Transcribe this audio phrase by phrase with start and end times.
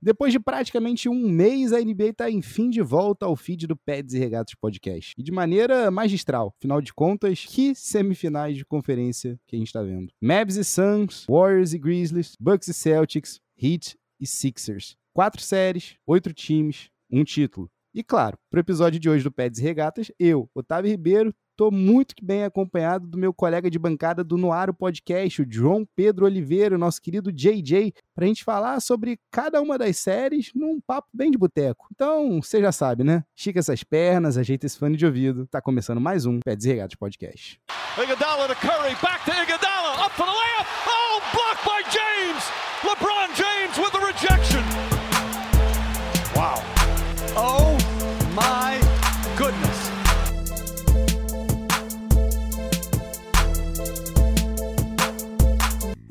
[0.00, 4.14] Depois de praticamente um mês, a NBA está enfim de volta ao feed do Peds
[4.14, 5.12] e Regatas Podcast.
[5.18, 6.54] E de maneira magistral.
[6.56, 10.12] Afinal de contas, que semifinais de conferência que a gente está vendo?
[10.20, 14.96] Mavs e Suns, Warriors e Grizzlies, Bucks e Celtics, Heat e Sixers.
[15.12, 17.68] Quatro séries, oito times, um título.
[17.92, 21.72] E claro, para o episódio de hoje do Peds e Regatas, eu, Otávio Ribeiro, Estou
[21.72, 26.78] muito bem acompanhado do meu colega de bancada do Noaro Podcast, o João Pedro Oliveira,
[26.78, 31.32] nosso querido JJ, para a gente falar sobre cada uma das séries num papo bem
[31.32, 31.88] de boteco.
[31.92, 33.24] Então, você já sabe, né?
[33.34, 35.48] Estica essas pernas, ajeita esse fone de ouvido.
[35.48, 37.60] Tá começando mais um Pé Desregados Podcast.
[38.00, 40.68] Iguodala to Curry, back to Iguodala, up for the layup.
[40.86, 42.44] Oh, blocked by James.
[42.84, 43.17] LeBron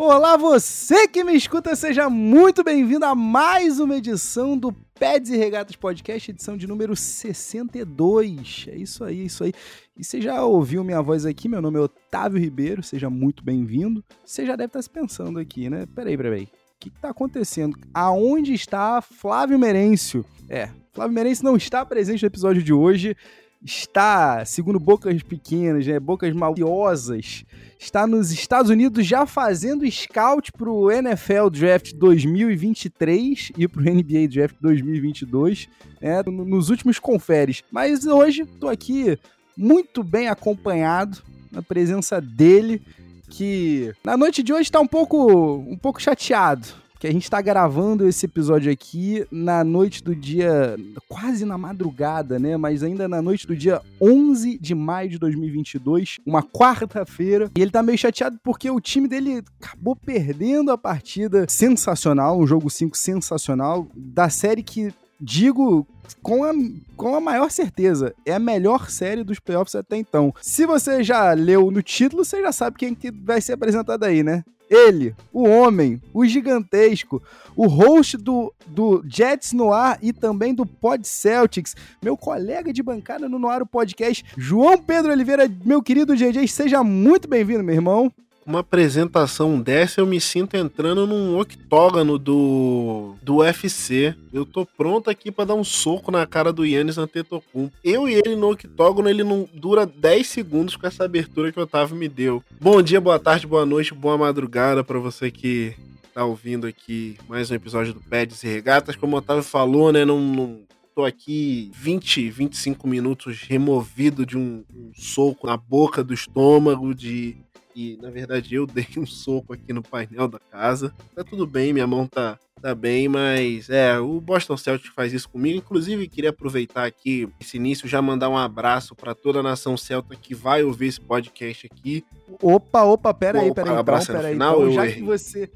[0.09, 5.35] Olá, você que me escuta, seja muito bem-vindo a mais uma edição do Peds e
[5.35, 8.67] Regatas Podcast, edição de número 62.
[8.69, 9.53] É isso aí, é isso aí.
[9.97, 11.49] E você já ouviu minha voz aqui?
[11.49, 14.02] Meu nome é Otávio Ribeiro, seja muito bem-vindo.
[14.23, 15.86] Você já deve estar se pensando aqui, né?
[15.94, 16.44] Peraí, peraí.
[16.44, 16.49] O
[16.80, 17.77] que está acontecendo?
[17.94, 20.23] Aonde está Flávio Merêncio?
[20.47, 23.14] É, Flávio Merêncio não está presente no episódio de hoje
[23.63, 27.44] está, segundo bocas pequenas, né, bocas maliosas,
[27.80, 33.86] está nos Estados Unidos já fazendo scout para o NFL Draft 2023 e para o
[33.86, 35.67] NBA Draft 2022,
[36.02, 37.64] né, nos últimos conferes.
[37.72, 39.17] Mas hoje estou aqui
[39.58, 41.21] muito bem acompanhado,
[41.52, 42.81] na presença dele,
[43.30, 46.67] que na noite de hoje está um pouco, um pouco chateado
[47.00, 50.76] que a gente está gravando esse episódio aqui na noite do dia,
[51.08, 52.58] quase na madrugada, né?
[52.58, 57.52] Mas ainda na noite do dia 11 de maio de 2022, uma quarta-feira.
[57.56, 62.48] E ele tá meio chateado porque o time dele acabou perdendo a partida sensacional, um
[62.48, 65.86] jogo 5 sensacional, da série que digo
[66.22, 66.52] com a,
[66.95, 70.34] com a maior certeza, é a melhor série dos playoffs até então.
[70.42, 74.23] Se você já leu no título, você já sabe quem que vai ser apresentado aí,
[74.23, 74.44] né?
[74.70, 77.22] Ele, o homem, o gigantesco,
[77.55, 82.83] o host do, do Jets no ar e também do Pod Celtics, meu colega de
[82.83, 88.14] bancada no Noaro Podcast, João Pedro Oliveira, meu querido GG, seja muito bem-vindo, meu irmão
[88.47, 94.15] uma apresentação dessa, eu me sinto entrando num octógono do, do UFC.
[94.31, 97.75] Eu tô pronto aqui para dar um soco na cara do Yannis Antetokounmpo.
[97.83, 101.63] Eu e ele no octógono, ele não dura 10 segundos com essa abertura que o
[101.63, 102.41] Otávio me deu.
[102.61, 105.75] Bom dia, boa tarde, boa noite, boa madrugada para você que
[106.14, 108.95] tá ouvindo aqui mais um episódio do Peds e Regatas.
[108.95, 110.61] Como o Otávio falou, né, não, não
[110.97, 117.37] tô aqui 20, 25 minutos removido de um, um, soco na boca do estômago, de
[117.77, 120.92] que, na verdade, eu dei um soco aqui no painel da casa.
[121.15, 125.30] Tá tudo bem, minha mão tá, tá bem, mas é, o Boston Celtics faz isso
[125.30, 125.60] comigo.
[125.60, 130.15] Inclusive, queria aproveitar aqui esse início já mandar um abraço para toda a nação celta
[130.15, 132.04] que vai ouvir esse podcast aqui.
[132.42, 134.36] Opa, opa, pera aí, pera aí, então, pera aí.
[134.36, 135.48] Então, já que você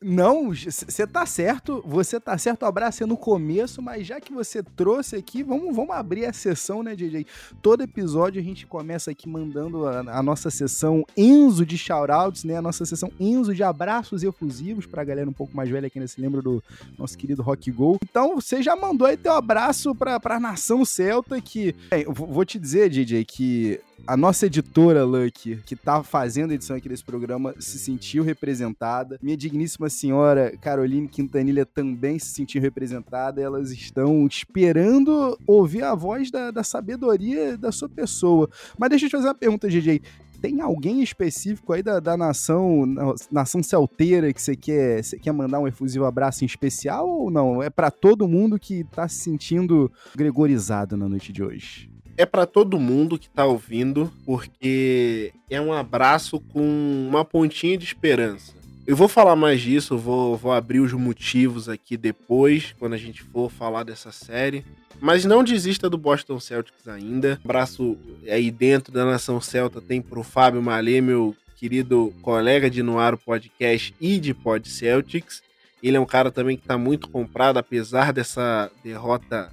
[0.00, 4.32] não, você tá certo, você tá certo, o abraço é no começo, mas já que
[4.32, 7.26] você trouxe aqui, vamos, vamos abrir a sessão, né, DJ?
[7.60, 12.56] Todo episódio a gente começa aqui mandando a, a nossa sessão Enzo de shoutouts, né?
[12.56, 16.08] A nossa sessão Enzo de abraços efusivos pra galera um pouco mais velha que ainda
[16.08, 16.62] se lembra do
[16.96, 17.98] nosso querido Rock Go.
[18.02, 21.74] Então, você já mandou aí teu abraço pra, pra nação celta que...
[21.90, 26.76] Bem, vou te dizer, DJ, que a nossa editora, Lucky, que tá fazendo a edição
[26.76, 29.18] aqui desse programa, se sentiu representada.
[29.22, 33.40] Minha digníssima senhora Caroline Quintanilha também se sentiu representada.
[33.40, 38.48] Elas estão esperando ouvir a voz da, da sabedoria da sua pessoa.
[38.78, 40.00] Mas deixa eu te fazer uma pergunta, DJ
[40.40, 42.86] tem alguém específico aí da, da nação,
[43.30, 47.62] nação celteira que você quer, você quer mandar um efusivo abraço em especial ou não?
[47.62, 51.87] É para todo mundo que tá se sentindo gregorizado na noite de hoje?
[52.18, 57.84] É para todo mundo que tá ouvindo, porque é um abraço com uma pontinha de
[57.84, 58.52] esperança.
[58.84, 63.22] Eu vou falar mais disso, vou, vou abrir os motivos aqui depois, quando a gente
[63.22, 64.64] for falar dessa série.
[65.00, 67.38] Mas não desista do Boston Celtics ainda.
[67.44, 67.96] abraço
[68.28, 73.94] aí dentro da Nação Celta tem pro Fábio Malê, meu querido colega de Noaro Podcast
[74.00, 75.40] e de Pod Celtics.
[75.80, 79.48] Ele é um cara também que tá muito comprado, apesar dessa derrota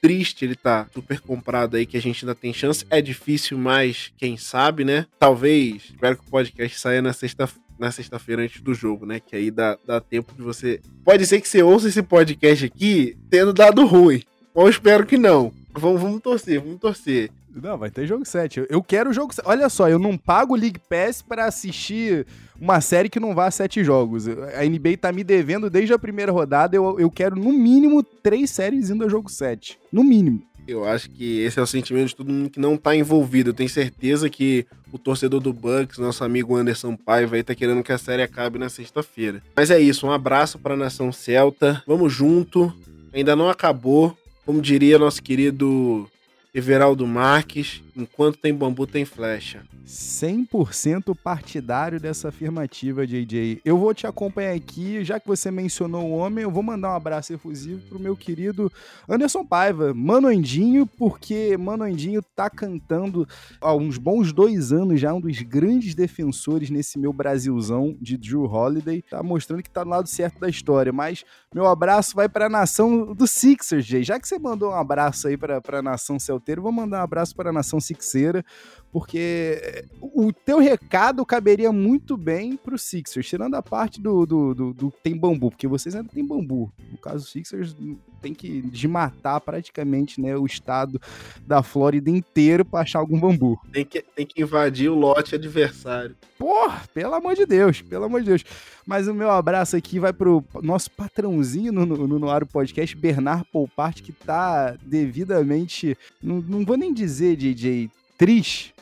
[0.00, 2.86] triste ele tá super comprado aí, que a gente ainda tem chance.
[2.90, 5.06] É difícil, mas quem sabe, né?
[5.18, 7.48] Talvez, espero que o podcast saia na sexta
[7.78, 9.20] na sexta-feira antes do jogo, né?
[9.20, 10.80] Que aí dá, dá tempo de você.
[11.02, 14.22] Pode ser que você ouça esse podcast aqui tendo dado ruim.
[14.52, 15.50] Ou espero que não.
[15.72, 17.30] Vamos, vamos torcer, vamos torcer.
[17.54, 18.66] Não, vai ter jogo 7.
[18.68, 19.46] Eu quero o jogo 7.
[19.48, 22.26] Olha só, eu não pago League Pass para assistir
[22.60, 24.28] uma série que não vá a sete jogos.
[24.28, 26.76] A NBA tá me devendo desde a primeira rodada.
[26.76, 29.78] Eu, eu quero, no mínimo, três séries indo a jogo 7.
[29.90, 30.42] No mínimo.
[30.68, 33.50] Eu acho que esse é o sentimento de todo mundo que não tá envolvido.
[33.50, 37.82] Eu tenho certeza que o torcedor do Bucks, nosso amigo Anderson Paiva, aí tá querendo
[37.82, 39.42] que a série acabe na sexta-feira.
[39.56, 41.82] Mas é isso, um abraço pra nação celta.
[41.86, 42.72] Vamos junto.
[43.12, 44.16] Ainda não acabou.
[44.46, 46.08] Como diria nosso querido
[46.54, 49.62] Everaldo Marques, enquanto tem bambu tem flecha.
[49.86, 53.60] 100% partidário dessa afirmativa, JJ.
[53.64, 56.96] Eu vou te acompanhar aqui, já que você mencionou o homem, eu vou mandar um
[56.96, 58.70] abraço efusivo pro meu querido
[59.08, 63.26] Anderson Paiva, Mano Andinho, porque Mano Andinho tá cantando
[63.60, 68.44] há uns bons dois anos já, um dos grandes defensores nesse meu Brasilzão de Drew
[68.44, 71.24] Holiday, tá mostrando que tá do lado certo da história, mas
[71.54, 74.02] meu abraço vai pra nação do Sixers, Jay.
[74.02, 77.34] Já que você mandou um abraço aí pra, pra nação celteira, vou mandar um abraço
[77.34, 78.44] pra nação Sixeira,
[78.92, 84.74] porque o teu recado caberia muito bem pro Sixers, tirando a parte do, do, do,
[84.74, 86.72] do, tem bambu, porque vocês ainda tem bambu.
[86.90, 87.76] No caso, o Sixers
[88.20, 91.00] tem que desmatar praticamente né, o estado
[91.46, 93.60] da Flórida inteiro pra achar algum bambu.
[93.72, 96.16] Tem que, tem que invadir o lote adversário.
[96.36, 98.44] Porra, pelo amor de Deus, pelo amor de Deus.
[98.84, 103.46] Mas o meu abraço aqui vai pro nosso patrãozinho no, no, no Ar Podcast, Bernard
[103.52, 107.88] Poupart, que tá devidamente, não, não vou nem dizer, DJ,
[108.18, 108.74] triste,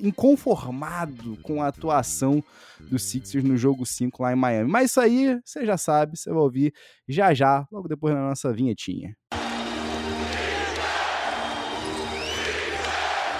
[0.00, 2.42] inconformado com a atuação
[2.80, 4.70] do Sixers no jogo 5 lá em Miami.
[4.70, 6.72] Mas isso aí, você já sabe, você vai ouvir
[7.08, 9.14] já já, logo depois na nossa vinhetinha.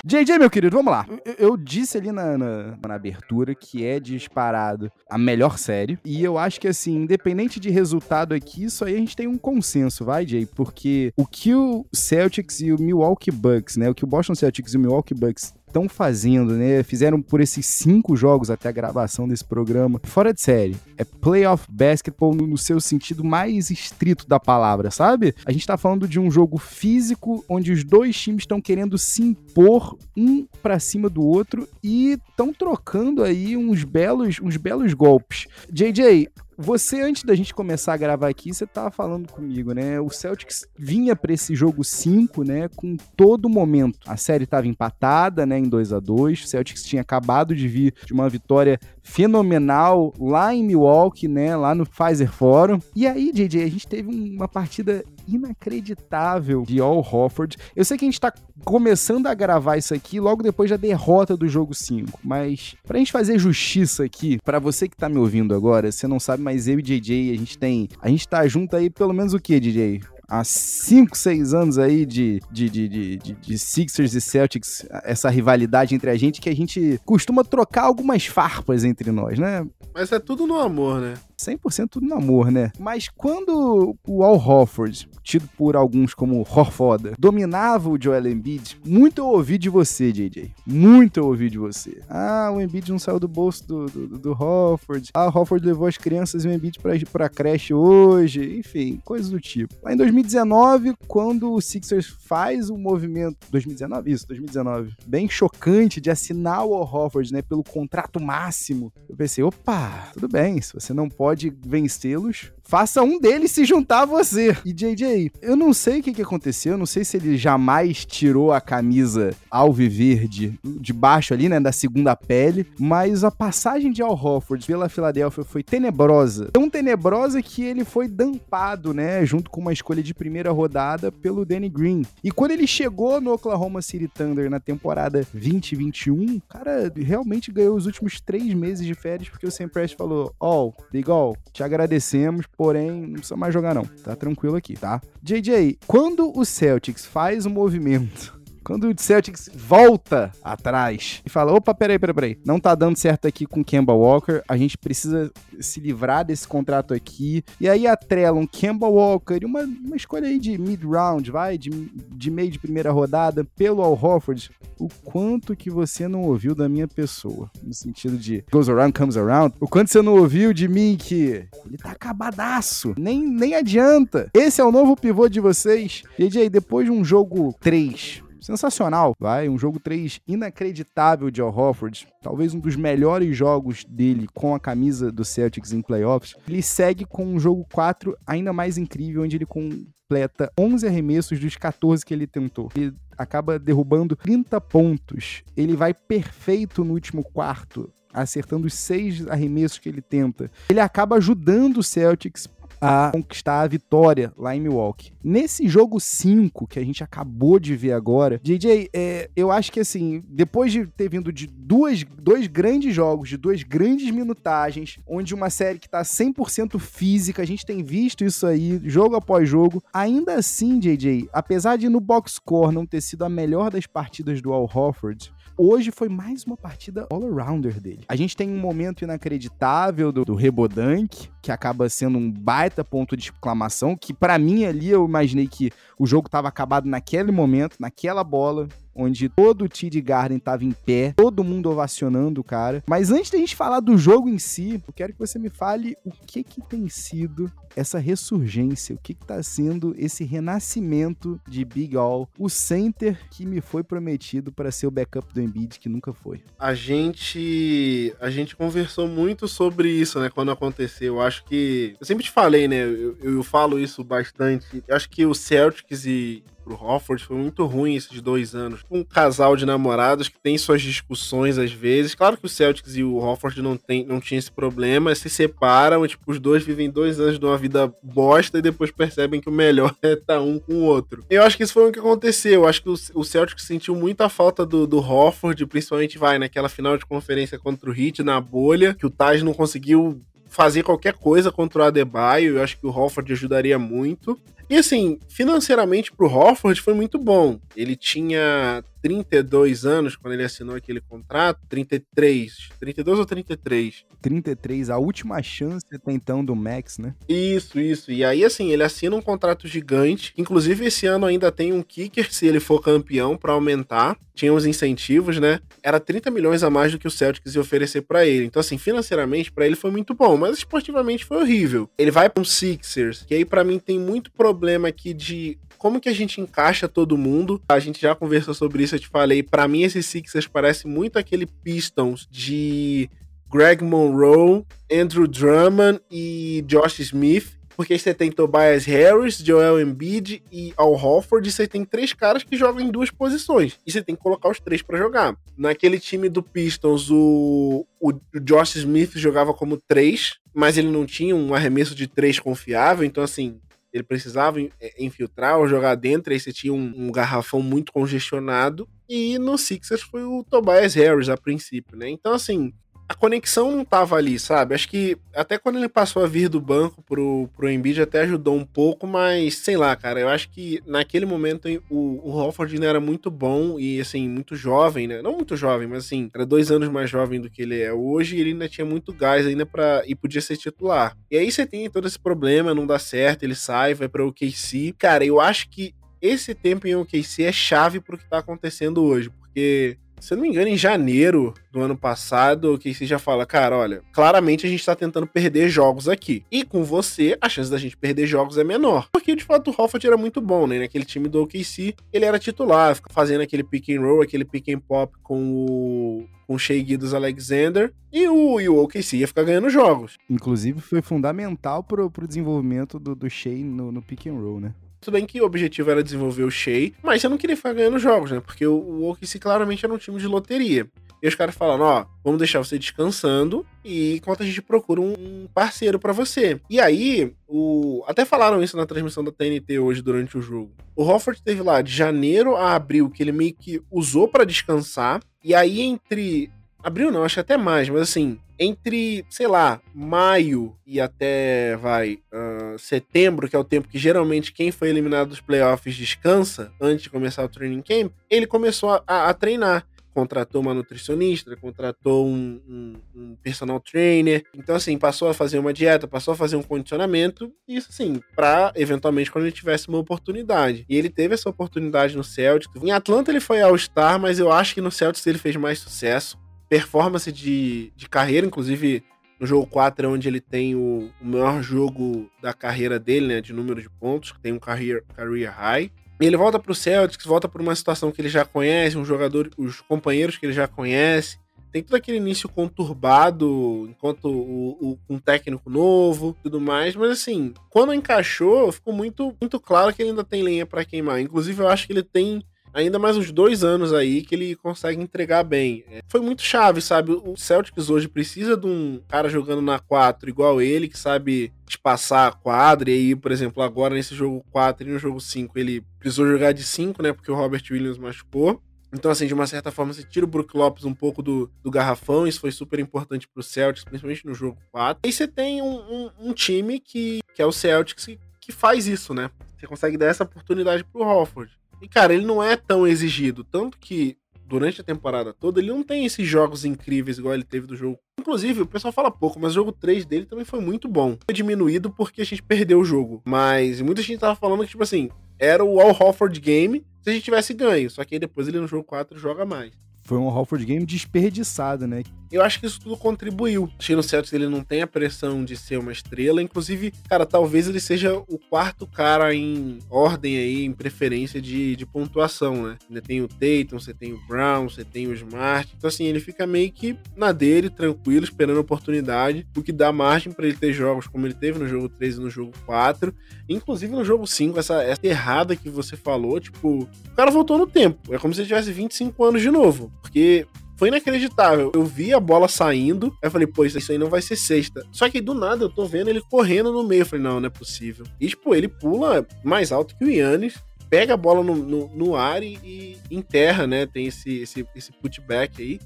[0.05, 1.06] JJ, meu querido, vamos lá.
[1.25, 5.99] Eu, eu disse ali na, na, na, abertura que é disparado a melhor série.
[6.05, 9.37] E eu acho que, assim, independente de resultado aqui, isso aí a gente tem um
[9.37, 10.46] consenso, vai, Jay?
[10.46, 13.90] Porque o que o Celtics e o Milwaukee Bucks, né?
[13.90, 16.82] O que o Boston Celtics e o Milwaukee Bucks estão fazendo, né?
[16.82, 20.00] Fizeram por esses cinco jogos até a gravação desse programa.
[20.02, 20.76] Fora de série.
[20.99, 25.34] É playoff basketball no seu sentido mais estrito da palavra, sabe?
[25.46, 29.22] A gente tá falando de um jogo físico onde os dois times estão querendo se
[29.22, 35.46] impor um para cima do outro e estão trocando aí uns belos, uns belos golpes.
[35.70, 36.28] JJ,
[36.62, 39.99] você, antes da gente começar a gravar aqui, você tava falando comigo, né?
[39.99, 42.69] O Celtics vinha para esse jogo 5, né?
[42.77, 43.99] Com todo momento.
[44.07, 45.59] A série tava empatada, né?
[45.59, 50.55] Em 2 a 2 O Celtics tinha acabado de vir de uma vitória fenomenal lá
[50.55, 51.56] em Milwaukee, né?
[51.56, 52.79] Lá no Pfizer Forum.
[52.94, 57.56] E aí, JJ, a gente teve uma partida inacreditável de Al Hofford.
[57.75, 58.32] Eu sei que a gente tá
[58.64, 63.12] começando a gravar isso aqui logo depois da derrota do jogo 5, mas pra gente
[63.12, 66.79] fazer justiça aqui, para você que tá me ouvindo agora, você não sabe, mas eu
[66.79, 70.00] e JJ, a gente tem, a gente tá junto aí pelo menos o que, DJ?
[70.31, 75.94] Há 5, 6 anos aí de, de, de, de, de Sixers e Celtics, essa rivalidade
[75.94, 79.67] entre a gente, que a gente costuma trocar algumas farpas entre nós, né?
[79.93, 81.15] Mas é tudo no amor, né?
[81.41, 82.71] 100% tudo no amor, né?
[82.79, 89.21] Mas quando o Al Horford, tido por alguns como Horfoda, dominava o Joel Embiid, muito
[89.21, 90.53] eu ouvi de você, JJ.
[90.67, 92.01] Muito eu ouvi de você.
[92.09, 95.11] Ah, o Embiid não saiu do bolso do, do, do Horford.
[95.15, 98.59] Ah, o Horford levou as crianças e o Embiid pra, pra creche hoje.
[98.59, 99.75] Enfim, coisas do tipo.
[99.83, 103.37] Lá em 2019, quando o Sixers faz o movimento...
[103.51, 104.11] 2019?
[104.11, 104.95] Isso, 2019.
[105.07, 107.43] Bem chocante de assinar o Al Horford, né?
[107.43, 108.93] Pelo contrato máximo.
[109.09, 113.64] Eu pensei, opa, tudo bem, se você não pode pode vencê-los, faça um deles se
[113.64, 114.56] juntar a você.
[114.64, 118.05] E JJ, eu não sei o que, que aconteceu, eu não sei se ele jamais
[118.05, 124.03] tirou a camisa alviverde de baixo ali, né, da segunda pele, mas a passagem de
[124.03, 126.48] Al Hofford pela Filadélfia foi tenebrosa.
[126.53, 131.44] Tão tenebrosa que ele foi dampado, né, junto com uma escolha de primeira rodada pelo
[131.44, 132.03] Danny Green.
[132.22, 137.74] E quando ele chegou no Oklahoma City Thunder na temporada 2021, o cara realmente ganhou
[137.74, 141.65] os últimos três meses de férias porque o Sam Prest falou, ó, oh, legal, te
[141.65, 143.86] agradecemos, porém não precisa mais jogar não.
[144.05, 145.00] Tá tranquilo aqui, tá?
[145.22, 148.38] JJ, quando o Celtics faz um movimento
[148.70, 153.27] quando o Celtics volta atrás e fala: opa, peraí, peraí, peraí, não tá dando certo
[153.27, 157.43] aqui com Kemba Walker, a gente precisa se livrar desse contrato aqui.
[157.60, 162.31] E aí atrelam Kemba Walker e uma, uma escolha aí de mid-round, vai, de, de
[162.31, 164.53] meio de primeira rodada, pelo Al Horford.
[164.79, 167.50] O quanto que você não ouviu da minha pessoa?
[167.60, 169.53] No sentido de goes around, comes around.
[169.58, 172.94] O quanto você não ouviu de mim que ele tá acabadaço.
[172.96, 174.31] Nem, nem adianta.
[174.32, 176.05] Esse é o novo pivô de vocês.
[176.17, 181.55] E aí, depois de um jogo 3, sensacional, vai, um jogo 3 inacreditável de Al
[181.56, 186.35] Horford, talvez um dos melhores jogos dele com a camisa do Celtics em playoffs.
[186.49, 191.56] Ele segue com um jogo 4 ainda mais incrível, onde ele completa 11 arremessos dos
[191.56, 192.70] 14 que ele tentou.
[192.75, 195.43] Ele acaba derrubando 30 pontos.
[195.56, 200.51] Ele vai perfeito no último quarto, acertando os seis arremessos que ele tenta.
[200.69, 202.49] Ele acaba ajudando o Celtics
[202.81, 205.13] a conquistar a vitória lá em Milwaukee.
[205.22, 209.81] Nesse jogo 5 que a gente acabou de ver agora, DJ, é, eu acho que
[209.81, 215.34] assim, depois de ter vindo de duas, dois grandes jogos, de duas grandes minutagens, onde
[215.34, 219.82] uma série que tá 100% física, a gente tem visto isso aí, jogo após jogo,
[219.93, 224.41] ainda assim, JJ, apesar de no box score não ter sido a melhor das partidas
[224.41, 228.05] do Al Horford, hoje foi mais uma partida all-arounder dele.
[228.08, 233.15] A gente tem um momento inacreditável do, do Rebodank, que acaba sendo um baita ponto
[233.15, 237.76] de exclamação, que para mim ali eu imaginei que o jogo estava acabado naquele momento,
[237.79, 238.69] naquela bola,
[239.01, 242.83] onde todo o TD Garden estava em pé, todo mundo ovacionando o cara.
[242.89, 245.97] Mas antes da gente falar do jogo em si, eu quero que você me fale
[246.05, 251.97] o que que tem sido essa ressurgência, o que está sendo esse renascimento de Big
[251.97, 256.13] All, o center que me foi prometido para ser o backup do Embiid, que nunca
[256.13, 256.43] foi.
[256.59, 261.15] A gente a gente conversou muito sobre isso, né, quando aconteceu.
[261.15, 264.83] Eu acho que eu sempre te falei, né, eu, eu falo isso bastante.
[264.87, 268.84] Eu acho que o Celtics e pro Hofford foi muito ruim esses dois anos.
[268.91, 272.15] Um casal de namorados que tem suas discussões às vezes.
[272.15, 276.06] Claro que o Celtics e o Hofford não, tem, não tinham esse problema, se separam,
[276.06, 279.53] tipo, os dois vivem dois anos de uma vida bosta e depois percebem que o
[279.53, 281.24] melhor é estar tá um com o outro.
[281.29, 282.53] Eu acho que isso foi o que aconteceu.
[282.53, 286.69] Eu acho que o, o Celtics sentiu muita falta do, do Hofford, principalmente vai naquela
[286.69, 291.15] final de conferência contra o Heat na bolha, que o Taj não conseguiu fazer qualquer
[291.15, 292.56] coisa contra o Adebayo.
[292.56, 294.39] Eu acho que o Hofford ajudaria muito.
[294.70, 297.58] E assim, financeiramente pro Hofford foi muito bom.
[297.74, 304.05] Ele tinha 32 anos quando ele assinou aquele contrato, 33, 32 ou 33?
[304.22, 307.15] 33, a última chance até então do Max, né?
[307.29, 308.12] Isso, isso.
[308.12, 312.32] E aí assim, ele assina um contrato gigante, inclusive esse ano ainda tem um kicker
[312.32, 314.17] se ele for campeão para aumentar.
[314.34, 315.60] Tinha uns incentivos, né?
[315.82, 318.44] Era 30 milhões a mais do que o Celtics ia oferecer para ele.
[318.44, 321.91] Então assim, financeiramente para ele foi muito bom, mas esportivamente foi horrível.
[321.98, 326.00] Ele vai para um Sixers, que aí para mim tem muito problema aqui de como
[326.00, 327.60] que a gente encaixa todo mundo.
[327.69, 329.43] A gente já conversou sobre isso, eu te falei.
[329.43, 333.08] Para mim, esse Sixers parece muito aquele Pistons de
[333.50, 337.58] Greg Monroe, Andrew Drummond e Josh Smith.
[337.81, 342.43] Porque você tem Tobias Harris, Joel Embiid e Al Hofford, e você tem três caras
[342.44, 343.79] que jogam em duas posições.
[343.86, 345.34] E você tem que colocar os três para jogar.
[345.56, 351.34] Naquele time do Pistons, o, o Josh Smith jogava como três, mas ele não tinha
[351.34, 353.58] um arremesso de três confiável, então assim,
[353.93, 358.89] ele precisava é, infiltrar ou jogar dentro, aí você tinha um, um, garrafão muito congestionado.
[359.09, 362.09] E no Sixers foi o Tobias Harris a princípio, né?
[362.09, 362.73] Então, assim,
[363.10, 364.72] a conexão não tava ali, sabe?
[364.72, 368.55] Acho que até quando ele passou a vir do banco pro, pro Embiid até ajudou
[368.55, 372.86] um pouco, mas sei lá, cara, eu acho que naquele momento o, o Hofford ainda
[372.86, 375.20] era muito bom e, assim, muito jovem, né?
[375.22, 378.36] Não muito jovem, mas assim, era dois anos mais jovem do que ele é hoje
[378.36, 381.17] e ele ainda tinha muito gás ainda para e podia ser titular.
[381.29, 384.94] E aí você tem todo esse problema, não dá certo, ele sai, vai pra OKC.
[384.96, 389.31] Cara, eu acho que esse tempo em OKC é chave pro que tá acontecendo hoje,
[389.31, 393.46] porque se eu não me engano, em janeiro do ano passado, o você já fala,
[393.46, 396.44] cara, olha, claramente a gente tá tentando perder jogos aqui.
[396.50, 399.08] E com você, a chance da gente perder jogos é menor.
[399.12, 400.79] Porque de fato o Hofford era muito bom, né?
[400.79, 404.81] Naquele time do OKC, ele era titular, fazendo aquele pick and roll, aquele pick and
[404.81, 409.44] pop com o com o Shea Gildas Alexander e o, e o OKC ia ficar
[409.44, 410.19] ganhando jogos.
[410.29, 414.74] Inclusive foi fundamental pro, pro desenvolvimento do, do Shea no, no pick and roll, né?
[415.01, 417.99] Tudo bem que o objetivo era desenvolver o Shea, mas você não queria ficar ganhando
[417.99, 418.41] jogos, né?
[418.41, 420.87] Porque o, o OKC claramente era um time de loteria.
[421.23, 425.47] E os caras falaram, ó, vamos deixar você descansando e enquanto a gente procura um
[425.53, 426.59] parceiro para você.
[426.69, 430.73] E aí, o até falaram isso na transmissão da TNT hoje durante o jogo.
[430.97, 435.21] O Hofford teve lá de janeiro a abril que ele meio que usou para descansar.
[435.45, 436.51] E aí entre
[436.82, 442.79] abril não, acho até mais, mas assim, entre, sei lá, maio e até, vai, uh,
[442.79, 447.10] setembro, que é o tempo que geralmente quem foi eliminado dos playoffs descansa antes de
[447.10, 449.87] começar o training camp, ele começou a, a, treinar.
[450.13, 454.44] Contratou uma nutricionista, contratou um, um, um, personal trainer.
[454.55, 457.51] Então, assim, passou a fazer uma dieta, passou a fazer um condicionamento.
[457.67, 460.84] Isso, assim, pra eventualmente quando ele tivesse uma oportunidade.
[460.89, 462.82] E ele teve essa oportunidade no Celtics.
[462.82, 466.37] Em Atlanta ele foi All-Star, mas eu acho que no Celtics ele fez mais sucesso
[466.70, 469.03] performance de, de carreira, inclusive
[469.41, 473.41] no jogo 4 é onde ele tem o, o maior jogo da carreira dele, né,
[473.41, 475.91] de número de pontos, tem um career, career high.
[476.20, 479.81] ele volta pro Celtics, volta por uma situação que ele já conhece, um jogador, os
[479.81, 481.39] companheiros que ele já conhece.
[481.72, 487.55] Tem todo aquele início conturbado, enquanto o, o, um técnico novo, tudo mais, mas assim,
[487.70, 491.20] quando encaixou, ficou muito, muito claro que ele ainda tem lenha para queimar.
[491.20, 495.03] Inclusive, eu acho que ele tem ainda mais uns dois anos aí que ele consegue
[495.03, 495.84] entregar bem.
[495.91, 497.12] É, foi muito chave, sabe?
[497.12, 502.29] O Celtics hoje precisa de um cara jogando na 4 igual ele, que sabe espaçar
[502.29, 502.91] a quadra.
[502.91, 506.53] E aí, por exemplo, agora nesse jogo 4 e no jogo 5, ele precisou jogar
[506.53, 507.12] de 5, né?
[507.12, 508.62] Porque o Robert Williams machucou.
[508.93, 511.70] Então, assim, de uma certa forma, você tira o Brook Lopes um pouco do, do
[511.70, 515.09] garrafão, isso foi super importante pro Celtics, principalmente no jogo 4.
[515.09, 518.88] E você tem um, um, um time que, que é o Celtics que, que faz
[518.88, 519.31] isso, né?
[519.57, 521.60] Você consegue dar essa oportunidade pro Hofford.
[521.81, 523.44] E, cara, ele não é tão exigido.
[523.44, 527.66] Tanto que durante a temporada toda, ele não tem esses jogos incríveis igual ele teve
[527.66, 527.99] do jogo.
[528.18, 531.16] Inclusive, o pessoal fala pouco, mas o jogo 3 dele também foi muito bom.
[531.25, 533.22] Foi diminuído porque a gente perdeu o jogo.
[533.25, 537.12] Mas muita gente tava falando que, tipo assim, era o All Hofford Game se a
[537.12, 537.88] gente tivesse ganho.
[537.88, 539.72] Só que aí depois ele no jogo 4 joga mais.
[540.03, 542.03] Foi um Hofford Game desperdiçado, né?
[542.31, 543.64] Eu acho que isso tudo contribuiu.
[543.64, 546.40] O no Celtics ele não tem a pressão de ser uma estrela.
[546.40, 551.85] Inclusive, cara, talvez ele seja o quarto cara em ordem aí, em preferência de, de
[551.85, 552.79] pontuação, né?
[552.88, 555.75] Ainda tem o Tatum, você tem o Brown, você tem o Smart.
[555.77, 559.90] Então, assim, ele fica meio que na dele, tranquilo, esperando a oportunidade, o que dá
[559.92, 563.12] margem para ele ter jogos como ele teve no jogo 3 e no jogo 4.
[563.49, 567.66] Inclusive no jogo 5, essa, essa errada que você falou, tipo, o cara voltou no
[567.66, 568.14] tempo.
[568.14, 569.92] É como se ele tivesse 25 anos de novo.
[570.01, 570.46] Porque
[570.81, 571.70] foi inacreditável.
[571.75, 574.83] Eu vi a bola saindo, aí eu falei, pô, isso aí não vai ser sexta.
[574.90, 577.03] Só que do nada eu tô vendo ele correndo no meio.
[577.03, 578.07] Eu falei, não, não é possível.
[578.18, 580.55] E, tipo, ele pula mais alto que o Yannis,
[580.88, 583.85] pega a bola no, no, no ar e, e, enterra, né?
[583.85, 585.79] Tem esse, esse, esse putback aí.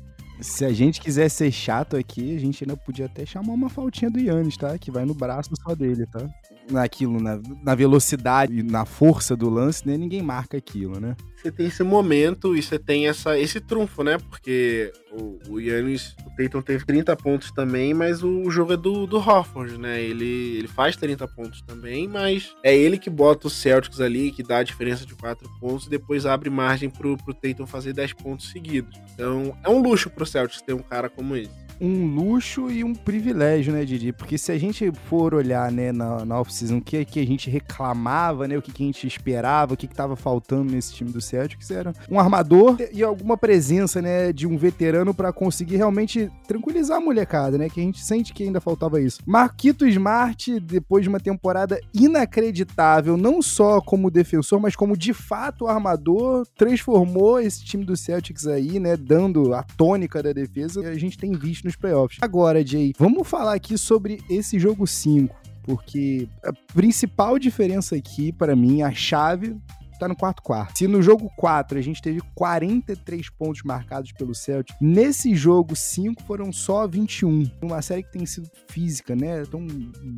[0.44, 4.10] Se a gente quiser ser chato aqui, a gente ainda podia até chamar uma faltinha
[4.10, 4.76] do Yannis, tá?
[4.76, 6.28] Que vai no braço só dele, tá?
[6.70, 9.96] Naquilo, na, na velocidade e na força do lance, né?
[9.96, 11.16] Ninguém marca aquilo, né?
[11.44, 14.16] você tem esse momento e você tem essa, esse trunfo, né?
[14.30, 18.76] Porque o, o Yannis, o Peyton teve 30 pontos também, mas o, o jogo é
[18.78, 20.00] do, do Hofford, né?
[20.00, 24.42] Ele, ele faz 30 pontos também, mas é ele que bota os Celtics ali, que
[24.42, 28.14] dá a diferença de 4 pontos e depois abre margem pro, pro Tatum fazer 10
[28.14, 28.98] pontos seguidos.
[29.12, 32.94] Então é um luxo pro Celtics ter um cara como esse um luxo e um
[32.94, 34.12] privilégio, né, Didi?
[34.12, 37.50] Porque se a gente for olhar, né, na, na off-season, o que, que a gente
[37.50, 41.10] reclamava, né, o que, que a gente esperava, o que, que tava faltando nesse time
[41.10, 46.30] do Celtics, era um armador e alguma presença, né, de um veterano para conseguir realmente
[46.46, 49.20] tranquilizar a molecada, né, que a gente sente que ainda faltava isso.
[49.26, 55.66] Marquito Smart, depois de uma temporada inacreditável, não só como defensor, mas como de fato
[55.66, 61.18] armador, transformou esse time do Celtics aí, né, dando a tônica da defesa a gente
[61.18, 62.18] tem visto nos playoffs.
[62.20, 68.54] Agora, Jay, vamos falar aqui sobre esse jogo 5 porque a principal diferença aqui, para
[68.54, 69.56] mim, a chave
[70.04, 70.78] tá no quarto quarto.
[70.78, 76.22] Se no jogo 4 a gente teve 43 pontos marcados pelo Celtic, nesse jogo 5
[76.24, 77.50] foram só 21.
[77.62, 79.44] Uma série que tem sido física, né?
[79.46, 79.66] Tão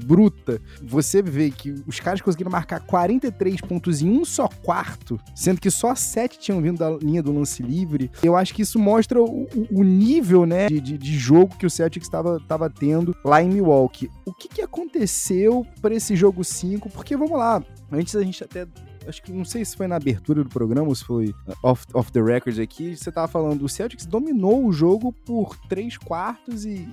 [0.04, 0.60] bruta.
[0.82, 5.70] Você vê que os caras conseguiram marcar 43 pontos em um só quarto, sendo que
[5.70, 8.10] só 7 tinham vindo da linha do lance livre.
[8.22, 11.70] Eu acho que isso mostra o, o nível, né, de, de, de, jogo que o
[11.70, 14.10] Celtics estava tendo lá em Milwaukee.
[14.24, 16.90] O que, que aconteceu para esse jogo 5?
[16.90, 18.66] Porque vamos lá, antes a gente até
[19.06, 21.84] acho que não sei se foi na abertura do programa ou se foi uh, off,
[21.94, 26.64] off the records aqui, você tava falando, o Celtics dominou o jogo por 3 quartos
[26.64, 26.86] e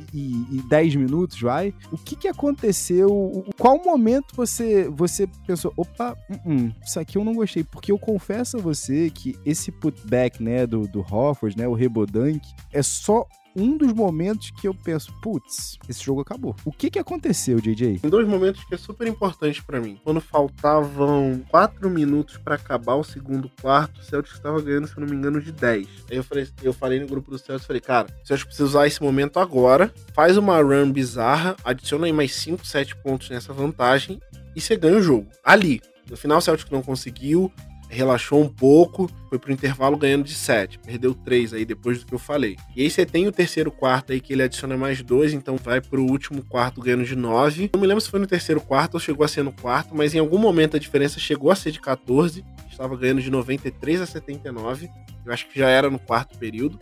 [0.69, 1.73] 10 minutos, vai?
[1.91, 3.45] O que que aconteceu?
[3.57, 7.63] Qual momento você, você pensou, opa, uh -uh, isso aqui eu não gostei?
[7.63, 12.41] Porque eu confesso a você que esse putback, né, do, do Hofford, né, o Rebodank,
[12.71, 16.55] é só um dos momentos que eu penso, putz, esse jogo acabou.
[16.65, 17.99] O que que aconteceu, JJ?
[17.99, 19.99] Tem dois momentos que é super importante para mim.
[20.03, 25.01] Quando faltavam quatro minutos para acabar o segundo quarto, o Celtics estava ganhando, se eu
[25.01, 25.87] não me engano, de 10.
[26.09, 28.87] Aí eu falei, eu falei no grupo do Celtics, falei, cara, o Celtics precisa usar
[28.87, 34.19] esse momento agora, faz uma run bizarra, adiciona aí mais 5, 7 pontos nessa vantagem
[34.55, 35.27] e você ganha o jogo.
[35.43, 35.81] Ali.
[36.09, 37.51] No final, o Celtics não conseguiu,
[37.93, 40.79] relaxou um pouco, foi pro intervalo ganhando de 7.
[40.79, 42.57] Perdeu 3 aí depois do que eu falei.
[42.75, 45.79] E aí você tem o terceiro quarto aí que ele adiciona mais 2, então vai
[45.79, 47.69] pro último quarto ganhando de 9.
[47.73, 50.13] Não me lembro se foi no terceiro quarto ou chegou a ser no quarto, mas
[50.13, 52.43] em algum momento a diferença chegou a ser de 14.
[52.69, 54.89] Estava ganhando de 93 a 79.
[55.25, 56.79] Eu acho que já era no quarto período.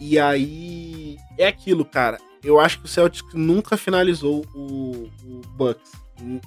[0.00, 2.18] E aí é aquilo, cara.
[2.42, 5.90] Eu acho que o Celtics nunca finalizou o, o Bucks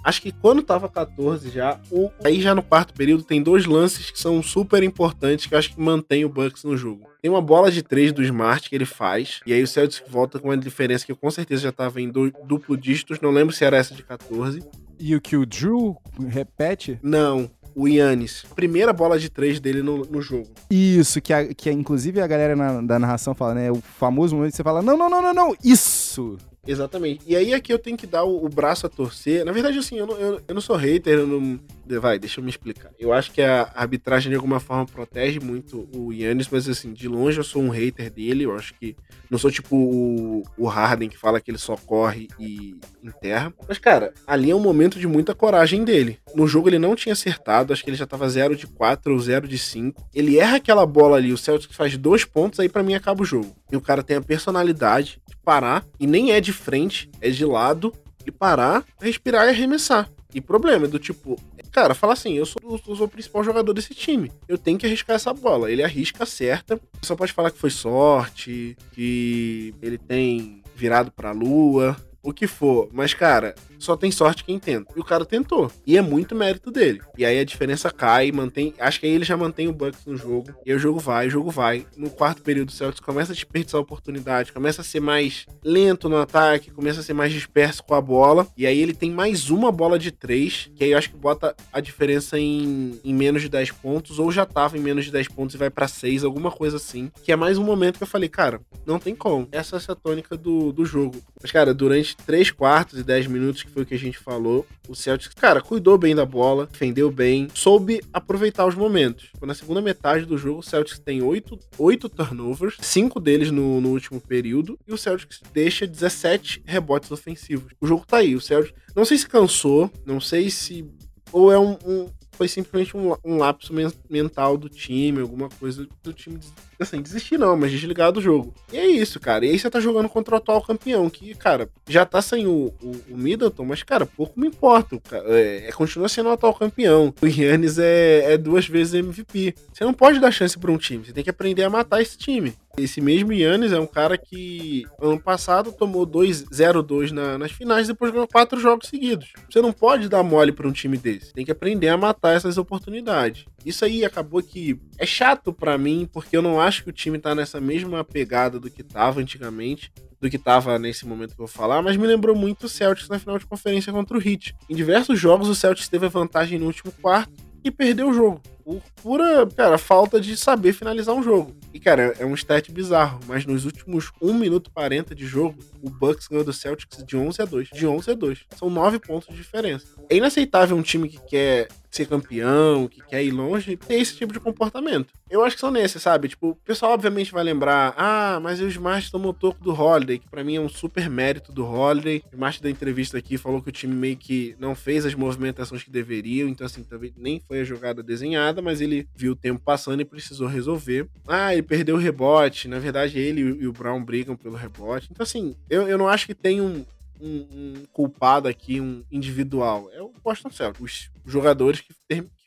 [0.03, 4.09] Acho que quando tava 14 já, o, aí já no quarto período tem dois lances
[4.09, 7.09] que são super importantes que eu acho que mantém o Bucks no jogo.
[7.21, 10.39] Tem uma bola de três do Smart que ele faz, e aí o Celtics volta
[10.39, 13.53] com uma diferença que eu com certeza já tava em do, duplo dígitos, não lembro
[13.53, 14.63] se era essa de 14.
[14.99, 16.99] E o que o Drew repete?
[17.01, 20.47] Não, o Yannis, primeira bola de três dele no, no jogo.
[20.69, 23.71] Isso, que, a, que a, inclusive a galera na, da narração fala, né?
[23.71, 26.37] O famoso momento que você fala, não, não, não, não, não, isso!
[26.65, 27.23] Exatamente.
[27.25, 29.43] E aí aqui eu tenho que dar o, o braço a torcer.
[29.43, 31.59] Na verdade, assim, eu não, eu, eu não sou hater, eu não.
[31.99, 32.91] Vai, deixa eu me explicar.
[32.99, 37.07] Eu acho que a arbitragem de alguma forma protege muito o Yannis, mas assim, de
[37.07, 38.43] longe eu sou um hater dele.
[38.43, 38.95] Eu acho que
[39.29, 43.53] não sou tipo o, o Harden que fala que ele só corre e enterra.
[43.67, 46.19] Mas, cara, ali é um momento de muita coragem dele.
[46.35, 49.19] No jogo ele não tinha acertado, acho que ele já tava 0 de 4 ou
[49.19, 50.09] 0 de 5.
[50.13, 53.25] Ele erra aquela bola ali, o Celtics faz dois pontos, aí para mim acaba o
[53.25, 53.55] jogo.
[53.71, 57.45] E o cara tem a personalidade de parar, e nem é de frente, é de
[57.45, 57.93] lado,
[58.25, 60.09] e parar, respirar e arremessar.
[60.33, 61.37] E problema do tipo,
[61.71, 64.31] cara, fala assim, eu sou, eu sou o principal jogador desse time.
[64.47, 65.71] Eu tenho que arriscar essa bola.
[65.71, 66.79] Ele arrisca, acerta.
[67.01, 72.47] Você só pode falar que foi sorte, que ele tem virado pra lua, o que
[72.47, 72.89] for.
[72.93, 74.93] Mas, cara, só tem sorte quem tenta.
[74.95, 75.71] E o cara tentou.
[75.85, 77.01] E é muito mérito dele.
[77.17, 78.73] E aí a diferença cai, mantém.
[78.79, 80.53] Acho que aí ele já mantém o Bucks no jogo.
[80.65, 81.85] E o jogo vai, o jogo vai.
[81.97, 86.07] No quarto período, o Celtics começa a desperdiçar a oportunidade, começa a ser mais lento
[86.07, 88.47] no ataque, começa a ser mais disperso com a bola.
[88.55, 91.55] E aí ele tem mais uma bola de três, que aí eu acho que bota
[91.73, 95.27] a diferença em, em menos de 10 pontos, ou já tava em menos de 10
[95.29, 97.11] pontos e vai para 6, alguma coisa assim.
[97.23, 99.47] Que é mais um momento que eu falei, cara, não tem como.
[99.51, 101.21] Essa é essa tônica do, do jogo.
[101.41, 104.65] Mas, cara, durante 3 quartos e 10 minutos que foi o que a gente falou.
[104.87, 109.29] O Celtics, cara, cuidou bem da bola, defendeu bem, soube aproveitar os momentos.
[109.41, 113.89] Na segunda metade do jogo, o Celtics tem 8, 8 turnovers, 5 deles no, no
[113.89, 117.73] último período, e o Celtics deixa 17 rebotes ofensivos.
[117.79, 118.79] O jogo tá aí, o Celtics.
[118.95, 120.85] Não sei se cansou, não sei se.
[121.31, 122.09] Ou é um, um
[122.41, 123.71] foi simplesmente um, um lapso
[124.09, 126.39] mental do time, alguma coisa do time
[126.79, 128.51] assim, desistir não, mas desligar do jogo.
[128.73, 129.45] E é isso, cara.
[129.45, 132.73] E aí você tá jogando contra o atual campeão, que, cara, já tá sem o,
[132.81, 134.99] o, o Middleton, mas, cara, pouco me importa.
[135.25, 137.13] É, é, continua sendo o atual campeão.
[137.21, 139.53] O Yannis é, é duas vezes MVP.
[139.71, 142.17] Você não pode dar chance para um time, você tem que aprender a matar esse
[142.17, 142.55] time.
[142.77, 148.11] Esse mesmo Yannis é um cara que ano passado tomou 2-0-2 na, nas finais depois
[148.11, 149.33] ganhou quatro jogos seguidos.
[149.49, 151.33] Você não pode dar mole para um time desse.
[151.33, 153.45] Tem que aprender a matar essas oportunidades.
[153.65, 157.19] Isso aí acabou que é chato para mim, porque eu não acho que o time
[157.19, 161.47] tá nessa mesma pegada do que tava antigamente do que tava nesse momento que eu
[161.47, 164.55] vou falar, mas me lembrou muito o Celtics na final de conferência contra o Heat.
[164.69, 168.39] Em diversos jogos, o Celtics teve a vantagem no último quarto e perdeu o jogo.
[168.63, 171.55] Por pura, cara, falta de saber finalizar um jogo.
[171.73, 175.89] E, cara, é um stat bizarro, mas nos últimos 1 minuto 40 de jogo, o
[175.89, 177.69] Bucks ganhou do Celtics de 11 a 2.
[177.73, 178.39] De 11 a 2.
[178.55, 179.87] São 9 pontos de diferença.
[180.09, 184.31] É inaceitável um time que quer ser campeão, que quer ir longe, ter esse tipo
[184.31, 185.13] de comportamento.
[185.29, 186.29] Eu acho que são nesses, sabe?
[186.29, 190.29] Tipo, o pessoal obviamente vai lembrar, ah, mas o Smart tomou toco do Holiday, que
[190.29, 192.23] para mim é um super mérito do Holiday.
[192.31, 195.83] O Smart da entrevista aqui falou que o time meio que não fez as movimentações
[195.83, 199.61] que deveriam, então assim, talvez nem foi a jogada desenhada, mas ele viu o tempo
[199.63, 201.07] passando e precisou resolver.
[201.27, 205.09] Ah, ele perdeu o rebote, na verdade ele e o Brown brigam pelo rebote.
[205.11, 206.83] Então assim, eu, eu não acho que tem um,
[207.21, 209.89] um, um, culpado aqui, um individual.
[209.93, 211.11] É o Boston Celtics.
[211.23, 211.93] Os jogadores que,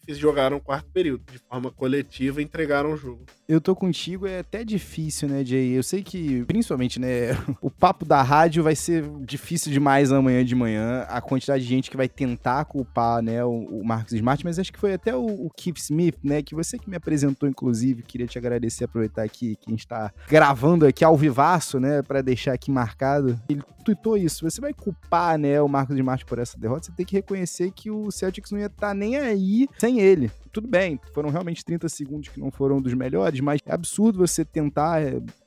[0.05, 1.23] que jogaram o quarto período.
[1.31, 5.77] De forma coletiva, entregaram o jogo eu tô contigo, é até difícil, né, Jay?
[5.77, 7.31] Eu sei que, principalmente, né,
[7.61, 11.91] o papo da rádio vai ser difícil demais amanhã de manhã, a quantidade de gente
[11.91, 15.25] que vai tentar culpar, né, o, o Marcos Smart, mas acho que foi até o,
[15.25, 19.57] o, Keith Smith, né, que você que me apresentou, inclusive, queria te agradecer, aproveitar aqui
[19.57, 23.39] que a gente tá gravando aqui ao vivaço, né, para deixar aqui marcado.
[23.49, 27.05] Ele tweetou isso, você vai culpar, né, o Marcos Smart por essa derrota, você tem
[27.05, 30.31] que reconhecer que o Celtics não ia estar tá nem aí sem ele.
[30.55, 34.45] Tudo bem, foram realmente 30 segundos que não foram dos melhores, mas é absurdo você
[34.45, 35.01] tentar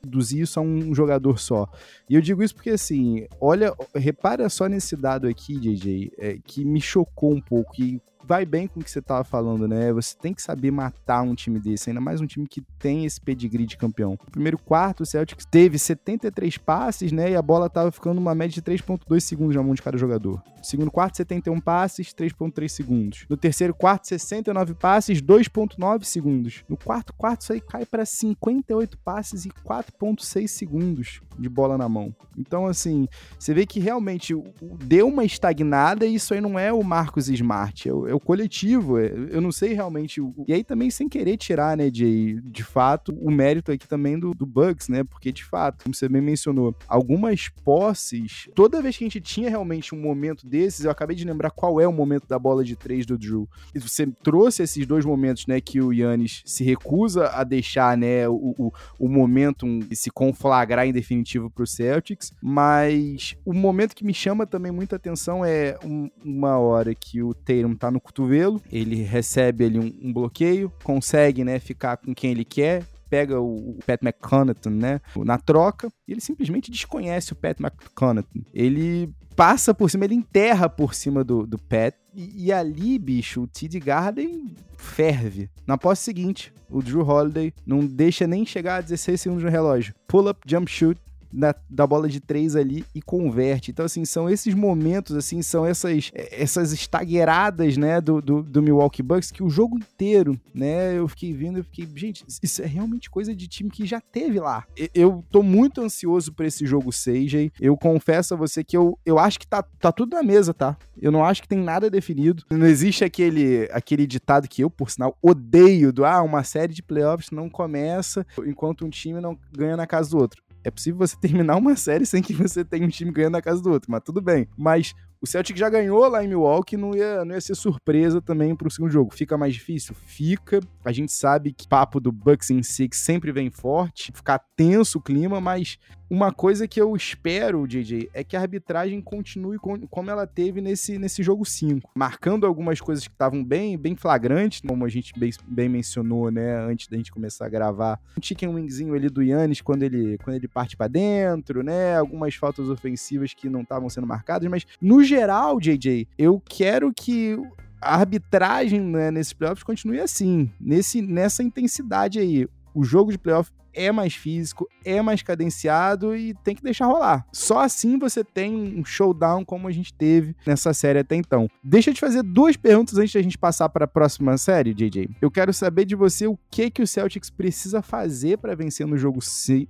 [0.04, 1.66] reduzir isso a um jogador só.
[2.10, 6.66] E eu digo isso porque, assim, olha, repara só nesse dado aqui, JJ, é, que
[6.66, 7.82] me chocou um pouco.
[7.82, 9.94] E vai bem com o que você tava falando, né?
[9.94, 13.22] Você tem que saber matar um time desse, ainda mais um time que tem esse
[13.22, 14.20] pedigree de campeão.
[14.26, 17.32] No primeiro quarto, o Celtics teve 73 passes, né?
[17.32, 20.44] E a bola tava ficando uma média de 3.2 segundos na mão de cada jogador.
[20.58, 23.26] No segundo quarto, 71 passes, 3.3 segundos.
[23.30, 26.66] No terceiro quarto, 69 passes, 2.9 segundos.
[26.68, 31.88] No quarto quarto, isso aí cai para 58 passes e 4.6 segundos de bola na
[31.88, 32.14] mão.
[32.38, 33.08] Então, assim,
[33.40, 34.36] você vê que realmente
[34.84, 38.20] deu uma estagnada e isso aí não é o Marcos Smart, é o, é o
[38.20, 39.00] coletivo.
[39.00, 40.22] É, eu não sei realmente.
[40.48, 44.34] E aí também, sem querer tirar, né, de, de fato, o mérito aqui também do,
[44.34, 45.04] do Bucks, né?
[45.04, 49.50] Porque, de fato, como você bem mencionou, algumas posses, toda vez que a gente tinha
[49.50, 52.76] realmente um momento desses, eu acabei de lembrar qual é o momento da bola de
[52.76, 53.48] três do Drew.
[53.74, 58.28] E você trouxe esses dois momentos, né, que o Yannis se recusa a deixar, né,
[58.28, 64.14] o, o, o momento se conflagrar em definitivo pro Celtics, mas o momento que me
[64.14, 69.04] chama também muita atenção é um, uma hora que o Tatum tá no cotovelo, ele
[69.04, 74.02] recebe ali um, um bloqueio, consegue, né, ficar com quem ele quer, pega o Pat
[74.02, 78.46] McConaughey, né, na troca, e ele simplesmente desconhece o Pat McConaughey.
[78.54, 83.44] Ele passa por cima, ele enterra por cima do, do Pat, e, e ali, bicho,
[83.44, 83.80] o T.D.
[83.80, 85.50] Garden ferve.
[85.66, 89.94] Na posse seguinte, o Drew Holiday não deixa nem chegar a 16 segundos no relógio.
[90.08, 91.00] Pull up, jump shoot,
[91.32, 93.72] na, da bola de três ali e converte.
[93.72, 99.04] Então, assim, são esses momentos, assim, são essas, essas estagueiradas, né, do, do, do, Milwaukee
[99.04, 103.10] Bucks que o jogo inteiro, né, eu fiquei vendo, eu fiquei, gente, isso é realmente
[103.10, 104.66] coisa de time que já teve lá.
[104.94, 109.20] Eu tô muito ansioso por esse jogo 6, Eu confesso a você que eu, eu
[109.20, 110.78] acho que tá, tá tudo na mesa, tá?
[111.00, 112.44] Eu não acho que tem nada definido.
[112.50, 116.84] Não existe aquele, aquele ditado que eu, por sinal, odeio do, ah, uma série de
[116.84, 120.47] playoffs não começa enquanto um time não ganha na casa do outro.
[120.64, 123.62] É possível você terminar uma série sem que você tenha um time ganhando na casa
[123.62, 124.48] do outro, mas tudo bem.
[124.58, 128.56] Mas o Celtic já ganhou lá em Milwaukee, não ia, não ia ser surpresa também
[128.56, 129.14] pro segundo jogo.
[129.14, 129.96] Fica mais difícil?
[129.96, 130.60] Fica.
[130.86, 135.02] A gente sabe que papo do Bucks em Six sempre vem forte, ficar tenso o
[135.02, 135.78] clima, mas
[136.10, 140.98] uma coisa que eu espero, DJ, é que a arbitragem continue como ela teve nesse,
[140.98, 145.32] nesse jogo 5, marcando algumas coisas que estavam bem, bem flagrantes, como a gente bem,
[145.46, 148.00] bem, mencionou, né, antes da gente começar a gravar.
[148.18, 152.34] Um chicken wingzinho ali do Yannis quando ele, quando ele parte para dentro, né, algumas
[152.36, 157.38] faltas ofensivas que não estavam sendo marcadas, mas no geral, JJ, eu quero que
[157.82, 162.48] a arbitragem né, nesses playoffs continue assim, nesse, nessa intensidade aí.
[162.74, 167.26] O jogo de playoff é mais físico, é mais cadenciado e tem que deixar rolar.
[167.32, 171.48] Só assim você tem um showdown como a gente teve nessa série até então.
[171.64, 175.12] Deixa eu te fazer duas perguntas antes da gente passar para a próxima série, JJ.
[175.22, 178.98] Eu quero saber de você o que que o Celtics precisa fazer para vencer no
[178.98, 179.20] jogo,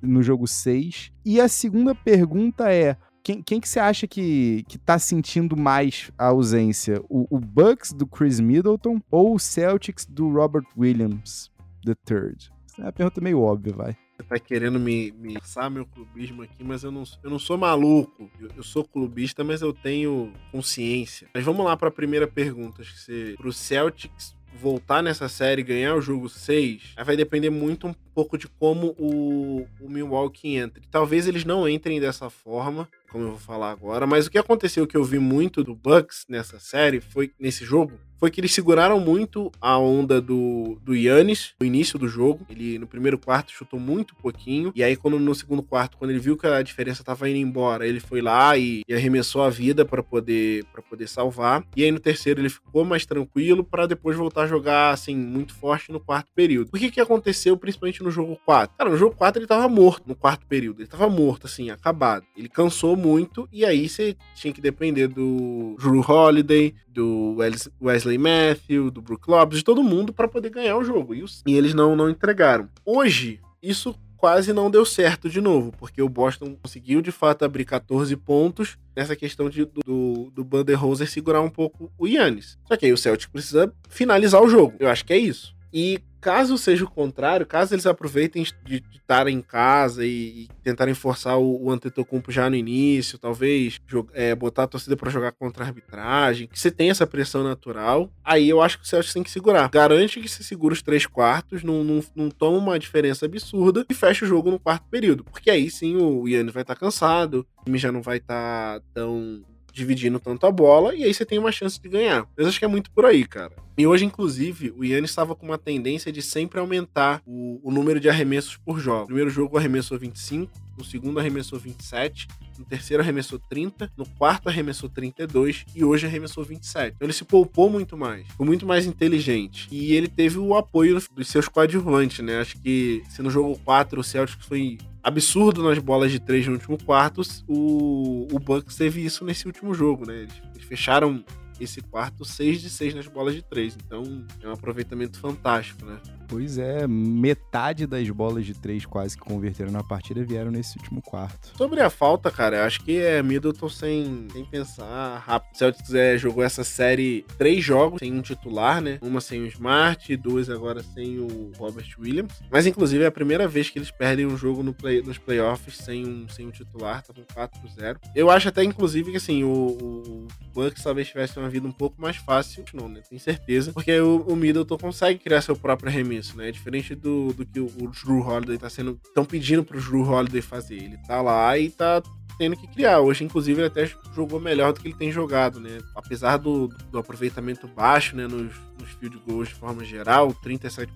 [0.02, 1.12] no jogo 6.
[1.26, 2.96] E a segunda pergunta é:
[3.28, 7.04] quem, quem que você acha que, que tá sentindo mais a ausência?
[7.10, 11.52] O, o Bucks do Chris Middleton ou o Celtics do Robert Williams
[11.86, 12.38] III?
[12.80, 13.98] É uma pergunta meio óbvia, vai.
[14.16, 17.58] Você tá querendo me, me passar meu clubismo aqui, mas eu não, eu não sou
[17.58, 18.32] maluco.
[18.40, 21.28] Eu, eu sou clubista, mas eu tenho consciência.
[21.34, 22.82] Mas vamos lá para a primeira pergunta.
[22.82, 27.88] Acho que você, pro Celtics voltar nessa série ganhar o jogo 6, vai depender muito
[27.88, 30.82] um pouco de como o, o Milwaukee entra.
[30.90, 34.88] Talvez eles não entrem dessa forma, como eu vou falar agora, mas o que aconteceu
[34.88, 39.00] que eu vi muito do Bucks nessa série foi nesse jogo foi que eles seguraram
[39.00, 42.46] muito a onda do, do Yannis no início do jogo.
[42.50, 44.72] Ele no primeiro quarto chutou muito pouquinho.
[44.76, 47.88] E aí, quando no segundo quarto, quando ele viu que a diferença tava indo embora,
[47.88, 51.64] ele foi lá e, e arremessou a vida para poder poder salvar.
[51.76, 55.54] E aí no terceiro ele ficou mais tranquilo para depois voltar a jogar assim muito
[55.54, 56.70] forte no quarto período.
[56.74, 58.76] O que que aconteceu principalmente no jogo 4?
[58.78, 60.82] Cara, no jogo 4 ele tava morto no quarto período.
[60.82, 62.26] Ele tava morto assim, acabado.
[62.36, 67.36] Ele cansou muito e aí você tinha que depender do Drew Holiday, do
[67.82, 71.16] Wesley Matthews, do Brook Lopes, de todo mundo para poder ganhar o jogo.
[71.16, 72.70] E, e eles não, não entregaram.
[72.86, 77.66] Hoje, isso quase não deu certo de novo, porque o Boston conseguiu de fato abrir
[77.66, 82.58] 14 pontos nessa questão de, do, do Banderhoser segurar um pouco o Yannis.
[82.68, 84.76] Só que aí o Celtic precisa finalizar o jogo.
[84.80, 85.56] Eu acho que é isso.
[85.72, 90.10] E caso seja o contrário, caso eles aproveitem de estar em casa e,
[90.42, 93.80] e, tentarem forçar o, o Antetokounmpo já no início, talvez
[94.14, 98.12] é, botar a torcida para jogar contra a arbitragem, que você tem essa pressão natural,
[98.26, 99.70] aí eu acho que o Celtics tem que segurar.
[99.70, 103.94] Garante que se segura os três quartos, não, não, não toma uma diferença absurda e
[103.94, 107.48] fecha o jogo no quarto período, porque aí sim o Yannis vai estar tá cansado,
[107.62, 109.46] o time já não vai estar tá tão
[109.78, 112.28] dividindo tanto a bola, e aí você tem uma chance de ganhar.
[112.36, 113.54] Eu acho que é muito por aí, cara.
[113.78, 118.00] E hoje, inclusive, o Yannis estava com uma tendência de sempre aumentar o, o, número
[118.00, 119.02] de arremessos por jogo.
[119.02, 124.50] No primeiro jogo arremessou 25, no segundo arremessou 27, no terceiro arremessou 30, no quarto
[124.50, 126.96] arremessou 32 e hoje arremessou 27.
[126.96, 129.68] Então ele se poupou muito mais, foi muito mais inteligente.
[129.72, 132.40] E ele teve o apoio dos seus coadjuvantes, né?
[132.40, 136.54] Acho que se no jogo 4 o Celtics foi absurdo nas bolas de três no
[136.54, 140.24] último quarto, o, o Bucks teve isso nesse último jogo, né?
[140.24, 141.24] Eles, eles fecharam
[141.60, 143.78] esse quarto 6 de 6 nas bolas de 3.
[143.86, 145.98] Então é um aproveitamento fantástico, né?
[146.28, 151.02] Pois é, metade das bolas de três quase que converteram na partida vieram nesse último
[151.02, 151.54] quarto.
[151.58, 155.58] Sobre a falta, cara, acho que é Middleton sem, sem pensar rápido.
[155.58, 159.00] Celtics é, jogou essa série três jogos sem um titular, né?
[159.02, 162.34] Uma sem o Smart, duas agora sem o Robert Williams.
[162.52, 165.78] Mas, inclusive, é a primeira vez que eles perdem um jogo no play, nos playoffs
[165.78, 167.98] sem um, sem um titular, tá com 4-0.
[168.14, 172.02] Eu acho até, inclusive, que assim, o, o Bucks talvez tivesse uma vida um pouco
[172.02, 173.02] mais fácil, não, né?
[173.08, 173.72] Tenho certeza.
[173.72, 176.52] Porque o, o Middleton consegue criar seu próprio arremesso arremesso, né?
[176.52, 179.00] Diferente do, do que o, o Drew Holiday tá sendo.
[179.04, 180.76] Estão pedindo pro Drew Holiday fazer.
[180.76, 182.02] Ele tá lá e tá
[182.38, 183.00] tendo que criar.
[183.00, 185.80] Hoje, inclusive, ele até jogou melhor do que ele tem jogado, né?
[185.96, 190.90] Apesar do, do aproveitamento baixo, né, nos, nos field goals de forma geral, 37%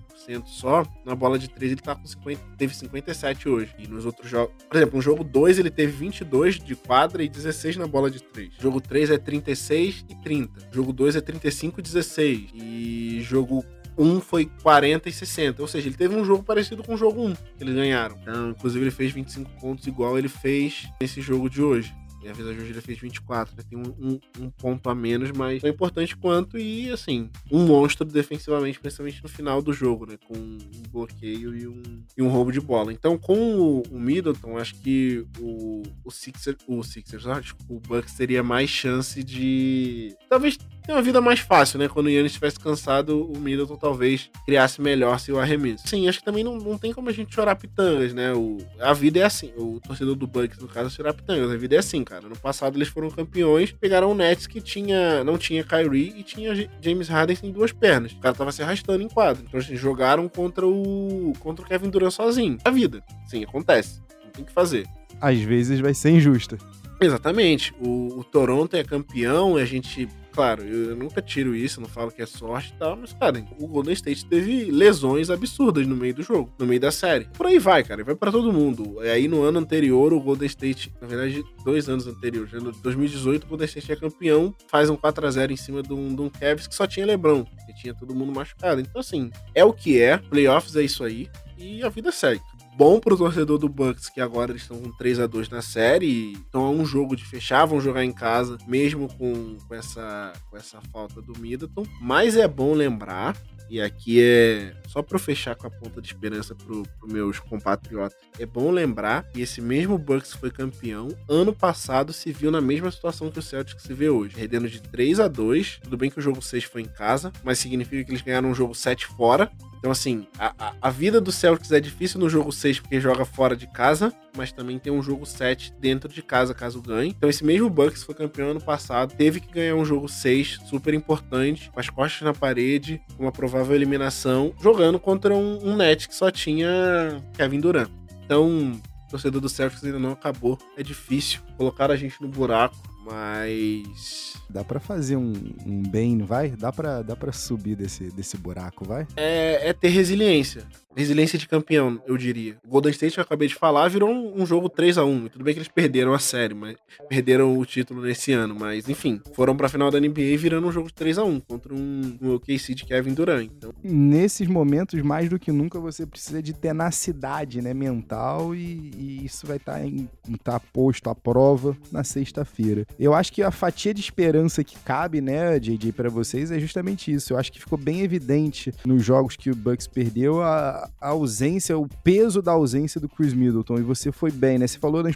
[0.46, 3.74] só, na bola de 3 ele tá com 50, teve 57 hoje.
[3.78, 7.28] E nos outros jogos, por exemplo, no jogo 2 ele teve 22 de quadra e
[7.28, 8.52] 16 na bola de 3.
[8.60, 10.68] Jogo 3 é 36 e 30.
[10.70, 12.50] Jogo 2 é 35 e 16.
[12.54, 13.64] E jogo
[13.96, 15.62] um foi 40 e 60.
[15.62, 18.16] Ou seja, ele teve um jogo parecido com o jogo 1 que eles ganharam.
[18.22, 21.94] Então, inclusive, ele fez 25 pontos igual ele fez nesse jogo de hoje.
[22.22, 23.64] E a Visa Júlia fez 24, né?
[23.68, 28.06] tem um, um, um, ponto a menos, mas tão importante quanto e, assim, um monstro
[28.06, 30.16] defensivamente, principalmente no final do jogo, né?
[30.28, 31.82] Com um bloqueio e um,
[32.16, 32.92] e um roubo de bola.
[32.92, 37.24] Então, com o, o Middleton, acho que o, o Sixers, o Sixers,
[37.68, 40.14] o Bucks teria mais chance de.
[40.28, 41.88] Talvez ter uma vida mais fácil, né?
[41.88, 45.86] Quando o Yannis estivesse cansado, o Middleton talvez criasse melhor seu arremesso.
[45.86, 48.32] Sim, acho que também não, não tem como a gente chorar pitangas, né?
[48.32, 49.52] O, a vida é assim.
[49.56, 51.50] O torcedor do Bucks, no caso, chorar pitangas.
[51.50, 52.28] A vida é assim, cara.
[52.28, 56.68] No passado eles foram campeões, pegaram o Nets que tinha, não tinha Kyrie e tinha
[56.80, 58.12] James Harden em duas pernas.
[58.12, 59.44] O cara tava se arrastando em quadro.
[59.46, 62.58] Então, assim, jogaram contra o contra o Kevin Durant sozinho.
[62.64, 63.02] A vida.
[63.26, 64.00] Sim, acontece.
[64.24, 64.86] Não tem que fazer.
[65.20, 66.58] Às vezes vai ser injusta.
[67.00, 67.74] Exatamente.
[67.80, 72.10] O, o Toronto é campeão e a gente claro, eu nunca tiro isso, não falo
[72.10, 76.14] que é sorte e tal, mas, cara, o Golden State teve lesões absurdas no meio
[76.14, 77.26] do jogo, no meio da série.
[77.36, 79.02] Por aí vai, cara, vai para todo mundo.
[79.02, 82.72] E aí no ano anterior, o Golden State, na verdade, dois anos anteriores, já no
[82.72, 86.28] 2018, o Golden State é campeão, faz um 4x0 em cima de um, de um
[86.28, 88.80] Cavs que só tinha LeBron, que tinha todo mundo machucado.
[88.80, 92.42] Então, assim, é o que é, playoffs é isso aí, e a vida segue
[92.76, 96.32] bom pro torcedor do Bucks, que agora eles estão com 3 a 2 na série.
[96.32, 100.56] Então é um jogo de fechar, vão jogar em casa, mesmo com, com, essa, com
[100.56, 101.84] essa falta do Middleton.
[102.00, 103.36] Mas é bom lembrar,
[103.72, 108.18] e aqui é só para fechar com a ponta de esperança pro, pro meus compatriotas.
[108.38, 111.08] É bom lembrar que esse mesmo Bucks foi campeão.
[111.28, 114.82] Ano passado se viu na mesma situação que o Celtics se vê hoje, perdendo de
[114.82, 115.80] 3 a 2.
[115.84, 118.54] Tudo bem que o jogo 6 foi em casa, mas significa que eles ganharam um
[118.54, 119.50] jogo 7 fora.
[119.82, 123.24] Então, assim, a, a, a, vida do Celtics é difícil no jogo 6 porque joga
[123.24, 127.10] fora de casa, mas também tem um jogo 7 dentro de casa caso ganhe.
[127.10, 130.94] Então, esse mesmo Bucks foi campeão ano passado, teve que ganhar um jogo 6 super
[130.94, 136.14] importante, com as costas na parede, uma provável eliminação, jogando contra um, um net que
[136.14, 137.90] só tinha Kevin Durant.
[138.24, 140.58] Então, torcedor do Celtics ainda não acabou.
[140.76, 145.32] É difícil colocar a gente no buraco, mas Dá para fazer um,
[145.64, 146.50] um bem, não vai?
[146.50, 149.06] Dá para dá pra subir desse, desse buraco, vai?
[149.16, 150.66] É, é ter resiliência.
[150.96, 152.56] Resiliência de campeão, eu diria.
[152.64, 155.28] O Golden State, que eu acabei de falar, virou um, um jogo 3 a 1
[155.28, 156.76] Tudo bem que eles perderam a série, mas
[157.08, 158.54] perderam o título nesse ano.
[158.58, 161.74] Mas, enfim, foram pra final da NBA virando um jogo de 3 a 1 contra
[161.74, 163.50] um, um OKC de Kevin Durant.
[163.56, 163.72] Então...
[163.82, 169.46] Nesses momentos, mais do que nunca, você precisa de tenacidade né, mental e, e isso
[169.46, 172.86] vai estar tá, tá posto à prova na sexta-feira.
[172.98, 176.58] Eu acho que a fatia de esperança esperança que cabe, né, JJ, para vocês é
[176.58, 177.32] justamente isso.
[177.32, 181.76] Eu acho que ficou bem evidente nos jogos que o Bucks perdeu a, a ausência,
[181.78, 183.78] o peso da ausência do Chris Middleton.
[183.78, 184.66] E você foi bem, né?
[184.66, 185.14] Você falou das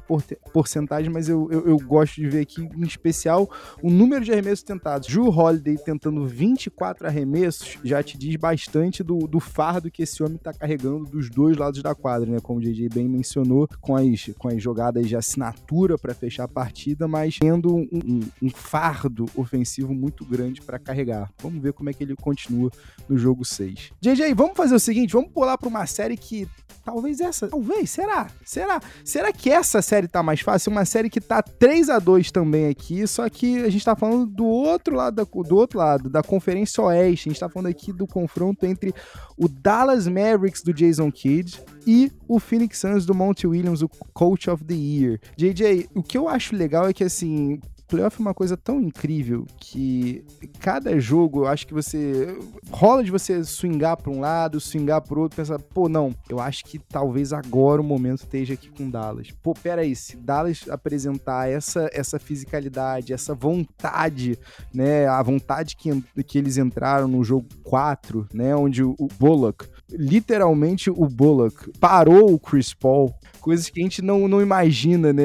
[0.52, 3.48] porcentagens, mas eu, eu, eu, gosto de ver aqui, em especial,
[3.82, 5.08] o número de arremessos tentados.
[5.08, 10.38] Drew Holiday tentando 24 arremessos já te diz bastante do, do fardo que esse homem
[10.38, 12.38] tá carregando dos dois lados da quadra, né?
[12.40, 16.48] Como o JJ bem mencionou, com as, com as jogadas de assinatura para fechar a
[16.48, 21.30] partida, mas tendo um, um, um fardo fardo ofensivo muito grande para carregar.
[21.40, 22.70] Vamos ver como é que ele continua
[23.08, 23.92] no jogo 6.
[24.00, 26.48] JJ, vamos fazer o seguinte, vamos pular para uma série que
[26.84, 28.28] talvez essa, talvez, será?
[28.44, 28.80] Será?
[29.04, 30.70] Será que essa série tá mais fácil?
[30.70, 34.24] Uma série que tá 3 a 2 também aqui, só que a gente tá falando
[34.24, 37.28] do outro lado da, do outro lado da Conferência Oeste.
[37.28, 38.94] A gente tá falando aqui do confronto entre
[39.36, 44.48] o Dallas Mavericks do Jason Kidd e o Phoenix Suns do Monty Williams, o Coach
[44.48, 45.20] of the Year.
[45.36, 49.46] JJ, o que eu acho legal é que assim, playoff é uma coisa tão incrível
[49.58, 50.24] que
[50.60, 52.36] cada jogo eu acho que você.
[52.70, 56.64] rola de você swingar para um lado, swingar para outro, pensar, pô, não, eu acho
[56.64, 59.30] que talvez agora o momento esteja aqui com Dallas.
[59.42, 64.38] Pô, peraí, se Dallas apresentar essa, essa fisicalidade, essa vontade,
[64.72, 69.66] né, a vontade que, que eles entraram no jogo 4, né, onde o, o Bullock,
[69.90, 73.14] literalmente o Bullock, parou o Chris Paul
[73.46, 75.22] coisas que a gente não, não imagina, né,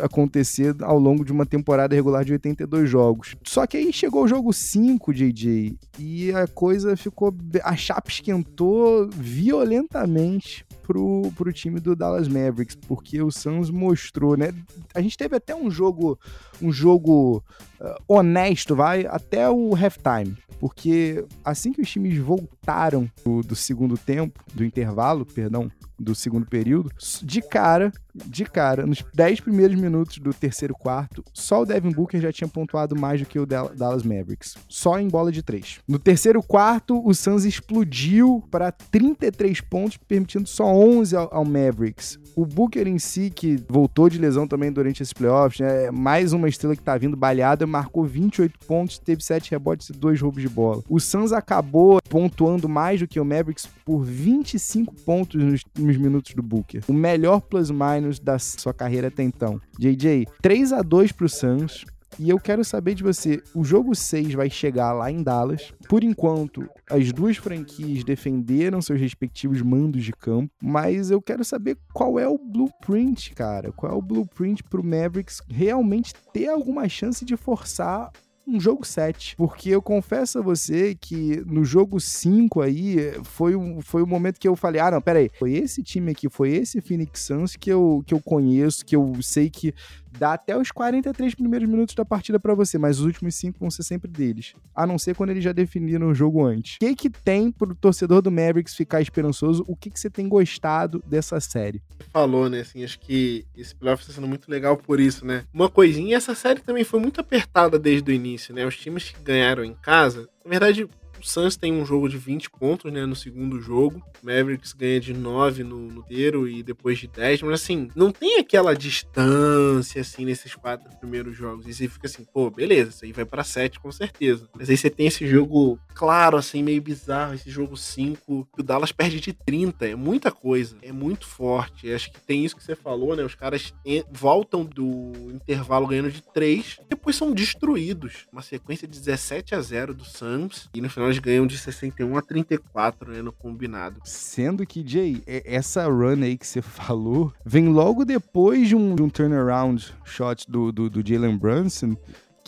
[0.00, 3.34] acontecer ao longo de uma temporada regular de 82 jogos.
[3.42, 7.34] Só que aí chegou o jogo 5, JJ, e a coisa ficou.
[7.64, 14.54] A chapa esquentou violentamente pro, pro time do Dallas Mavericks, porque o Suns mostrou, né?
[14.94, 16.16] A gente teve até um jogo,
[16.60, 17.42] um jogo
[17.80, 20.36] uh, honesto, vai, até o halftime.
[20.58, 26.46] Porque assim que os times voltaram do, do segundo tempo, do intervalo, perdão, do segundo
[26.46, 26.90] período,
[27.22, 32.20] de cara, de cara, nos 10 primeiros minutos do terceiro quarto, só o Devin Booker
[32.20, 34.56] já tinha pontuado mais do que o Dallas Mavericks.
[34.68, 35.80] Só em bola de 3.
[35.88, 42.18] No terceiro quarto, o Suns explodiu para 33 pontos, permitindo só 11 ao, ao, Mavericks.
[42.36, 46.47] O Booker em si, que voltou de lesão também durante esses playoffs, né, mais uma
[46.48, 50.48] estrela que tá vindo baleada, marcou 28 pontos, teve 7 rebotes e 2 roubos de
[50.48, 50.82] bola.
[50.88, 55.42] O Suns acabou pontuando mais do que o Mavericks por 25 pontos
[55.76, 56.82] nos, minutos do Booker.
[56.88, 59.60] O melhor plus-minus da sua carreira até então.
[59.78, 61.84] JJ, 3 a 2 pro Suns.
[62.18, 65.72] E eu quero saber de você, o jogo 6 vai chegar lá em Dallas.
[65.88, 71.76] Por enquanto, as duas franquias defenderam seus respectivos mandos de campo, mas eu quero saber
[71.92, 73.72] qual é o blueprint, cara.
[73.72, 78.10] Qual é o blueprint pro Mavericks realmente ter alguma chance de forçar
[78.48, 79.36] um jogo 7.
[79.36, 84.08] Porque eu confesso a você que no jogo 5 aí foi um, foi o um
[84.08, 87.56] momento que eu falei: ah, não, peraí, foi esse time aqui, foi esse Phoenix Suns
[87.56, 89.74] que eu, que eu conheço, que eu sei que
[90.18, 93.70] dá até os 43 primeiros minutos da partida para você, mas os últimos cinco vão
[93.70, 94.54] ser sempre deles.
[94.74, 96.76] A não ser quando eles já definiram o jogo antes.
[96.76, 99.64] O que que tem pro torcedor do Mavericks ficar esperançoso?
[99.66, 101.82] O que que você tem gostado dessa série?
[102.12, 105.44] Falou, né, assim, acho que esse playoff está sendo muito legal por isso, né?
[105.52, 108.66] Uma coisinha, essa série também foi muito apertada desde o início, né?
[108.66, 110.88] Os times que ganharam em casa, na verdade,
[111.18, 114.02] o Suns tem um jogo de 20 pontos, né, no segundo jogo.
[114.22, 117.42] Mavericks ganha de 9 no, no inteiro e depois de 10.
[117.42, 121.66] Mas assim, não tem aquela distância, assim, nesses quatro primeiros jogos.
[121.66, 124.48] E você fica assim, pô, beleza, isso aí vai para 7 com certeza.
[124.56, 128.64] Mas aí você tem esse jogo claro, assim, meio bizarro, esse jogo 5, que o
[128.64, 129.86] Dallas perde de 30.
[129.86, 130.76] É muita coisa.
[130.82, 131.92] É muito forte.
[131.92, 133.24] Acho que tem isso que você falou, né?
[133.24, 133.74] Os caras
[134.10, 138.26] voltam do intervalo ganhando de 3, depois são destruídos.
[138.32, 140.68] Uma sequência de 17 a 0 do Suns.
[140.74, 144.00] E no final eles ganham de 61 a 34, né, no combinado.
[144.04, 149.02] Sendo que, Jay, essa run aí que você falou vem logo depois de um, de
[149.02, 151.96] um turnaround shot do, do, do Jalen Brunson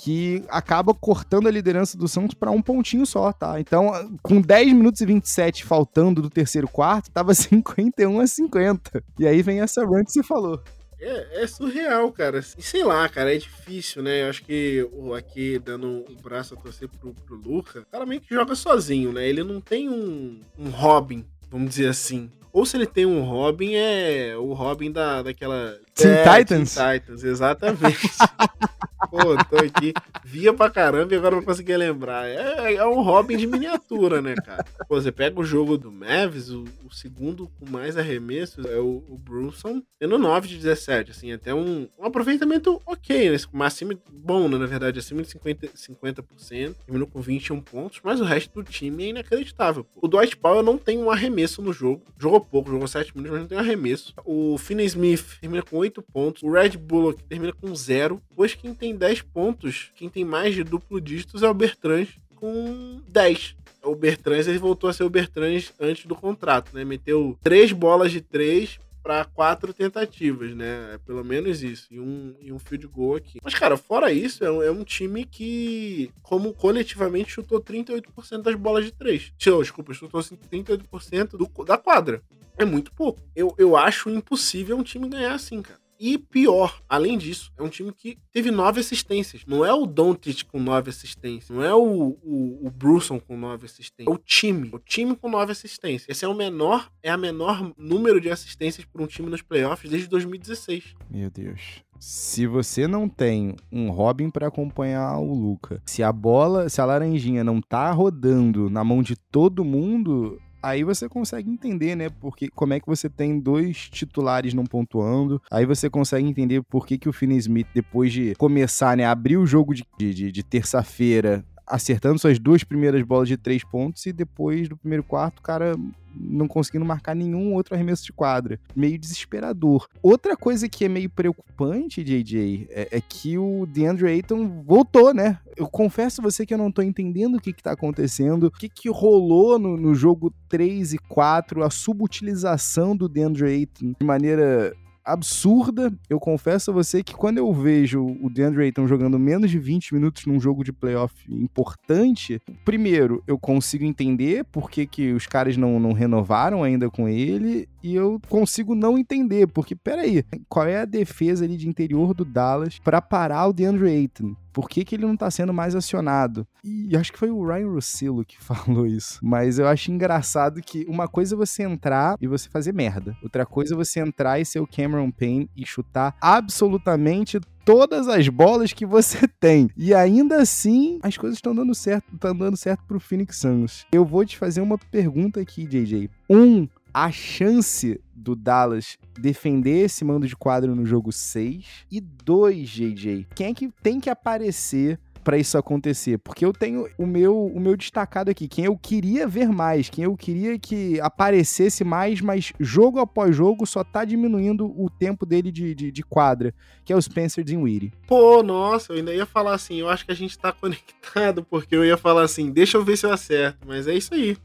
[0.00, 3.60] que acaba cortando a liderança do Santos para um pontinho só, tá?
[3.60, 3.92] Então,
[4.22, 9.04] com 10 minutos e 27 faltando do terceiro quarto, tava 51 a 50.
[9.18, 10.58] E aí vem essa run que você falou.
[11.00, 12.38] É, é, surreal, cara.
[12.38, 14.22] E sei lá, cara, é difícil, né?
[14.22, 18.04] Eu acho que o, aqui, dando o braço a torcer pro, pro Luca, o cara
[18.04, 19.26] meio que joga sozinho, né?
[19.26, 22.30] Ele não tem um, um Robin, vamos dizer assim.
[22.52, 25.78] Ou se ele tem um Robin, é o Robin da, daquela.
[25.94, 26.74] Teen é, Titans?
[26.74, 28.08] Teen Titans, exatamente.
[29.08, 29.18] Pô,
[29.48, 32.28] tô aqui, via pra caramba e agora não consegui lembrar.
[32.28, 34.64] É, é um Robin de miniatura, né, cara?
[34.86, 39.02] Pô, você pega o jogo do Mavis, o, o segundo com mais arremessos é o,
[39.08, 43.36] o Brunson, tendo 9 de 17, assim, até um, um aproveitamento ok, né?
[43.52, 48.20] Um acima, bom, né, na verdade, acima de 50%, 50%, terminou com 21 pontos, mas
[48.20, 49.82] o resto do time é inacreditável.
[49.84, 50.00] Pô.
[50.02, 53.40] O Dwight Powell não tem um arremesso no jogo, jogou pouco, jogou 7 minutos, mas
[53.40, 54.14] não tem um arremesso.
[54.24, 58.74] O Finney Smith termina com 8 pontos, o Red Bullock termina com 0, pois quem
[58.74, 63.56] tem 10 pontos, quem tem mais de duplo dígitos é o Bertrand com 10.
[63.82, 66.84] O Bertrand ele voltou a ser o Bertrand antes do contrato, né?
[66.84, 70.94] Meteu três bolas de três para quatro tentativas, né?
[70.94, 71.86] É pelo menos isso.
[71.90, 73.38] E um, e um field goal aqui.
[73.42, 78.54] Mas, cara, fora isso, é um, é um time que, como coletivamente, chutou 38% das
[78.54, 79.32] bolas de três.
[79.36, 82.22] Desculpa, chutou 38% do, da quadra.
[82.56, 83.20] É muito pouco.
[83.34, 85.80] Eu, eu acho impossível um time ganhar assim, cara.
[86.00, 89.42] E pior, além disso, é um time que teve nove assistências.
[89.46, 91.50] Não é o Doncic com nove assistências.
[91.50, 94.08] Não é o, o, o Bruson com nove assistências.
[94.08, 94.70] É o time.
[94.72, 96.08] O time com nove assistências.
[96.08, 99.90] Esse é o menor, é a menor número de assistências por um time nos playoffs
[99.90, 100.94] desde 2016.
[101.10, 101.84] Meu Deus.
[101.98, 106.86] Se você não tem um Robin para acompanhar o Luca, se a bola, se a
[106.86, 112.08] laranjinha não tá rodando na mão de todo mundo, Aí você consegue entender, né?
[112.20, 115.40] Porque como é que você tem dois titulares não pontuando.
[115.50, 119.36] Aí você consegue entender por que, que o Finney Smith, depois de começar, né, abrir
[119.36, 124.12] o jogo de, de, de terça-feira, acertando suas duas primeiras bolas de três pontos e
[124.12, 125.74] depois do primeiro quarto, o cara
[126.14, 128.58] não conseguindo marcar nenhum outro arremesso de quadra.
[128.74, 129.86] Meio desesperador.
[130.02, 135.38] Outra coisa que é meio preocupante, JJ, é, é que o DeAndre Ayton voltou, né?
[135.56, 138.50] Eu confesso a você que eu não tô entendendo o que que tá acontecendo, o
[138.50, 144.04] que que rolou no, no jogo 3 e 4, a subutilização do DeAndre Ayton de
[144.04, 144.74] maneira
[145.12, 145.92] absurda.
[146.08, 149.94] Eu confesso a você que quando eu vejo o DeAndre Ayton jogando menos de 20
[149.94, 155.56] minutos num jogo de playoff importante, primeiro, eu consigo entender por que, que os caras
[155.56, 160.80] não, não renovaram ainda com ele e eu consigo não entender, porque peraí, qual é
[160.80, 164.34] a defesa ali de interior do Dallas para parar o DeAndre Ayton?
[164.52, 166.46] Por que, que ele não tá sendo mais acionado?
[166.64, 169.18] E acho que foi o Ryan Russillo que falou isso.
[169.22, 173.16] Mas eu acho engraçado que uma coisa é você entrar e você fazer merda.
[173.22, 178.28] Outra coisa é você entrar e ser o Cameron Payne e chutar absolutamente todas as
[178.28, 179.70] bolas que você tem.
[179.76, 183.86] E ainda assim, as coisas estão dando certo, estão dando certo pro Phoenix Suns.
[183.92, 186.10] Eu vou te fazer uma pergunta aqui, JJ.
[186.28, 192.68] Um, a chance do Dallas defender esse mando de quadro no jogo 6 e 2,
[192.68, 193.26] JJ.
[193.34, 196.18] Quem é que tem que aparecer para isso acontecer?
[196.18, 200.04] Porque eu tenho o meu o meu destacado aqui, quem eu queria ver mais, quem
[200.04, 205.50] eu queria que aparecesse mais, mas jogo após jogo só tá diminuindo o tempo dele
[205.52, 207.92] de, de, de quadra, que é o Spencer Dinwiddie.
[208.06, 211.74] Pô, nossa, eu ainda ia falar assim, eu acho que a gente tá conectado, porque
[211.76, 214.36] eu ia falar assim, deixa eu ver se eu acerto, mas é isso aí.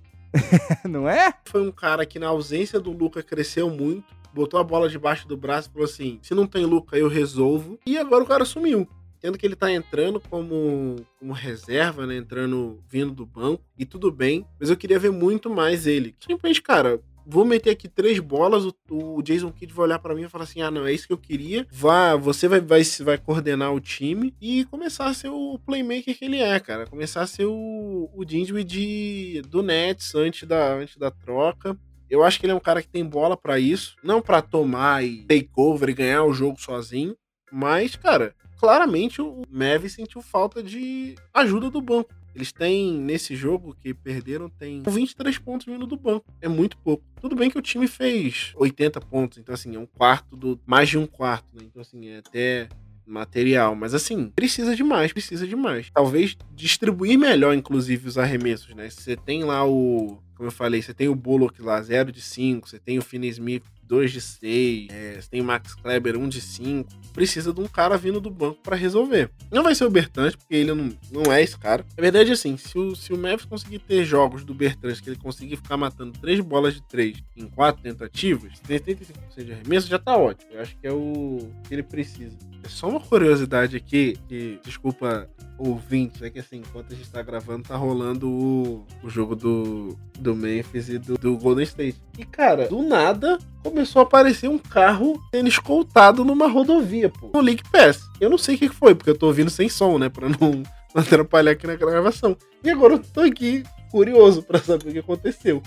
[0.87, 1.33] não é?
[1.45, 4.05] Foi um cara que, na ausência do Luca, cresceu muito.
[4.33, 7.79] Botou a bola debaixo do braço e falou assim: se não tem Luca, eu resolvo.
[7.85, 8.87] E agora o cara sumiu.
[9.19, 12.17] Tendo que ele tá entrando como, como reserva, né?
[12.17, 13.63] Entrando vindo do banco.
[13.77, 14.45] E tudo bem.
[14.59, 16.15] Mas eu queria ver muito mais ele.
[16.19, 20.23] Simplesmente, cara, vou meter aqui três bolas, o, o Jason Kidd vai olhar para mim
[20.23, 21.65] e falar assim: ah, não, é isso que eu queria.
[21.71, 26.25] Vá, você vai, vai, vai coordenar o time e começar a ser o playmaker que
[26.25, 26.85] ele é, cara.
[26.85, 31.77] Começar a ser o, o de do Nets antes da, antes da troca.
[32.09, 35.03] Eu acho que ele é um cara que tem bola para isso, não para tomar
[35.03, 37.15] e take over e ganhar o jogo sozinho,
[37.51, 42.13] mas, cara, claramente o Mavis sentiu falta de ajuda do banco.
[42.35, 46.25] Eles têm, nesse jogo que perderam, tem 23 pontos vindo do banco.
[46.41, 47.03] É muito pouco.
[47.21, 50.59] Tudo bem que o time fez 80 pontos, então assim, é um quarto do.
[50.65, 51.61] mais de um quarto, né?
[51.63, 52.67] Então, assim, é até
[53.05, 53.75] material.
[53.75, 55.89] Mas assim, precisa de mais, precisa de mais.
[55.93, 58.89] Talvez distribuir melhor, inclusive, os arremessos, né?
[58.89, 60.17] Você tem lá o.
[60.35, 63.29] Como eu falei, você tem o Bullock lá, 0 de 5, você tem o Finney
[63.29, 66.89] Smith 2 de 6, é, tem Max Kleber 1 de 5.
[67.13, 69.29] Precisa de um cara vindo do banco para resolver.
[69.51, 71.85] Não vai ser o Bertans, porque ele não, não é esse cara.
[71.97, 75.17] Na verdade, assim, se o, se o Mavis conseguir ter jogos do Bertans que ele
[75.17, 80.15] conseguir ficar matando 3 bolas de 3 em 4 tentativas, 75% de arremesso já tá
[80.17, 80.51] ótimo.
[80.51, 82.37] Eu acho que é o que ele precisa.
[82.63, 87.21] É só uma curiosidade aqui, que, desculpa ouvintes, é que assim, enquanto a gente tá
[87.21, 92.01] gravando, tá rolando o, o jogo do, do Memphis e do, do Golden State.
[92.17, 97.31] E, cara, do nada começou a aparecer um carro sendo escoltado numa rodovia, pô.
[97.33, 98.03] No Link Pass.
[98.19, 100.09] Eu não sei o que foi, porque eu tô ouvindo sem som, né?
[100.09, 100.37] Pra não,
[100.93, 102.35] não atrapalhar aqui na gravação.
[102.63, 105.61] E agora eu tô aqui curioso pra saber o que aconteceu.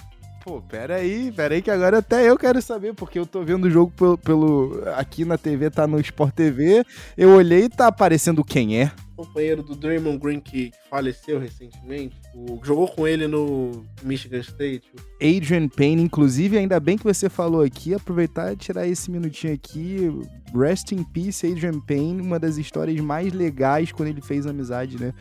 [0.44, 3.64] Pô, pera aí, pera aí que agora até eu quero saber, porque eu tô vendo
[3.64, 6.84] o jogo pelo, pelo aqui na TV, tá no Sport TV,
[7.16, 12.60] eu olhei e tá aparecendo quem é companheiro do Draymond Green que faleceu recentemente, o,
[12.64, 14.88] jogou com ele no Michigan State.
[15.20, 20.08] Adrian Payne, inclusive, ainda bem que você falou aqui, aproveitar e tirar esse minutinho aqui.
[20.54, 25.12] Rest in peace, Adrian Payne, uma das histórias mais legais quando ele fez amizade, né?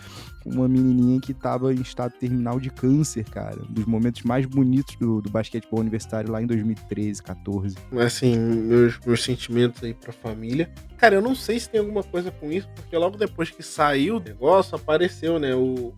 [0.43, 3.61] Com uma menininha que tava em estado terminal de câncer, cara.
[3.67, 7.75] Um dos momentos mais bonitos do, do basquetebol universitário lá em 2013, 14.
[7.99, 10.71] Assim, meus, meus sentimentos aí pra família.
[10.97, 14.17] Cara, eu não sei se tem alguma coisa com isso, porque logo depois que saiu
[14.17, 15.53] o negócio, apareceu, né?
[15.53, 15.95] O, o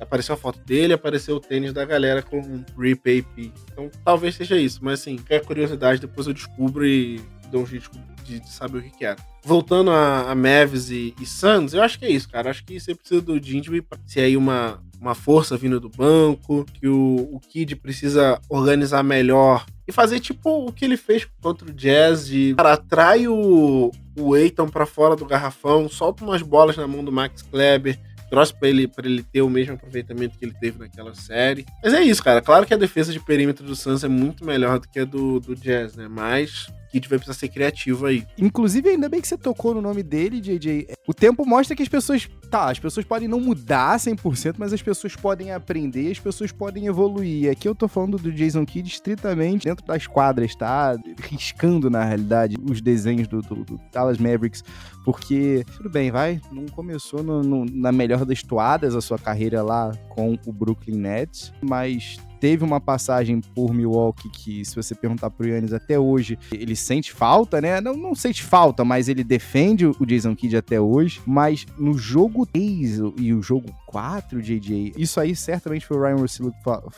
[0.00, 3.24] apareceu a foto dele, apareceu o tênis da galera com um Repay
[3.72, 7.20] Então talvez seja isso, mas assim, qualquer curiosidade, depois eu descubro e
[7.50, 7.90] dou um jeito
[8.24, 9.16] de, de saber o que, que era.
[9.42, 12.50] Voltando a, a Mavis e, e Suns, eu acho que é isso, cara.
[12.50, 16.86] Acho que você precisa do Gingy ser aí uma, uma força vindo do banco, que
[16.86, 21.72] o, o Kid precisa organizar melhor e fazer tipo o que ele fez contra o
[21.72, 26.86] Jazz, de cara, atrai o, o Eiton para fora do garrafão, solta umas bolas na
[26.86, 27.98] mão do Max Kleber,
[28.28, 31.64] trouxe para ele, pra ele ter o mesmo aproveitamento que ele teve naquela série.
[31.82, 32.42] Mas é isso, cara.
[32.42, 35.40] Claro que a defesa de perímetro do Suns é muito melhor do que a do,
[35.40, 36.08] do Jazz, né?
[36.08, 38.26] Mas Kid vai precisar ser criativo aí.
[38.38, 40.88] Inclusive, ainda bem que você tocou no nome dele, JJ.
[41.06, 42.28] O tempo mostra que as pessoas.
[42.50, 46.86] Tá, as pessoas podem não mudar 100%, mas as pessoas podem aprender, as pessoas podem
[46.86, 47.50] evoluir.
[47.50, 50.96] Aqui eu tô falando do Jason Kidd estritamente dentro das quadras, tá?
[51.20, 54.64] Riscando, na realidade, os desenhos do, do, do Dallas Mavericks.
[55.04, 56.40] Porque, tudo bem, vai.
[56.50, 60.96] Não começou no, no, na melhor das toadas a sua carreira lá com o Brooklyn
[60.96, 66.38] Nets, mas teve uma passagem por Milwaukee que, se você perguntar pro Yannis até hoje,
[66.52, 67.80] ele sente falta, né?
[67.80, 71.20] Não, não sente falta, mas ele defende o Jason Kidd até hoje.
[71.26, 74.92] Mas no jogo 3 e o jogo 4, JJ.
[74.96, 76.52] Isso aí certamente foi o Ryan Russillo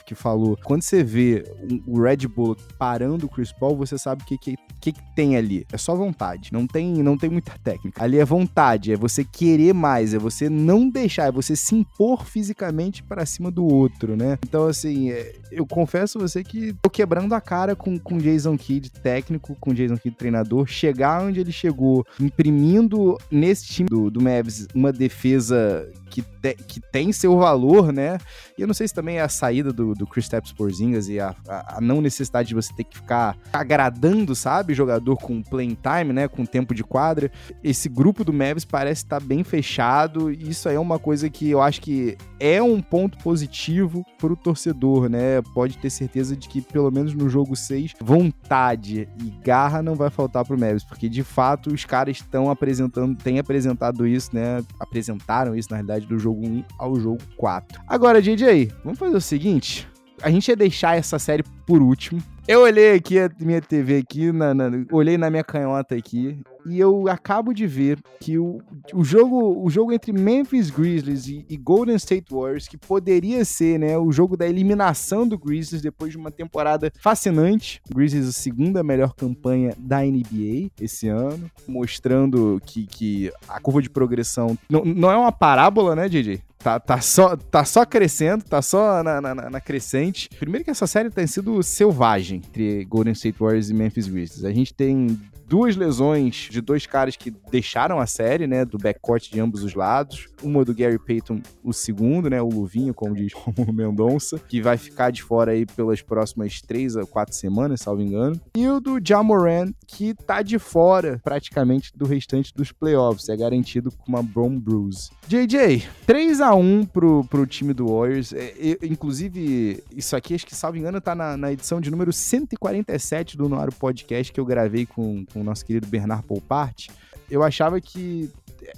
[0.05, 0.59] que falou.
[0.65, 1.45] Quando você vê
[1.87, 5.65] o Red Bull parando o Chris Paul, você sabe o que, que, que, tem ali.
[5.73, 6.53] É só vontade.
[6.53, 8.03] Não tem, não tem muita técnica.
[8.03, 12.25] Ali é vontade, é você querer mais, é você não deixar, é você se impor
[12.25, 14.37] fisicamente para cima do outro, né?
[14.45, 18.59] Então, assim, é, eu confesso a você que tô quebrando a cara com, com Jason
[18.59, 24.21] Kidd técnico, com Jason Kidd treinador, chegar onde ele chegou, imprimindo nesse time do, do
[24.21, 28.19] Mavs uma defesa que, te, que tem seu valor, né?
[28.57, 31.19] E eu não sei se também é a saída do, do Chris Stapps Porzingas e
[31.19, 34.75] a, a, a, não necessidade de você ter que ficar agradando, sabe?
[34.75, 36.29] Jogador com playing time, né?
[36.29, 37.31] Com tempo de quadra.
[37.63, 41.29] Esse grupo do Mavs parece estar tá bem fechado e isso aí é uma coisa
[41.31, 45.43] que eu acho que é um ponto positivo pro torcedor, né?
[45.55, 50.11] Pode ter certeza de que pelo menos no jogo 6, vontade e garra não vai
[50.11, 54.63] faltar pro Mavs, porque de fato os caras estão apresentando, têm apresentado isso, né?
[54.79, 57.81] Apresentaram isso na realidade do jogo 1 ao jogo 4.
[57.87, 59.89] Agora, JJ, vamos fazer o seguinte:
[60.23, 62.23] a gente ia deixar essa série por último.
[62.49, 66.79] Eu olhei aqui a minha TV aqui, na, na, olhei na minha canhota aqui, e
[66.79, 68.61] eu acabo de ver que o,
[68.93, 73.79] o, jogo, o jogo entre Memphis Grizzlies e, e, Golden State Warriors, que poderia ser
[73.79, 77.81] né, o jogo da eliminação do Grizzlies depois de uma temporada fascinante.
[77.91, 83.81] O Grizzlies, a segunda melhor campanha da NBA esse ano, mostrando que, que a curva
[83.81, 86.41] de progressão não, é uma parábola, né, DJ?
[86.63, 90.29] Tá, tá, só, tá só crescendo, tá só na, na, na, crescente.
[90.39, 94.45] Primeiro que essa série tem sido selvagem entre Golden State Warriors e Memphis Grizzlies.
[94.45, 95.19] A gente tem
[95.51, 99.75] duas lesões de dois caras que deixaram a série, né, do backcourt de ambos os
[99.75, 100.29] lados.
[100.45, 104.77] Uma do Gary Payton, o segundo, né, o Luvinho, como diz o Mendonça, que vai
[104.77, 108.41] ficar de fora aí pelas próximas três a quatro semanas, salvo engano.
[108.57, 113.91] E o do Jamoran, que tá de fora praticamente do restante dos playoffs, é garantido
[113.91, 115.11] com uma Brom Bruise.
[115.27, 118.33] JJ, 3 a 1 pro, pro time do Warriors.
[118.33, 122.13] É, é, inclusive, isso aqui, acho que, salvo engano, tá na, na edição de número
[122.13, 126.89] 147 do Noaro Podcast que eu gravei com, com o nosso querido Bernard Poupart,
[127.31, 128.31] eu achava que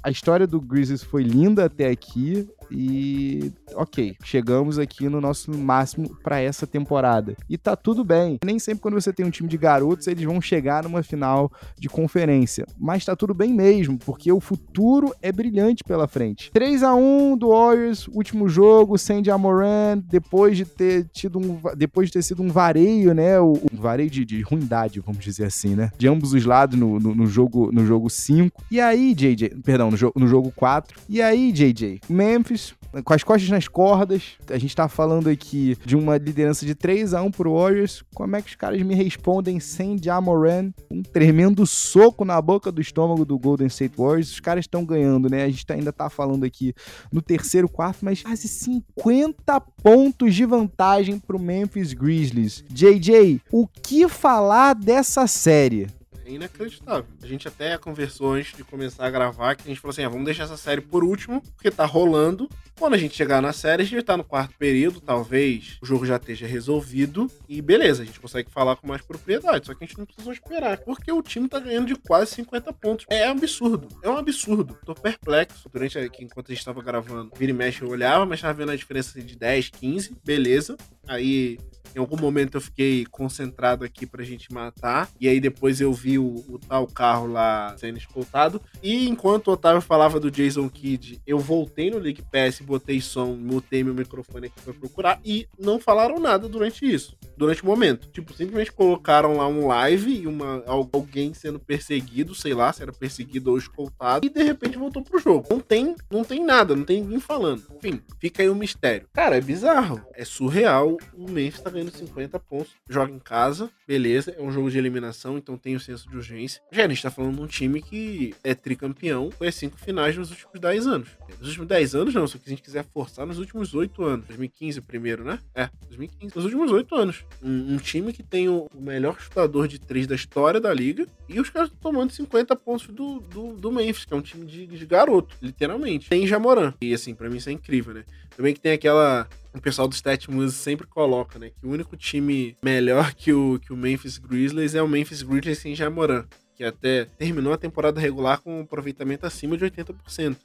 [0.03, 2.49] a história do Grizzlies foi linda até aqui.
[2.75, 7.37] E ok, chegamos aqui no nosso máximo para essa temporada.
[7.49, 8.39] E tá tudo bem.
[8.45, 11.89] Nem sempre quando você tem um time de garotos, eles vão chegar numa final de
[11.89, 12.67] conferência.
[12.79, 16.51] Mas tá tudo bem mesmo, porque o futuro é brilhante pela frente.
[16.53, 22.09] 3 a 1 do Warriors, último jogo, sem Jamoran, depois de ter tido um depois
[22.09, 23.41] de ter sido um vareio, né?
[23.41, 25.91] Um vareio de, de ruindade, vamos dizer assim, né?
[25.99, 28.65] De ambos os lados no, no, no jogo no jogo 5.
[28.71, 30.99] E aí, JJ, perdão, no, jo no jogo 4.
[31.09, 32.62] E aí, JJ, Memphis
[33.05, 34.33] com as costas nas cordas.
[34.51, 38.05] A gente tá falando aqui de uma liderança de 3 a 1 pro Warriors.
[38.15, 40.73] Como é que os caras me respondem sem Jamoran?
[40.91, 44.33] Um tremendo soco na boca do estômago do Golden State Warriors.
[44.33, 45.45] Os caras estão ganhando, né?
[45.45, 46.75] A gente tá, ainda tá falando aqui
[47.11, 52.65] no terceiro quarto, mas quase 50 pontos de vantagem pro Memphis Grizzlies.
[52.69, 55.87] JJ, o que falar dessa série?
[56.35, 57.07] Inacreditável.
[57.23, 60.09] A gente até conversou antes de começar a gravar que a gente falou assim: ah,
[60.09, 62.49] vamos deixar essa série por último, porque tá rolando.
[62.79, 66.05] Quando a gente chegar na série, a gente tá no quarto período, talvez o jogo
[66.05, 69.67] já esteja resolvido e beleza, a gente consegue falar com mais propriedade.
[69.67, 72.73] Só que a gente não precisou esperar, porque o time tá ganhando de quase 50
[72.73, 73.07] pontos.
[73.09, 74.77] É absurdo, é um absurdo.
[74.85, 75.69] Tô perplexo.
[75.73, 78.73] Durante aqui, enquanto a gente tava gravando, vira e mexe eu olhava, mas tava vendo
[78.73, 80.77] a diferença de 10, 15, beleza.
[81.07, 81.59] Aí
[81.95, 85.09] em algum momento eu fiquei concentrado aqui pra gente matar.
[85.21, 88.61] E aí depois eu vi o, o tal carro lá sendo escoltado.
[88.83, 93.35] E enquanto o Otávio falava do Jason Kidd, eu voltei no League Pass, botei som,
[93.35, 95.21] mutei meu microfone aqui pra procurar.
[95.25, 97.17] E não falaram nada durante isso.
[97.37, 98.09] Durante o momento.
[98.11, 102.93] Tipo, simplesmente colocaram lá um live e uma, alguém sendo perseguido, sei lá, se era
[102.93, 104.25] perseguido ou escoltado.
[104.27, 105.47] E de repente voltou pro jogo.
[105.51, 107.63] Não tem, não tem nada, não tem ninguém falando.
[107.77, 109.07] Enfim, fica aí o mistério.
[109.13, 110.01] Cara, é bizarro.
[110.15, 110.97] É surreal.
[111.15, 115.37] O Memphis tá ganhando 50 pontos, joga em casa, beleza, é um jogo de eliminação,
[115.39, 116.63] então tem o senso de urgência.
[116.71, 120.31] Já a gente tá falando de um time que é tricampeão, foi cinco finais nos
[120.31, 121.09] últimos 10 anos.
[121.39, 124.27] Nos últimos 10 anos, não, se a gente quiser forçar, nos últimos 8 anos.
[124.27, 125.39] 2015 primeiro, né?
[125.55, 126.37] É, 2015.
[126.37, 127.25] Nos últimos 8 anos.
[127.43, 131.41] Um, um time que tem o, melhor chutador de 3 da história da liga e
[131.41, 134.87] os caras tomando 50 pontos do, do, do Memphis, que é um time de, de
[134.87, 136.09] garoto, literalmente.
[136.09, 136.75] Tem Jamoran.
[136.81, 138.05] E assim, para mim isso é incrível, né?
[138.37, 141.51] Também que tem aquela o pessoal do Stat Music sempre coloca, né?
[141.51, 145.59] Que o único time melhor que o, que o Memphis Grizzlies é o Memphis Grizzlies
[145.59, 146.25] sem Jamoran,
[146.55, 150.37] que até terminou a temporada regular com um aproveitamento acima de 80%.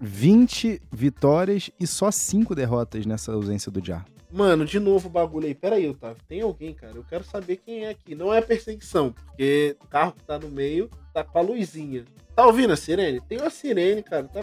[0.00, 4.04] 20 vitórias e só 5 derrotas nessa ausência do Jar.
[4.32, 5.54] Mano, de novo o bagulho aí.
[5.54, 6.22] Pera aí, Otávio.
[6.26, 6.94] Tem alguém, cara?
[6.94, 8.14] Eu quero saber quem é aqui.
[8.14, 12.04] Não é perseguição, porque o carro que tá no meio tá com a luzinha.
[12.34, 13.20] Tá ouvindo a sirene?
[13.20, 14.24] Tem uma sirene, cara.
[14.24, 14.42] Tá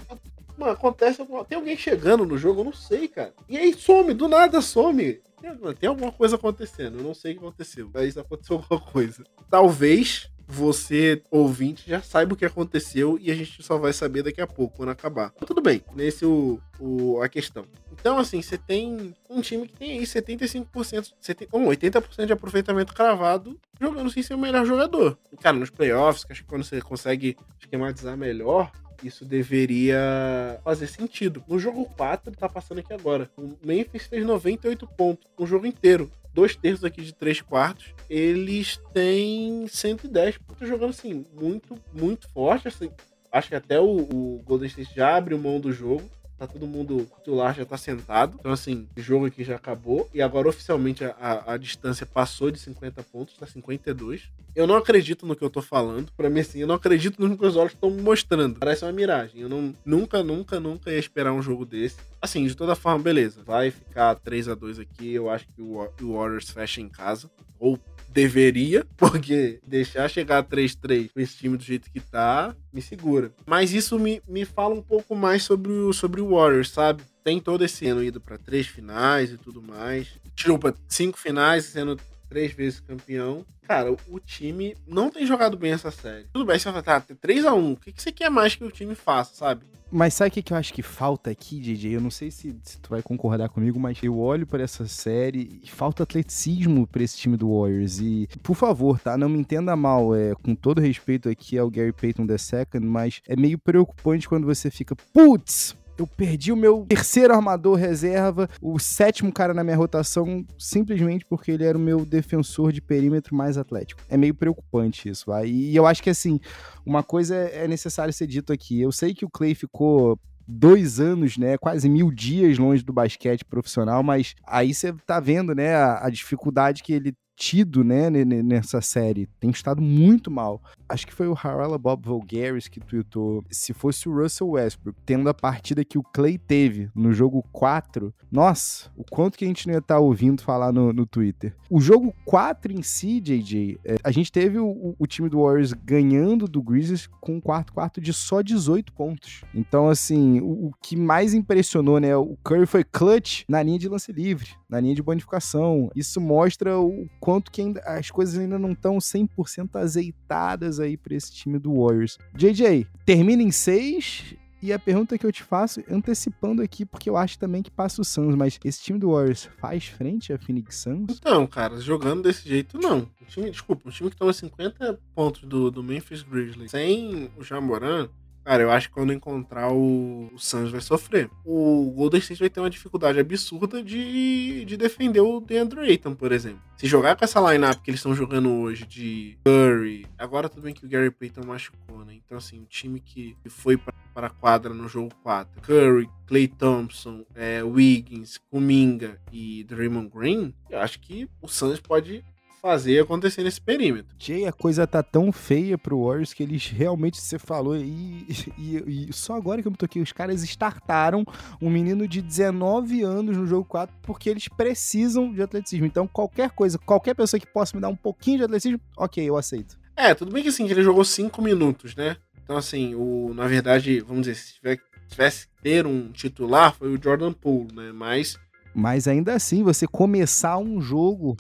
[0.59, 3.33] mano, acontece, tem alguém chegando no jogo, eu não sei, cara.
[3.47, 5.21] E aí some, do nada some.
[5.41, 7.89] Tem, tem alguma coisa acontecendo, eu não sei o que aconteceu.
[7.93, 9.23] Mas aconteceu alguma coisa.
[9.49, 14.41] Talvez você, ouvinte, já saiba o que aconteceu e a gente só vai saber daqui
[14.41, 15.29] a pouco, quando acabar.
[15.45, 17.65] Tudo bem, nesse o, o, a questão.
[17.91, 23.59] Então, assim, você tem um time que tem aí 75%, 70, 80% de aproveitamento cravado
[23.79, 25.19] jogando sem ser o melhor jogador.
[25.39, 28.71] Cara, nos playoffs, que acho que quando você consegue esquematizar melhor,
[29.03, 31.43] isso deveria fazer sentido.
[31.47, 33.29] No jogo 4, tá passando aqui agora.
[33.37, 38.79] O Memphis fez 98 pontos no jogo inteiro dois terços aqui de três quartos, eles
[38.93, 42.67] têm 110 pontos jogando assim, muito, muito forte.
[42.67, 42.89] Assim.
[43.31, 46.03] Acho que até o, o Golden State já abre mão do jogo
[46.39, 48.37] tá todo mundo titular, já tá sentado.
[48.39, 50.09] Então, assim, o jogo aqui já acabou.
[50.13, 54.31] E agora, oficialmente, a, a distância passou de 50 pontos, tá 52.
[54.55, 56.11] Eu não acredito no que eu tô falando.
[56.15, 58.57] Pra mim, assim, eu não acredito no que os olhos estão me mostrando.
[58.57, 59.41] Parece uma miragem.
[59.41, 61.97] Eu não, nunca, nunca, nunca ia esperar um jogo desse.
[62.21, 63.43] Assim, de toda forma, beleza.
[63.43, 65.13] Vai ficar 3 a 2 aqui.
[65.13, 67.29] Eu acho que o, o Warriors fecha em casa.
[67.59, 67.77] Ou
[68.19, 73.31] deveria, porque deixar chegar a 3-3 com esse time do jeito que tá, me segura.
[73.45, 77.03] Mas isso me, me fala um pouco mais sobre o, sobre o Warriors, sabe?
[77.23, 80.07] Tem todo esse ano ido para três finais e tudo mais.
[80.35, 81.97] Desculpa, cinco finais, sendo
[82.29, 83.45] três vezes campeão.
[83.63, 86.25] Cara, o time não tem jogado bem essa série.
[86.31, 87.73] Tudo bem, você vai tá, 3x1.
[87.73, 89.65] O que, você quer mais que o time faça, sabe?
[89.91, 91.95] Mas sabe o que, que eu acho que falta aqui, DJ?
[91.95, 95.59] Eu não sei se, se tu vai concordar comigo, mas eu olho para essa série
[95.63, 97.99] e falta atleticismo para esse time do Warriors.
[97.99, 99.17] E, por favor, tá?
[99.17, 103.35] Não me entenda mal, é, com todo respeito aqui ao Gary Payton II, mas é
[103.35, 109.31] meio preocupante quando você fica, putz, eu perdi o meu terceiro armador reserva, o sétimo
[109.31, 114.01] cara na minha rotação, simplesmente porque ele era o meu defensor de perímetro mais atlético.
[114.09, 115.47] É meio preocupante isso, vai.
[115.47, 116.39] E eu acho que, assim,
[116.85, 118.79] uma coisa é necessário ser dito aqui.
[118.79, 123.45] Eu sei que o Clay ficou dois anos, né, quase mil dias longe do basquete
[123.45, 128.81] profissional, mas aí você tá vendo, né, a, a dificuldade que ele tido, né, nessa
[128.81, 129.27] série.
[129.39, 130.61] Tem estado muito mal.
[130.89, 133.45] Acho que foi o Harala Bob Vulgaris que tweetou.
[133.49, 138.13] Se fosse o Russell Westbrook tendo a partida que o Clay teve no jogo 4,
[138.29, 141.55] nossa, o quanto que a gente não ia estar tá ouvindo falar no, no Twitter.
[141.69, 145.71] O jogo 4 em si, JJ, é, a gente teve o, o, time do Warriors
[145.71, 149.43] ganhando do Grizzlies com um quarto quarto de só 18 pontos.
[149.55, 153.87] Então, assim, o, o que mais impressionou, né, o Curry foi clutch na linha de
[153.87, 155.89] lance livre, na linha de bonificação.
[155.95, 161.15] Isso mostra o quanto que ainda, as coisas ainda não estão 100% azeitadas aí para
[161.15, 162.17] esse time do Warriors.
[162.35, 167.15] JJ, termina em 6 e a pergunta que eu te faço, antecipando aqui, porque eu
[167.15, 170.75] acho também que passa o Suns, mas esse time do Warriors faz frente a Phoenix
[170.75, 171.19] Suns?
[171.23, 173.07] Não, cara, jogando desse jeito, não.
[173.21, 177.43] Um time, desculpa, um time que toma 50 pontos do, do Memphis Grizzlies sem o
[177.43, 178.09] Jamoran,
[178.49, 181.29] Cara, eu acho que quando encontrar o, o Suns vai sofrer.
[181.45, 186.31] O Golden State vai ter uma dificuldade absurda de, de defender o DeAndre Ayton, por
[186.31, 186.59] exemplo.
[186.75, 190.73] Se jogar com essa lineup que eles estão jogando hoje de Curry, agora tudo bem
[190.73, 192.15] que o Gary Payton machucou, né?
[192.15, 197.23] Então, assim, o time que, foi para a quadra no jogo 4, Curry, Clay Thompson,
[197.35, 202.25] é, Wiggins, Kuminga e Draymond Green, eu acho que o Suns pode
[202.61, 204.13] fazer acontecer nesse perímetro.
[204.17, 208.25] Jay, a coisa tá tão feia pro Warriors que eles realmente, você falou, e,
[208.57, 211.25] e, e, só agora que eu me toquei, os caras startaram
[211.61, 215.85] um menino de 19 anos no jogo 4 porque eles precisam de atleticismo.
[215.85, 219.37] Então, qualquer coisa, qualquer pessoa que possa me dar um pouquinho de atleticismo, ok, eu
[219.37, 219.77] aceito.
[219.95, 222.17] É, tudo bem que assim, ele jogou 5 minutos, né?
[222.43, 227.01] Então, assim, o, na verdade, vamos dizer, se tiver, tivesse ter um titular, foi o
[227.01, 227.91] Jordan Poole, né?
[227.91, 228.37] Mas.
[228.73, 231.37] Mas ainda assim, você começar um jogo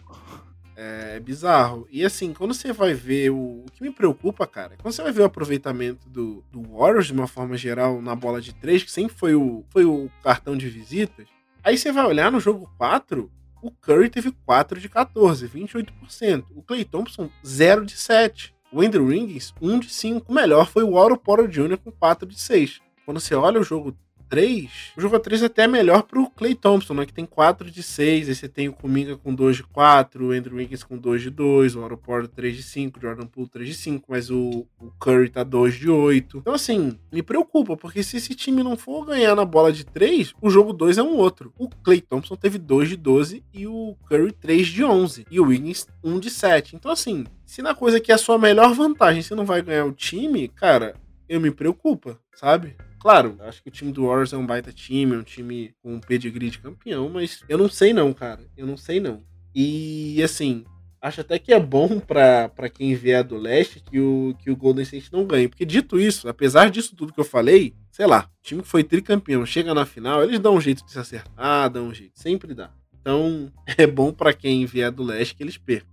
[0.81, 1.85] é bizarro.
[1.91, 5.11] E assim, quando você vai ver o, o que me preocupa, cara, quando você vai
[5.11, 8.91] ver o aproveitamento do, do Warriors de uma forma geral na bola de três, que
[8.91, 11.27] sempre foi o, foi o cartão de visitas,
[11.61, 13.29] aí você vai olhar no jogo 4,
[13.61, 16.45] o Curry teve 4 de 14, 28%.
[16.55, 18.55] O Clay Thompson, 0 de 7.
[18.71, 20.31] O Andrew Wiggins, 1 de 5.
[20.31, 21.77] O melhor foi o Oro Porter Jr.
[21.77, 22.79] com 4 de 6.
[23.05, 23.93] Quando você olha o jogo
[24.29, 27.05] 3, o jogo 3 é até melhor pro Clay Thompson, né?
[27.05, 30.31] Que tem 4 de 6, aí você tem o Kuminga com 2 de 4, o
[30.31, 33.67] Andrew Wiggins com 2 de 2, o Aeroport 3 de 5, o Jordan Poole 3
[33.67, 36.37] de 5, mas o, o Curry tá 2 de 8.
[36.37, 40.33] Então, assim, me preocupa, porque se esse time não for ganhar na bola de 3,
[40.41, 41.51] o jogo 2 é um outro.
[41.57, 45.25] O Clay Thompson teve 2 de 12 e o Curry 3 de 11.
[45.31, 46.75] E o Wiggins 1 de 7.
[46.75, 49.85] Então, assim, se na coisa que é a sua melhor vantagem você não vai ganhar
[49.85, 50.95] o time, cara,
[51.27, 52.75] eu me preocupa, sabe?
[52.99, 55.95] Claro, acho que o time do Warriors é um baita time, é um time com
[55.95, 58.41] um pedigree de campeão, mas eu não sei não, cara.
[58.57, 59.23] Eu não sei não.
[59.55, 60.65] E assim,
[61.01, 64.83] acho até que é bom pra quem vier do leste que o, que o Golden
[64.83, 65.47] State não ganhe.
[65.47, 68.83] Porque dito isso, apesar disso tudo que eu falei, sei lá, o time que foi
[68.83, 72.53] tricampeão chega na final, eles dão um jeito de se acertar, dão um jeito, sempre
[72.53, 72.71] dá.
[72.99, 75.89] Então é bom pra quem vier do leste que eles percam.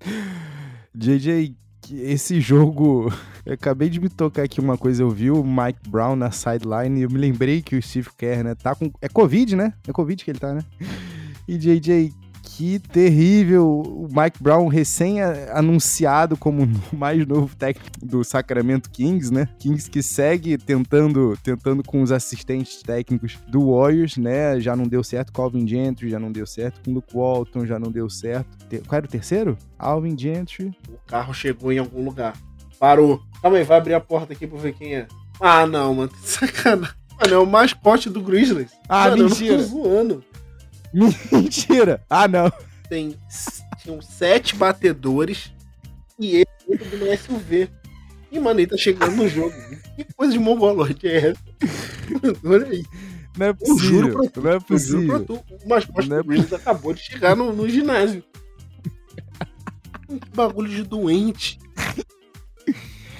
[0.94, 1.54] JJ,
[1.94, 3.12] esse jogo.
[3.44, 5.02] Eu acabei de me tocar aqui uma coisa.
[5.02, 8.42] Eu vi o Mike Brown na sideline e eu me lembrei que o Steve Kerr,
[8.42, 8.56] né?
[8.56, 8.90] Tá com.
[9.00, 9.72] É Covid, né?
[9.86, 10.64] É Covid que ele tá, né?
[11.46, 12.12] E JJ,
[12.56, 13.66] que terrível.
[13.66, 19.46] O Mike Brown, recém-anunciado como o mais novo técnico do Sacramento Kings, né?
[19.58, 24.58] Kings que segue tentando, tentando com os assistentes técnicos do Warriors, né?
[24.58, 25.32] Já não deu certo.
[25.32, 26.80] Calvin Gentry já não deu certo.
[26.82, 28.48] Com Luke Walton já não deu certo.
[28.86, 29.58] Qual era o terceiro?
[29.78, 30.74] Alvin Gentry.
[30.88, 32.34] O carro chegou em algum lugar.
[32.78, 33.22] Parou.
[33.42, 35.06] Calma aí, vai abrir a porta aqui pra ver quem é.
[35.38, 36.12] Ah, não, mano.
[36.22, 36.94] Sacanagem.
[37.20, 38.72] Mano, é o mascote do Grizzlies.
[38.88, 39.54] Ah, mano, mentira.
[39.54, 40.24] Eu não tô zoando.
[41.32, 42.02] Mentira!
[42.08, 42.50] Ah, não.
[42.88, 43.16] Tem,
[43.82, 45.52] tinham sete batedores
[46.18, 47.68] e ele dentro do SUV.
[48.32, 49.54] E, mano, ele tá chegando no jogo.
[49.96, 51.40] Que coisa de mongoloide é essa?
[52.44, 52.84] Olha aí.
[53.36, 53.88] Não é Eu possível.
[53.88, 54.40] juro pra tu.
[54.40, 55.24] não é Eu juro pra possível.
[55.26, 55.34] tu.
[55.64, 58.24] O mascote Não é acabou de chegar no, no ginásio.
[60.08, 61.58] Que bagulho de doente.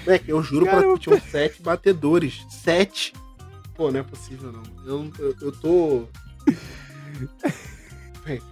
[0.06, 2.46] É que eu juro Cara, pra eu- tu, tinham sete batedores.
[2.48, 3.12] Sete.
[3.74, 4.62] Pô, não é possível, não.
[4.86, 6.08] Eu, eu, eu tô.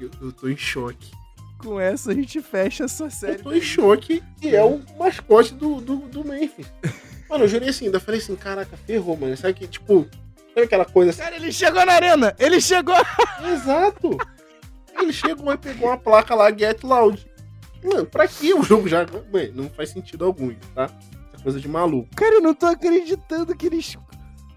[0.01, 1.11] Eu, eu tô em choque.
[1.59, 3.39] Com essa a gente fecha essa série.
[3.39, 6.67] Eu tô em choque que é o mascote do, do, do Memphis.
[7.29, 9.37] Mano, eu jurei assim, ainda falei assim, caraca, ferrou, mano.
[9.37, 10.07] Sabe que, tipo,
[10.55, 11.23] sabe aquela coisa assim?
[11.23, 12.37] Cara, ele chegou na arena!
[12.39, 12.95] Ele chegou!
[13.53, 14.17] Exato!
[14.97, 17.27] Ele chegou e pegou uma placa lá, Get Loud.
[17.83, 19.05] Mano, pra que o jogo já.
[19.33, 20.89] Mano, não faz sentido algum, tá?
[21.33, 22.15] Essa coisa de maluco.
[22.15, 23.97] Cara, eu não tô acreditando que eles.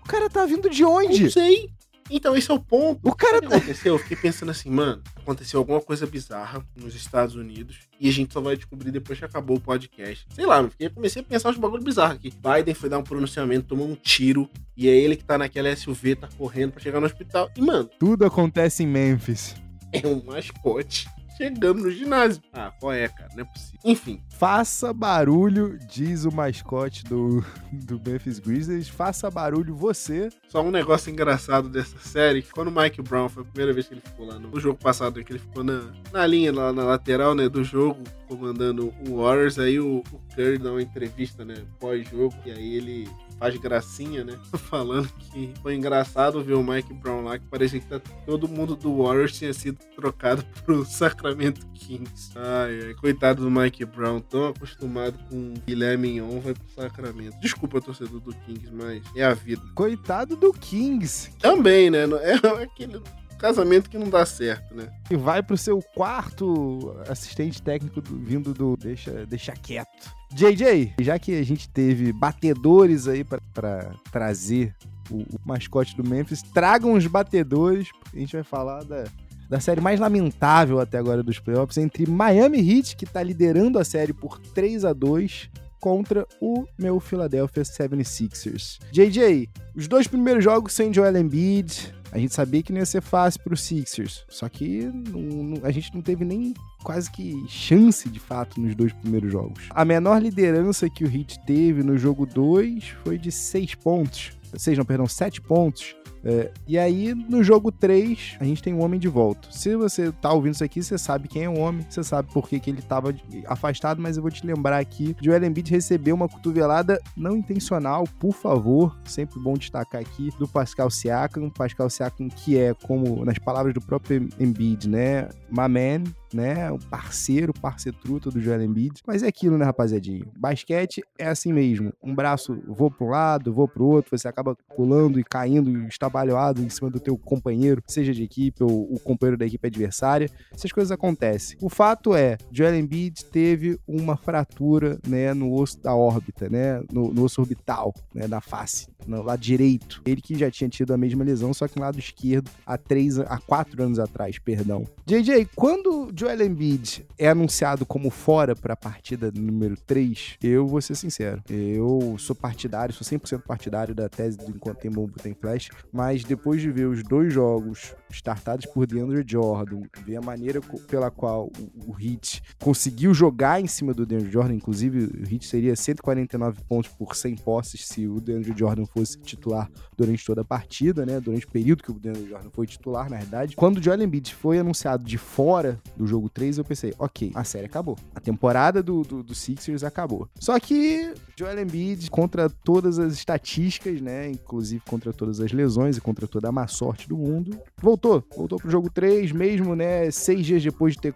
[0.04, 1.32] O cara tá vindo de Não onde?
[1.32, 1.72] sei.
[2.10, 3.00] Então, esse é o ponto.
[3.04, 3.56] O cara O que tá.
[3.58, 3.94] aconteceu?
[3.96, 8.34] Eu fiquei pensando assim, mano, aconteceu alguma coisa bizarra nos Estados Unidos e a gente
[8.34, 10.26] só vai descobrir depois que acabou o podcast.
[10.34, 12.32] Sei lá, eu fiquei, comecei a pensar uns bagulho bizarro aqui.
[12.32, 16.16] Biden foi dar um pronunciamento, tomou um tiro e é ele que tá naquela SUV,
[16.16, 17.50] tá correndo pra chegar no hospital.
[17.56, 19.56] E, mano, Tudo acontece em Memphis.
[19.92, 21.08] é um mascote
[21.38, 22.42] chegando no ginásio.
[22.52, 23.30] Ah, qual é, cara?
[23.36, 23.80] Não é possível.
[23.86, 28.88] Enfim, Faça barulho, diz o mascote do, do Memphis Grizzlies.
[28.88, 30.30] Faça barulho você.
[30.48, 33.88] só um negócio engraçado dessa série, que quando o Mike Brown foi a primeira vez
[33.88, 36.72] que ele ficou lá no, no jogo passado, que ele ficou na, na linha, lá
[36.72, 41.44] na lateral, né, do jogo, comandando o Warriors, aí o, o Curry dá uma entrevista,
[41.44, 43.10] né, pós-jogo, e aí ele
[43.40, 44.38] faz gracinha, né,
[44.70, 48.76] falando que foi engraçado ver o Mike Brown lá, que parecia que tá, todo mundo
[48.76, 52.32] do Warriors tinha sido trocado pro Sacramento Kings.
[52.36, 57.40] Ai, ai, coitado do Mike Brown, tão acostumado com Guilherme Mignon, vai pro Sacramento.
[57.40, 59.62] Desculpa, torcedor do Kings, mas é a vida.
[59.76, 62.00] Coitado do Kings, Também, né?
[62.22, 63.02] É aquele
[63.38, 64.92] casamento que não dá certo, né?
[65.08, 68.76] que vai pro seu quarto assistente técnico do- vindo do.
[68.78, 70.12] Deixa, deixa quieto.
[70.34, 74.76] JJ, já que a gente teve batedores aí pra trazer
[75.10, 79.06] o, o mascote do Memphis, tragam os batedores, a gente vai falar da.
[79.50, 83.86] Da série mais lamentável até agora dos playoffs, entre Miami Heat, que tá liderando a
[83.86, 85.50] série por 3 a 2
[85.80, 88.78] contra o meu Philadelphia 76ers.
[88.92, 93.02] JJ, os dois primeiros jogos sem Joel Embiid, a gente sabia que não ia ser
[93.02, 96.54] fácil pro Sixers, só que não- não- a gente não teve nem
[96.88, 99.68] quase que chance de fato nos dois primeiros jogos.
[99.72, 104.32] A menor liderança que o Heat teve no jogo 2 foi de 6 pontos.
[104.56, 105.98] 6 não, perdão, 7 pontos.
[106.24, 109.50] É, e aí, no jogo 3, a gente tem um homem de volta.
[109.52, 112.48] Se você tá ouvindo isso aqui, você sabe quem é o homem, você sabe por
[112.48, 113.14] que, que ele tava
[113.48, 115.16] afastado, mas eu vou te lembrar aqui.
[115.22, 120.90] Joel Embiid recebeu uma cotovelada não intencional, por favor, sempre bom destacar aqui, do Pascal
[120.90, 121.50] Siakam.
[121.50, 126.04] Pascal Siakam que é, como nas palavras do próprio Embiid, né, my man,
[126.34, 129.02] né, o parceiro, parcetruta do Joel Embiid.
[129.06, 130.32] Mas é aquilo, né, rapaziadinho?
[130.38, 131.94] Basquete é assim mesmo.
[132.02, 135.88] Um braço vou para um lado, vou para o outro, você acaba pulando e caindo,
[135.88, 140.30] estabalhoado em cima do teu companheiro, seja de equipe ou o companheiro da equipe adversária.
[140.54, 141.58] Essas coisas acontecem.
[141.62, 147.14] O fato é, Joel Embiid teve uma fratura, né, no osso da órbita, né, no,
[147.14, 150.02] no osso orbital, né, da face, no lado direito.
[150.06, 153.20] Ele que já tinha tido a mesma lesão, só que no lado esquerdo há três,
[153.20, 154.86] há quatro anos atrás, perdão.
[155.06, 160.82] JJ, quando Joel Embiid é anunciado como fora para a partida número 3, eu vou
[160.82, 165.36] ser sincero, eu sou partidário, sou 100% partidário da tese do enquanto tem bombo tem
[165.36, 170.60] flash, mas depois de ver os dois jogos startados por DeAndre Jordan, ver a maneira
[170.88, 171.52] pela qual
[171.86, 176.64] o, o Heat conseguiu jogar em cima do DeAndre Jordan, inclusive o Heat seria 149
[176.68, 181.20] pontos por 100 posses se o DeAndre Jordan fosse titular durante toda a partida, né?
[181.20, 183.56] Durante o período que o DeAndre Jordan foi titular, na verdade.
[183.56, 187.44] Quando o Joel Embiid foi anunciado de fora do jogo 3, eu pensei, ok, a
[187.44, 187.98] série acabou.
[188.16, 190.28] A temporada do, do, do Sixers acabou.
[190.40, 196.02] Só que Joel Embiid, contra todas as estatísticas, né, inclusive contra todas as lesões e
[196.02, 198.24] contra toda a má sorte do mundo, voltou.
[198.36, 201.16] Voltou pro jogo 3, mesmo, né, seis dias depois de ter,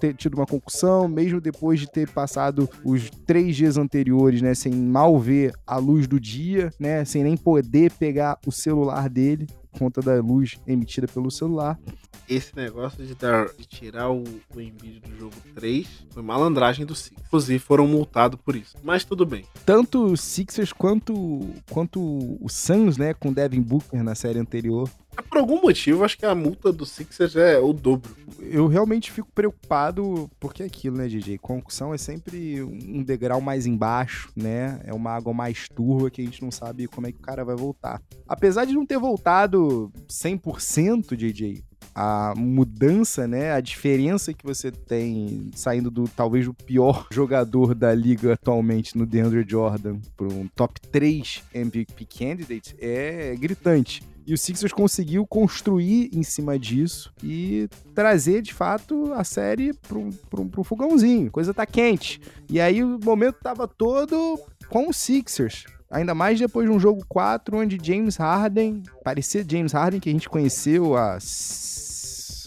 [0.00, 4.74] ter tido uma concussão, mesmo depois de ter passado os três dias anteriores, né, sem
[4.74, 9.46] mal ver a luz do dia, né, sem nem poder pegar o celular dele
[9.76, 11.78] conta da luz emitida pelo celular.
[12.28, 16.94] Esse negócio de, dar, de tirar o, o Embiid do jogo 3 foi malandragem do
[16.94, 17.26] Sixers.
[17.26, 18.76] Inclusive foram multados por isso.
[18.82, 19.44] Mas tudo bem.
[19.64, 21.14] Tanto o Sixers quanto,
[21.70, 24.88] quanto o Suns, né, com Devin Booker na série anterior.
[25.30, 28.14] Por algum motivo, acho que a multa do Sixers é o dobro.
[28.40, 31.38] Eu realmente fico preocupado, porque é aquilo, né, DJ?
[31.38, 34.80] Concussão é sempre um degrau mais embaixo, né?
[34.84, 37.44] É uma água mais turva que a gente não sabe como é que o cara
[37.44, 38.00] vai voltar.
[38.28, 41.64] Apesar de não ter voltado 100%, DJ,
[41.98, 47.94] a mudança, né, a diferença que você tem saindo do talvez o pior jogador da
[47.94, 54.02] liga atualmente no DeAndre Jordan para um top 3 MVP candidate é gritante.
[54.26, 60.10] E o Sixers conseguiu construir em cima disso e trazer, de fato, a série pro,
[60.50, 61.30] pro fogãozinho.
[61.30, 62.20] Coisa tá quente.
[62.50, 64.38] E aí o momento tava todo
[64.68, 65.64] com o Sixers.
[65.90, 70.12] Ainda mais depois de um jogo 4, onde James Harden, parecia James Harden que a
[70.12, 71.18] gente conheceu há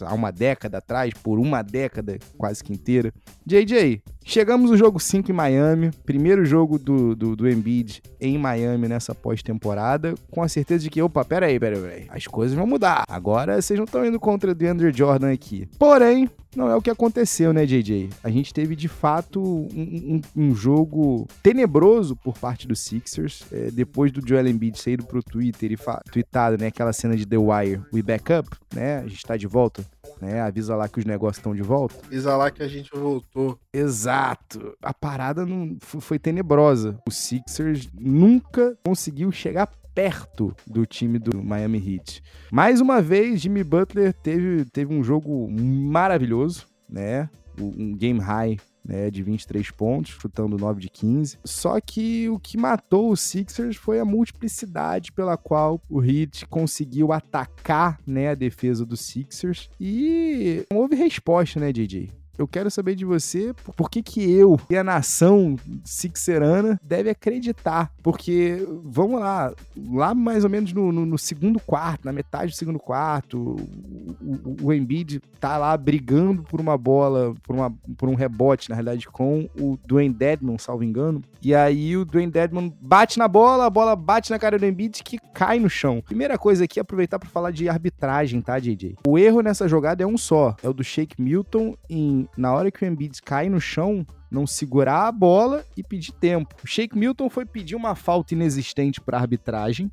[0.02, 3.14] há uma década atrás, por uma década quase que inteira.
[3.46, 8.88] JJ, chegamos no jogo 5 em Miami, primeiro jogo do, do, do Embiid em Miami
[8.88, 13.04] nessa pós-temporada, com a certeza de que, opa, peraí, peraí, peraí, as coisas vão mudar.
[13.08, 15.68] Agora vocês não estão indo contra o DeAndre Jordan aqui.
[15.80, 18.10] Porém, não é o que aconteceu, né, JJ?
[18.24, 23.44] A gente teve de fato um, um, um jogo tenebroso por parte do Sixers.
[23.52, 25.78] É, depois do Joel Embiid sair pro Twitter e
[26.12, 28.98] tweetado, né, aquela cena de The Wire, we back up, né?
[28.98, 29.84] A gente tá de volta,
[30.22, 30.42] né?
[30.42, 31.96] Avisa lá que os negócios estão de volta.
[32.06, 33.60] Avisa lá que a gente voltou.
[33.74, 34.76] Exato.
[34.82, 36.98] A parada não foi tenebrosa.
[37.08, 42.24] O Sixers nunca conseguiu chegar perto do time do Miami Heat.
[42.52, 47.30] Mais uma vez, Jimmy Butler teve, teve um jogo maravilhoso, né?
[47.60, 48.58] Um game high
[48.90, 51.38] né, de 23 pontos, chutando 9 de 15.
[51.46, 57.14] Só que o que matou os Sixers foi a multiplicidade pela qual o Heat conseguiu
[57.14, 62.10] atacar né, a defesa dos Sixers e não houve resposta, né, DJ?
[62.40, 67.92] Eu quero saber de você por que, que eu e a nação sixerana deve acreditar.
[68.02, 69.54] Porque, vamos lá,
[69.92, 74.56] lá mais ou menos no, no, no segundo quarto, na metade do segundo quarto, o,
[74.64, 78.76] o, o, Embiid tá lá brigando por uma bola, por, uma, por um rebote, na
[78.76, 81.22] realidade, com o Dwayne Dedman, salvo engano.
[81.42, 85.04] E aí o Dwayne Dedman bate na bola, a bola bate na cara do Embiid
[85.04, 86.02] que cai no chão.
[86.06, 88.96] Primeira coisa aqui, aproveitar para falar de arbitragem, tá, JJ?
[89.06, 92.72] O erro nessa jogada é um só, é o do Shake Milton em na hora
[92.72, 96.56] que o Embiid cai no chão, não segurar a bola e pedir tempo.
[96.64, 99.92] O Shake Milton foi pedir uma falta inexistente para arbitragem,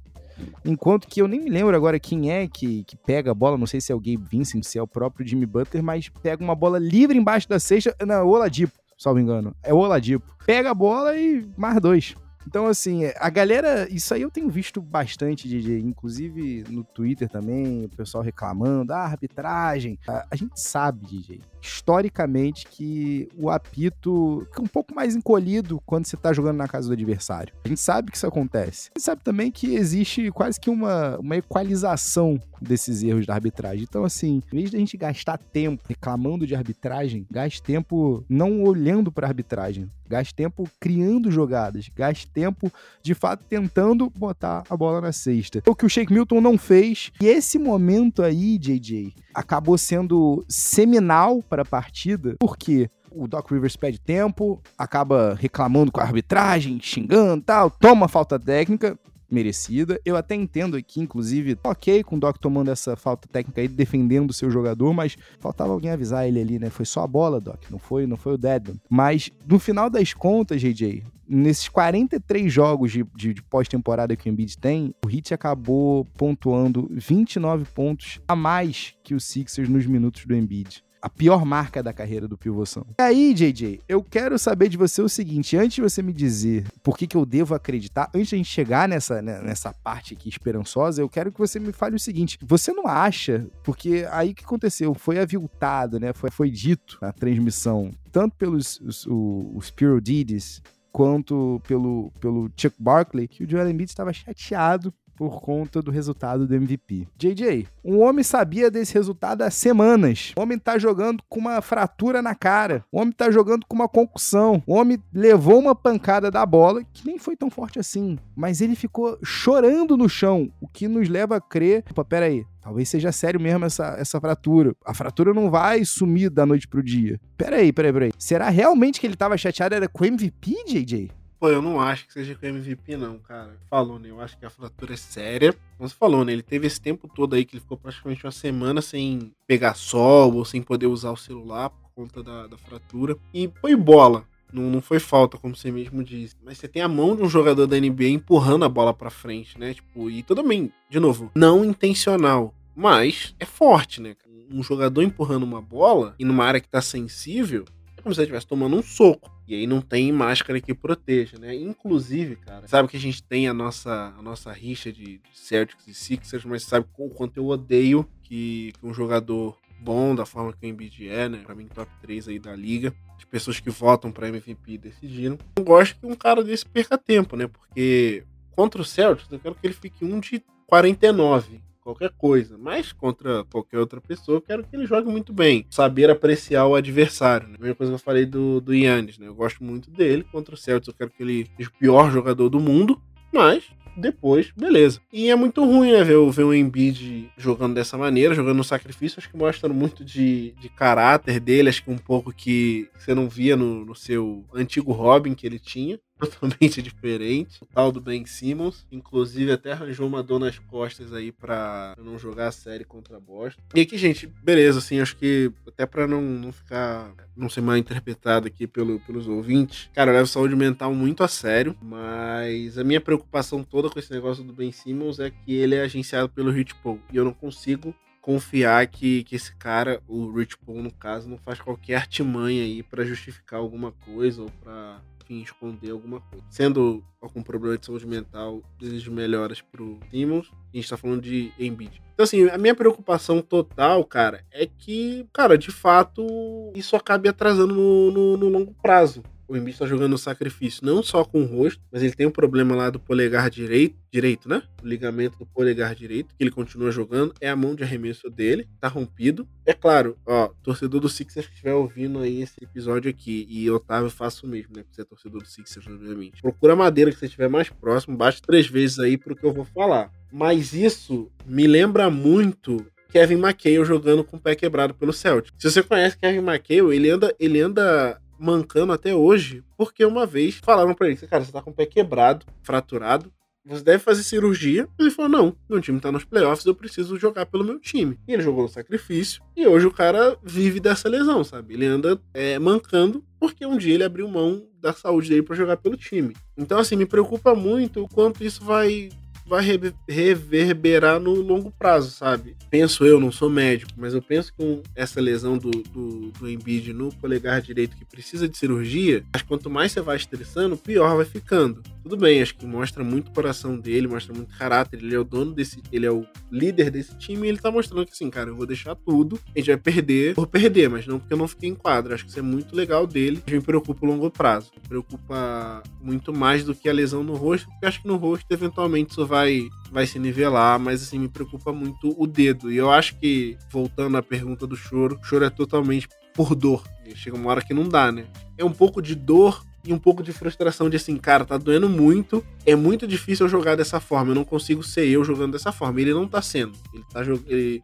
[0.65, 3.67] enquanto que eu nem me lembro agora quem é que, que pega a bola, não
[3.67, 6.55] sei se é o Gabe Vincent, se é o próprio Jimmy Butler, mas pega uma
[6.55, 10.37] bola livre embaixo da cesta, não, é o Oladipo, salvo engano, é o Oladipo.
[10.45, 12.15] Pega a bola e mais dois.
[12.47, 13.93] Então, assim, a galera.
[13.93, 15.81] Isso aí eu tenho visto bastante, DJ.
[15.81, 18.93] Inclusive no Twitter também, o pessoal reclamando.
[18.93, 19.99] Ah, arbitragem.
[20.07, 26.07] A, a gente sabe, DJ, historicamente, que o apito fica um pouco mais encolhido quando
[26.07, 27.55] você tá jogando na casa do adversário.
[27.65, 28.91] A gente sabe que isso acontece.
[28.95, 33.85] A gente sabe também que existe quase que uma, uma equalização desses erros da arbitragem.
[33.89, 38.63] Então, assim, em vez de a gente gastar tempo reclamando de arbitragem, gaste tempo não
[38.63, 39.91] olhando para arbitragem.
[40.09, 41.91] Gaste tempo criando jogadas.
[41.95, 42.71] Gaste tempo,
[43.03, 45.63] de fato, tentando botar a bola na cesta.
[45.67, 47.11] O que o Shake Milton não fez.
[47.21, 52.37] E esse momento aí, JJ, acabou sendo seminal para a partida.
[52.41, 52.89] Por quê?
[53.17, 58.99] o Doc Rivers pede tempo, acaba reclamando com a arbitragem, xingando tal, toma falta técnica,
[59.31, 60.01] merecida.
[60.05, 64.31] Eu até entendo aqui, inclusive, ok com o Doc tomando essa falta técnica aí, defendendo
[64.31, 66.71] o seu jogador, mas faltava alguém avisar ele ali, né?
[66.71, 68.81] Foi só a bola, Doc, não foi, não foi o Deadman.
[68.89, 74.31] Mas no final das contas, JJ, nesses 43 jogos de, de, de pós-temporada que o
[74.31, 80.25] Embiid tem, o Heat acabou pontuando 29 pontos a mais que o Sixers nos minutos
[80.25, 82.85] do Embiid a pior marca da carreira do pivôzão.
[82.99, 86.67] E aí, JJ, eu quero saber de você o seguinte, antes de você me dizer
[86.83, 90.15] por que, que eu devo acreditar, antes de a gente chegar nessa, né, nessa parte
[90.15, 94.33] aqui esperançosa, eu quero que você me fale o seguinte, você não acha, porque aí
[94.33, 94.95] o que aconteceu?
[94.95, 102.11] Foi aviltado, né, foi, foi dito na transmissão, tanto pelos os, os, Didis, quanto pelo,
[102.19, 107.09] pelo Chuck Barkley, que o Joel Embiid estava chateado por conta do resultado do MVP.
[107.17, 110.33] JJ, um homem sabia desse resultado há semanas.
[110.37, 112.85] O homem tá jogando com uma fratura na cara.
[112.93, 114.63] O homem tá jogando com uma concussão.
[114.67, 118.77] O homem levou uma pancada da bola, que nem foi tão forte assim, mas ele
[118.77, 121.85] ficou chorando no chão, o que nos leva a crer.
[121.91, 124.75] Opa, peraí, Talvez seja sério mesmo essa, essa fratura.
[124.85, 127.21] A fratura não vai sumir da noite pro dia.
[127.37, 128.13] Peraí, peraí, peraí.
[128.19, 131.13] Será realmente que ele tava chateado era com o MVP, JJ?
[131.47, 133.57] Pô, eu não acho que seja com o MVP, não, cara.
[133.71, 134.11] Falou, né?
[134.11, 135.53] Eu acho que a fratura é séria.
[135.79, 136.33] Como você falou, né?
[136.33, 140.35] Ele teve esse tempo todo aí que ele ficou praticamente uma semana sem pegar sol
[140.35, 143.17] ou sem poder usar o celular por conta da, da fratura.
[143.33, 144.25] E foi bola.
[144.53, 146.35] Não, não foi falta, como você mesmo disse.
[146.45, 149.57] Mas você tem a mão de um jogador da NBA empurrando a bola pra frente,
[149.57, 149.73] né?
[149.73, 152.53] Tipo, e tudo bem, de novo, não intencional.
[152.75, 154.17] Mas é forte, né?
[154.51, 157.65] Um jogador empurrando uma bola e numa área que tá sensível,
[158.07, 159.29] como se estivesse tomando um soco.
[159.49, 161.53] E aí não tem máscara que proteja, né?
[161.57, 165.93] Inclusive, cara, sabe que a gente tem a nossa, a nossa rixa de Celtics e
[165.95, 170.65] Sixers, mas sabe o quanto eu odeio que, que um jogador bom da forma que
[170.65, 171.39] o Embiid é, né?
[171.45, 172.95] Pra mim, top 3 aí da liga.
[173.19, 175.37] As pessoas que votam pra MVP decidiram.
[175.59, 177.49] Não gosto que um cara desse perca tempo, né?
[177.49, 182.59] Porque contra o Celtics, eu quero que ele fique um de 49 qualquer coisa.
[182.59, 185.65] Mas contra qualquer outra pessoa, eu quero que ele jogue muito bem.
[185.71, 187.49] Saber apreciar o adversário.
[187.49, 187.55] Né?
[187.59, 189.29] A mesma coisa que eu falei do, do Yannis, né?
[189.29, 190.25] Eu gosto muito dele.
[190.33, 193.01] Contra o Celtics, eu quero que ele seja o pior jogador do mundo.
[193.33, 193.65] Mas
[193.97, 195.01] depois, beleza.
[195.13, 199.19] E é muito ruim, né, ver, ver o Embiid jogando dessa maneira, jogando no sacrifício.
[199.19, 201.69] Acho que mostra muito de, de caráter dele.
[201.69, 205.59] Acho que um pouco que você não via no, no seu antigo Robin que ele
[205.59, 205.99] tinha.
[206.21, 207.63] totalmente diferente.
[207.63, 212.19] O tal do Ben Simmons, inclusive até arranjou uma dor nas costas aí pra não
[212.19, 213.61] jogar a série contra a Boston.
[213.75, 217.77] E aqui, gente, beleza, assim, acho que até pra não, não ficar, não ser mal
[217.77, 222.85] interpretado aqui pelo, pelos ouvintes, cara, eu levo saúde mental muito a sério, mas a
[222.85, 226.51] minha preocupação toda com esse negócio do Ben Simmons é que ele é agenciado pelo
[226.51, 227.95] Rich Paul e eu não consigo
[228.27, 232.83] confiar que, que esse cara, o Rich Paul no caso, não faz qualquer artimanha aí
[232.83, 235.01] para justificar alguma coisa ou para
[235.35, 236.45] esconder alguma coisa.
[236.51, 240.51] Sendo algum problema de saúde mental, desejo melhoras pro Simmons.
[240.73, 242.03] A gente tá falando de Embiid.
[242.15, 246.27] Então, assim, a minha preocupação total, cara, é que, cara, de fato,
[246.75, 251.03] isso acabe atrasando no, no, no longo prazo o Embiid tá jogando no sacrifício, não
[251.03, 254.63] só com o rosto, mas ele tem um problema lá do polegar direito, direito, né?
[254.83, 258.69] O ligamento do polegar direito, que ele continua jogando, é a mão de arremesso dele,
[258.81, 259.47] tá rompido.
[259.65, 264.11] É claro, ó, torcedor do Sixers que estiver ouvindo aí esse episódio aqui, e Otávio
[264.11, 264.83] faça o mesmo, né?
[264.83, 266.43] Porque você é torcedor do Sixers, obviamente.
[266.43, 269.53] Procura a madeira que você estiver mais próximo, bate três vezes aí pro que eu
[269.53, 270.11] vou falar.
[270.33, 275.55] Mas isso me lembra muito Kevin McHale jogando com o pé quebrado pelo Celtic.
[275.57, 280.61] Se você conhece Kevin McHale, ele anda, ele anda mancando até hoje, porque uma vez
[280.63, 283.33] falaram para ele, cara, você tá com o pé quebrado, fraturado,
[283.69, 284.89] você deve fazer cirurgia.
[284.99, 288.19] Ele falou: não, meu time tá nos playoffs, eu preciso jogar pelo meu time.
[288.27, 289.43] E ele jogou no sacrifício.
[289.57, 291.75] E hoje o cara vive dessa lesão, sabe?
[291.75, 295.77] Ele anda é, mancando porque um dia ele abriu mão da saúde dele para jogar
[295.77, 296.35] pelo time.
[296.57, 299.09] Então, assim, me preocupa muito o quanto isso vai
[299.47, 299.65] vai
[300.09, 302.57] reverberar no longo prazo, sabe?
[302.71, 306.49] Penso eu, não sou médico, mas eu penso que com essa lesão do, do, do
[306.49, 311.17] Embiid no polegar direito que precisa de cirurgia, que quanto mais você vai estressando, pior
[311.17, 311.83] vai ficando.
[312.03, 315.25] Tudo bem, acho que mostra muito o coração dele, mostra muito caráter, ele é o
[315.25, 318.51] dono desse, ele é o líder desse time e ele tá mostrando que assim, cara,
[318.51, 321.49] eu vou deixar tudo, a gente vai perder, vou perder, mas não porque eu não
[321.49, 322.15] fiquei em quadra.
[322.15, 324.71] Acho que isso é muito legal dele, me preocupa o longo prazo.
[324.75, 328.47] Me preocupa muito mais do que a lesão no rosto, porque acho que no rosto
[328.51, 332.73] eventualmente isso vai vai, vai se nivelar, mas assim, me preocupa muito o dedo.
[332.73, 336.83] E eu acho que, voltando à pergunta do choro, o choro é totalmente por dor.
[337.15, 338.27] chega uma hora que não dá, né?
[338.57, 341.89] É um pouco de dor e um pouco de frustração de assim, cara, tá doendo
[341.89, 342.45] muito.
[342.65, 344.33] É muito difícil eu jogar dessa forma.
[344.33, 346.01] Eu não consigo ser eu jogando dessa forma.
[346.01, 346.73] Ele não tá sendo.
[346.93, 347.21] Ele tá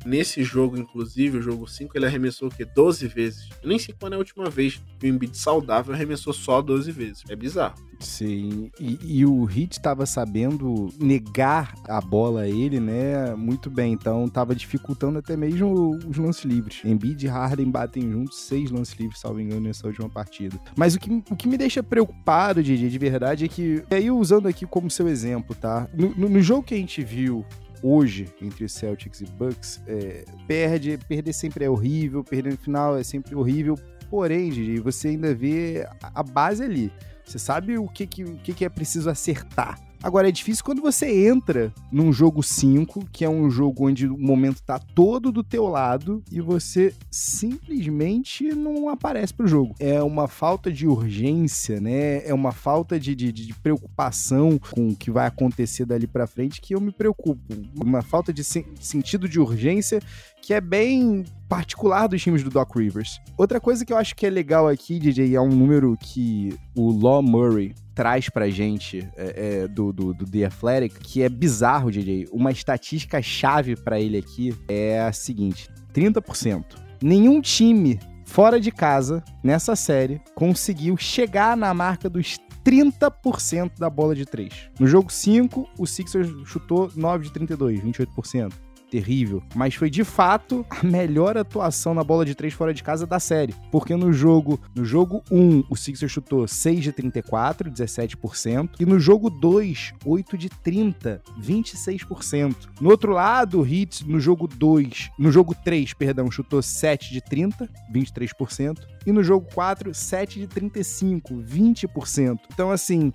[0.05, 2.64] nesse jogo, inclusive, o jogo 5, ele arremessou o quê?
[2.64, 3.48] 12 vezes.
[3.62, 6.90] Eu nem sei quando é a última vez que o Embiid saudável arremessou só 12
[6.90, 7.22] vezes.
[7.28, 7.74] É bizarro.
[8.03, 13.92] Sim, e, e o Hit estava sabendo negar a bola a ele, né, muito bem.
[13.92, 16.80] Então estava dificultando até mesmo os lances livres.
[16.84, 20.59] Embiid e Harden batem juntos seis lances livres, salvo engano, nessa última partida.
[20.76, 24.49] Mas o que, o que me deixa preocupado, DJ, de verdade, é que, aí usando
[24.49, 25.86] aqui como seu exemplo, tá?
[25.93, 27.45] No, no, no jogo que a gente viu
[27.82, 33.03] hoje entre Celtics e Bucks, é, perde, perder sempre é horrível, perder no final é
[33.03, 33.76] sempre horrível
[34.12, 36.93] Porém, DJ, você ainda vê a base ali.
[37.24, 39.80] Você sabe o que, que, o que, que é preciso acertar.
[40.03, 44.18] Agora, é difícil quando você entra num jogo 5, que é um jogo onde o
[44.18, 49.76] momento tá todo do teu lado e você simplesmente não aparece pro jogo.
[49.78, 52.26] É uma falta de urgência, né?
[52.26, 56.61] É uma falta de, de, de preocupação com o que vai acontecer dali para frente
[56.61, 57.41] que eu me preocupo.
[57.80, 60.00] Uma falta de sen sentido de urgência
[60.42, 63.20] que é bem particular dos times do Doc Rivers.
[63.38, 66.91] Outra coisa que eu acho que é legal aqui, DJ, é um número que o
[66.91, 71.91] Law Murray traz pra gente é, é, do, do, do The Athletic, que é bizarro,
[71.91, 72.27] DJ.
[72.33, 76.64] Uma estatística chave para ele aqui é a seguinte: 30%.
[77.03, 84.14] Nenhum time fora de casa, nessa série, conseguiu chegar na marca dos 30% da bola
[84.14, 84.71] de 3.
[84.79, 88.53] No jogo 5, o Sixers chutou 9 de 32, 28%
[88.93, 93.07] terrível, mas foi de fato a melhor atuação na bola de três fora de casa
[93.07, 98.73] da série, porque no jogo, no jogo 1, o Sixers chutou 6 de 34, 17%,
[98.79, 102.55] e no jogo 2, 8 de 30, 26%.
[102.83, 107.23] No outro lado, o Heat no jogo 2, no jogo 3, perdão, chutou 7 de
[107.23, 112.39] 30, 23%, e no jogo 4, 7 de 35, 20%.
[112.53, 113.11] Então assim,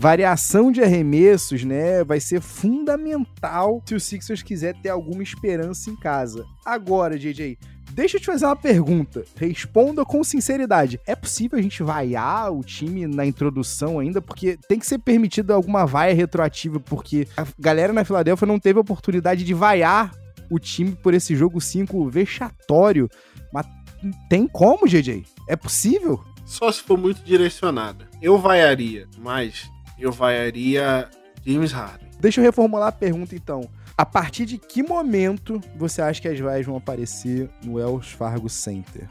[0.00, 5.96] variação de arremessos, né, vai ser fundamental se o Sixers quiser ter alguma esperança em
[5.96, 6.46] casa.
[6.64, 7.58] Agora, JJ,
[7.94, 9.24] deixa eu te fazer uma pergunta.
[9.34, 11.00] Responda com sinceridade.
[11.04, 14.22] É possível a gente vaiar o time na introdução ainda?
[14.22, 18.78] Porque tem que ser permitido alguma vaia retroativa, porque a galera na Filadélfia não teve
[18.78, 20.14] oportunidade de vaiar
[20.48, 23.10] o time por esse jogo 5 vexatório.
[23.52, 23.66] Mas
[24.30, 25.24] tem como, JJ?
[25.48, 26.22] É possível?
[26.46, 28.08] Só se for muito direcionada.
[28.22, 29.68] Eu vaiaria, mas
[29.98, 31.08] eu vaiaria
[31.44, 32.08] James Harden.
[32.20, 33.68] Deixa eu reformular a pergunta então.
[33.96, 38.48] A partir de que momento você acha que as vaias vão aparecer no Wells Fargo
[38.48, 39.08] Center?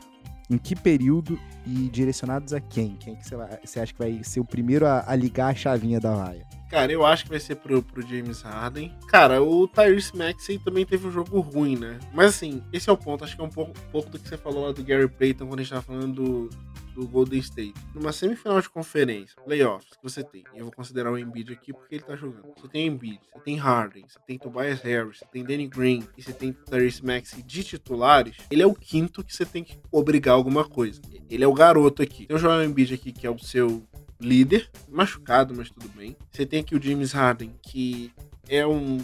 [0.49, 2.95] Em que período e direcionados a quem?
[2.95, 5.55] Quem que você, vai, você acha que vai ser o primeiro a, a, ligar a
[5.55, 6.45] chavinha da vaia?
[6.69, 8.93] Cara, eu acho que vai ser pro, pro James Harden.
[9.09, 11.99] Cara, o Tyrese Maxey também teve um jogo ruim, né?
[12.13, 13.25] Mas assim, esse é o ponto.
[13.25, 15.47] Acho que é um pouco, um pouco do que você falou lá do Gary Payton
[15.47, 16.49] quando a gente tava falando do,
[16.97, 17.75] do Golden State.
[17.93, 21.71] Numa semifinal de conferência, playoffs, que você tem, e eu vou considerar o Embiid aqui
[21.71, 22.53] porque ele tá jogando.
[22.59, 26.23] Você tem Embiid, você tem Harden, você tem Tobias Harris, você tem Danny Green e
[26.23, 30.33] você tem Tyrese Maxey de titulares, ele é o quinto que você tem que obrigar
[30.33, 30.99] alguma coisa.
[31.29, 32.25] Ele é o garoto aqui.
[32.25, 33.83] Tem o Joel Embiid aqui, que é o seu
[34.19, 36.17] líder, machucado, mas tudo bem.
[36.31, 38.11] Você tem aqui o James Harden, que
[38.49, 38.97] é um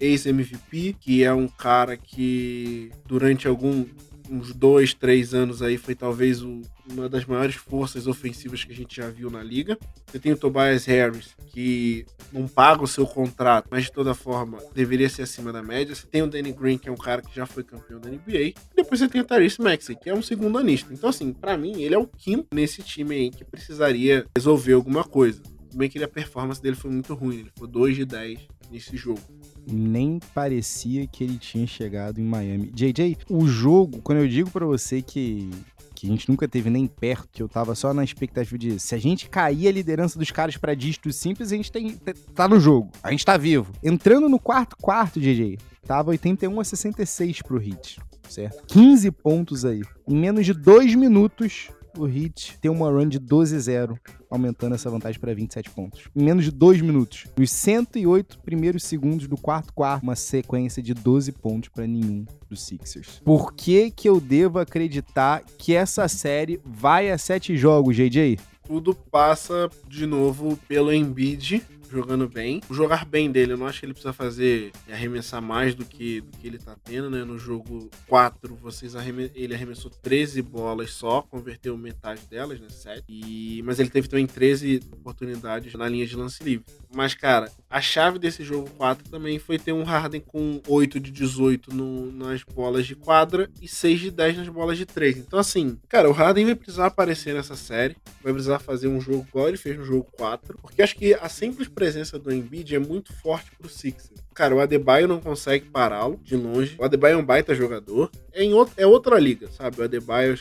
[0.00, 3.86] ex-MVP, que é um cara que durante algum
[4.28, 8.74] uns dois, três anos aí foi talvez o, uma das maiores forças ofensivas que a
[8.74, 9.78] gente já viu na liga.
[10.06, 14.58] Você tem o Tobias Harris, que não paga o seu contrato, mas de toda forma
[14.74, 15.94] deveria ser acima da média.
[15.94, 18.38] Você tem o Danny Green, que é um cara que já foi campeão da NBA.
[18.38, 20.92] E depois você tem o Tyrese Maxey, que é um segundo anista.
[20.92, 25.04] Então, assim, para mim, ele é o quinto nesse time aí que precisaria resolver alguma
[25.04, 25.40] coisa.
[25.42, 28.38] Tudo bem que a performance dele foi muito ruim, ele foi 2 de 10
[28.70, 29.20] nesse jogo
[29.68, 32.70] nem parecia que ele tinha chegado em Miami.
[32.72, 35.50] JJ, o jogo, quando eu digo para você que
[35.96, 38.94] que a gente nunca teve nem perto, que eu tava só na expectativa de se
[38.94, 41.98] a gente cair a liderança dos caras para dígito simples, a gente tem,
[42.34, 43.72] tá no jogo, a gente tá vivo.
[43.82, 47.98] Entrando no quarto quarto, JJ, tava 81 a 66 pro Heat,
[48.28, 48.62] certo?
[48.66, 49.82] 15 pontos aí.
[50.06, 53.98] Em menos de dois minutos, o Heat tem uma run de 12-0,
[54.30, 56.08] aumentando essa vantagem para 27 pontos.
[56.14, 57.24] Em menos de 2 minutos.
[57.36, 62.62] Nos 108 primeiros segundos do quarto quarto, uma sequência de 12 pontos para nenhum dos
[62.62, 63.20] Sixers.
[63.24, 68.38] Por que que eu devo acreditar que essa série vai a 7 jogos, JJ?
[68.66, 72.60] Tudo passa de novo pelo Embiid jogando bem.
[72.68, 76.20] O jogar bem dele, eu não acho que ele precisa fazer arremessar mais do que,
[76.20, 77.24] do que ele tá tendo, né?
[77.24, 82.68] No jogo 4, vocês arreme ele arremessou 13 bolas só, converteu metade delas, né?
[82.68, 83.04] 7.
[83.08, 83.62] E...
[83.64, 86.64] Mas ele teve também 13 oportunidades na linha de lance livre.
[86.94, 91.10] Mas, cara, a chave desse jogo 4 também foi ter um Harden com 8 de
[91.10, 95.18] 18 no, nas bolas de quadra e 6 de 10 nas bolas de 3.
[95.18, 99.26] Então, assim, cara, o Harden vai precisar aparecer nessa série, vai precisar fazer um jogo
[99.28, 102.78] igual ele fez no jogo 4, porque acho que a simples presença do Embiid é
[102.78, 104.24] muito forte pro Sixers.
[104.34, 106.74] Cara, o Adebayo não consegue pará-lo de longe.
[106.78, 108.10] O Adebayo é um baita jogador.
[108.32, 109.80] É, em outro, é outra liga, sabe?
[109.80, 110.38] O Adebayo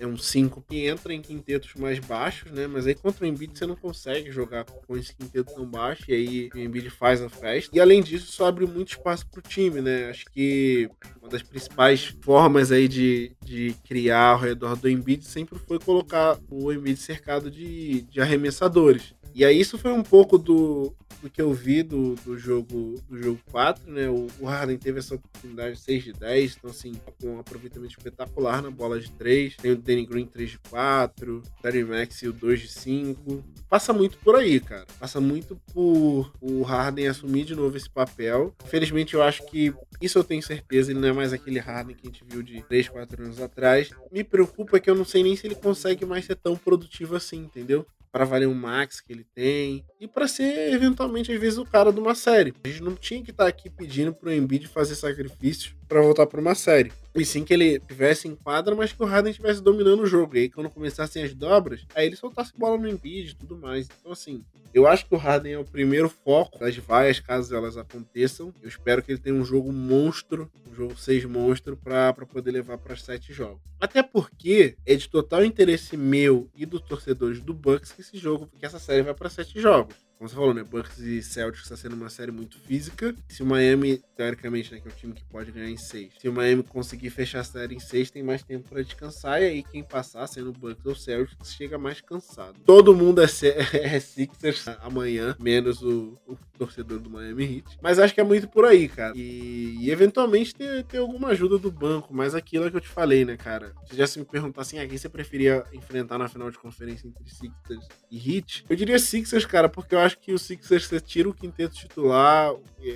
[0.00, 2.66] é um 5 que entra em quintetos mais baixos, né?
[2.66, 6.14] Mas aí contra o Embiid você não consegue jogar com esse quinteto tão baixo, e
[6.14, 7.76] aí o Embiid faz a festa.
[7.76, 10.08] E além disso, isso abre muito espaço pro time, né?
[10.08, 10.88] Acho que
[11.20, 16.38] uma das principais formas aí de, de criar ao redor do Embiid sempre foi colocar
[16.48, 19.14] o Embiid cercado de, de arremessadores.
[19.34, 23.22] E aí isso foi um pouco do, do que eu vi do, do jogo do
[23.22, 24.08] jogo 4, né?
[24.08, 28.62] O, o Harden teve essa oportunidade 6 de 10, então assim, com um aproveitamento espetacular
[28.62, 29.56] na bola de 3.
[29.56, 33.44] Tem o Danny Green 3 de 4, o Terry Max o 2 de 5.
[33.68, 34.86] Passa muito por aí, cara.
[34.98, 38.54] Passa muito por o Harden assumir de novo esse papel.
[38.64, 42.06] Infelizmente, eu acho que isso eu tenho certeza, ele não é mais aquele Harden que
[42.06, 43.90] a gente viu de 3, 4 anos atrás.
[44.12, 47.38] Me preocupa que eu não sei nem se ele consegue mais ser tão produtivo assim,
[47.38, 47.84] entendeu?
[48.10, 51.92] Para valer um max que ele tem e para ser eventualmente às vezes o cara
[51.92, 52.52] de uma série.
[52.64, 56.26] A gente não tinha que estar tá aqui pedindo pro Embiid fazer sacrifício para voltar
[56.26, 56.92] para uma série.
[57.14, 60.36] E sim que ele tivesse em quadra, mas que o Harden estivesse dominando o jogo.
[60.36, 63.88] E aí quando começassem as dobras, aí ele soltasse bola no Embiid e tudo mais.
[63.98, 67.76] Então assim, eu acho que o Harden é o primeiro foco das vaias, caso elas
[67.76, 68.54] aconteçam.
[68.62, 72.78] Eu espero que ele tenha um jogo monstro, um jogo 6 monstro, para poder levar
[72.78, 73.60] para sete jogos.
[73.80, 78.48] Até porque é de total interesse meu e dos torcedores do Bucks que esse jogo,
[78.58, 80.64] que essa série vai para sete jogos como você falou, né?
[80.64, 83.14] Bucks e Celtics está sendo uma série muito física.
[83.28, 86.28] Se o Miami, teoricamente, né, que é o time que pode ganhar em seis, se
[86.28, 89.40] o Miami conseguir fechar a série em seis, tem mais tempo para descansar.
[89.40, 92.58] E aí, quem passar, sendo Bucks ou Celtics, chega mais cansado.
[92.66, 93.26] Todo mundo é,
[93.78, 97.78] é Sixers amanhã, menos o, o, torcedor do Miami Heat.
[97.80, 99.12] Mas acho que é muito por aí, cara.
[99.16, 102.12] E, e eventualmente ter, ter alguma ajuda do banco.
[102.12, 103.72] Mas aquilo é que eu te falei, né, cara?
[103.86, 107.06] Se já se me perguntar assim, ah, quem você preferia enfrentar na final de conferência
[107.06, 108.64] entre Sixers e Heat?
[108.68, 111.76] Eu diria Sixers, cara, porque eu acho acho que o Sixers você tira o quinteto
[111.76, 112.52] titular,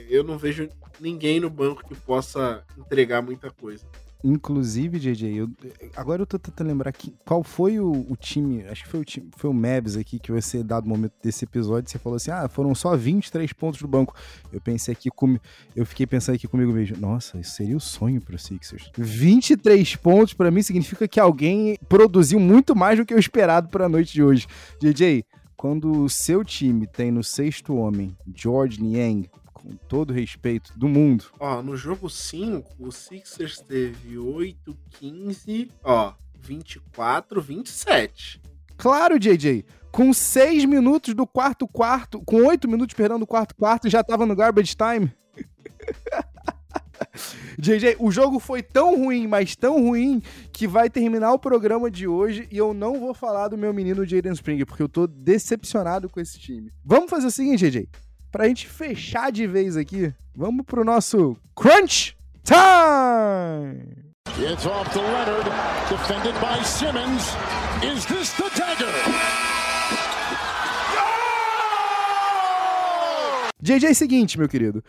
[0.09, 0.69] eu não vejo
[0.99, 3.85] ninguém no banco que possa entregar muita coisa.
[4.25, 5.51] Inclusive, JJ, eu,
[5.97, 6.93] agora eu tô tentando lembrar
[7.25, 10.31] qual foi o, o, time, acho que foi o time, foi o Mavs aqui que
[10.31, 14.15] você, dado momento desse episódio, você falou assim: ah, foram só 23 pontos do banco.
[14.53, 15.37] Eu pensei aqui, com,
[15.75, 18.93] eu fiquei pensando aqui comigo mesmo, nossa, isso seria o sonho pro Sixers.
[18.97, 23.87] 23 pontos para mim significa que alguém produziu muito mais do que o esperado para
[23.87, 24.47] a noite de hoje.
[24.81, 25.25] JJ,
[25.63, 31.27] quando o seu time tem no sexto homem George Niang, com todo respeito do mundo.
[31.39, 38.43] Ó, no jogo 5, o Sixers teve 8, 15, ó, 24, 27.
[38.77, 39.65] Claro, JJ.
[39.93, 44.27] Com 6 minutos do quarto quarto, com 8 minutos, perdão, do quarto quarto, já tava
[44.27, 45.15] no garbage time.
[47.63, 50.21] JJ, o jogo foi tão ruim, mas tão ruim,
[50.53, 54.05] que vai terminar o programa de hoje e eu não vou falar do meu menino
[54.05, 56.73] Jaden Springer, porque eu tô decepcionado com esse time.
[56.85, 57.89] Vamos fazer o seguinte, JJ.
[58.33, 64.13] Pra gente fechar de vez aqui, vamos pro nosso Crunch Time!
[64.39, 65.45] It's off to Leonard,
[65.89, 67.37] defended by Simmons.
[67.85, 69.32] Is this the dagger?
[73.63, 74.83] JJ, é seguinte, meu querido.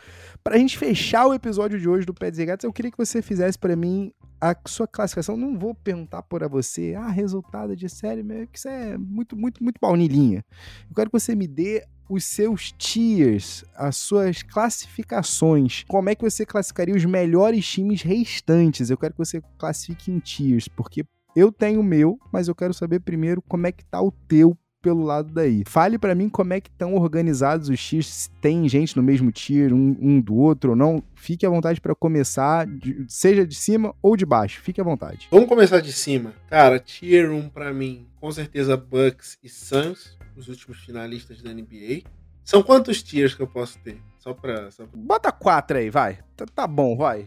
[0.44, 3.22] Pra gente fechar o episódio de hoje do Pets e Gatos, eu queria que você
[3.22, 5.38] fizesse para mim a sua classificação.
[5.38, 9.78] Não vou perguntar para você, ah, resultado de série, que isso é muito, muito, muito
[9.80, 10.44] baunilhinha.
[10.90, 15.84] Eu quero que você me dê os seus tiers, as suas classificações.
[15.88, 18.90] Como é que você classificaria os melhores times restantes?
[18.90, 21.06] Eu quero que você classifique em tiers, porque
[21.36, 24.58] eu tenho o meu, mas eu quero saber primeiro como é que tá o teu
[24.84, 25.64] pelo lado daí.
[25.66, 29.32] Fale para mim como é que estão organizados os tiers, se tem gente no mesmo
[29.32, 31.02] tier, um, um do outro ou não.
[31.16, 34.62] Fique à vontade para começar, de, seja de cima ou de baixo.
[34.62, 35.30] Fique à vontade.
[35.32, 36.34] Vamos começar de cima.
[36.50, 42.04] Cara, tier 1 para mim, com certeza Bucks e Suns, os últimos finalistas da NBA.
[42.44, 43.98] São quantos tiers que eu posso ter?
[44.20, 44.70] Só pra.
[44.70, 45.00] Só pra...
[45.00, 46.20] Bota quatro aí, vai.
[46.36, 47.26] Tá, tá bom, vai.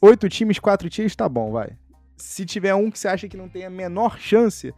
[0.00, 1.76] Oito times, quatro tiers, tá bom, vai.
[2.16, 4.72] Se tiver um que você acha que não tem a menor chance,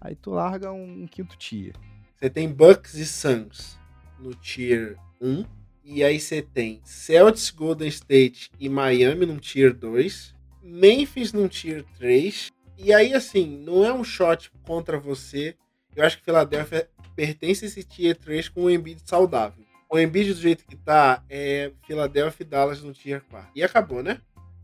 [0.00, 1.74] Aí tu larga um, um quinto tier.
[2.16, 3.78] Você tem Bucks e Suns
[4.18, 5.44] no tier 1.
[5.84, 10.34] E aí você tem Celtics, Golden State e Miami no tier 2.
[10.62, 12.50] Memphis no tier 3.
[12.78, 15.54] E aí, assim, não é um shot contra você.
[15.94, 19.64] Eu acho que Filadélfia pertence a esse tier 3 com o Embiid saudável.
[19.90, 23.50] O Embiid do jeito que tá é Filadélfia e Dallas no tier 4.
[23.54, 24.20] E acabou, né?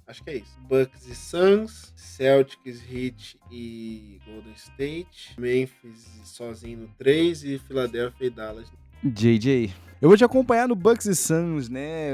[0.07, 0.57] Acho que é isso.
[0.69, 8.31] Bucks e Suns, Celtics, Heat e Golden State, Memphis sozinho no 3 e Philadelphia e
[8.31, 8.73] Dallas.
[9.03, 12.11] JJ, eu vou te acompanhar no Bucks e Suns, né,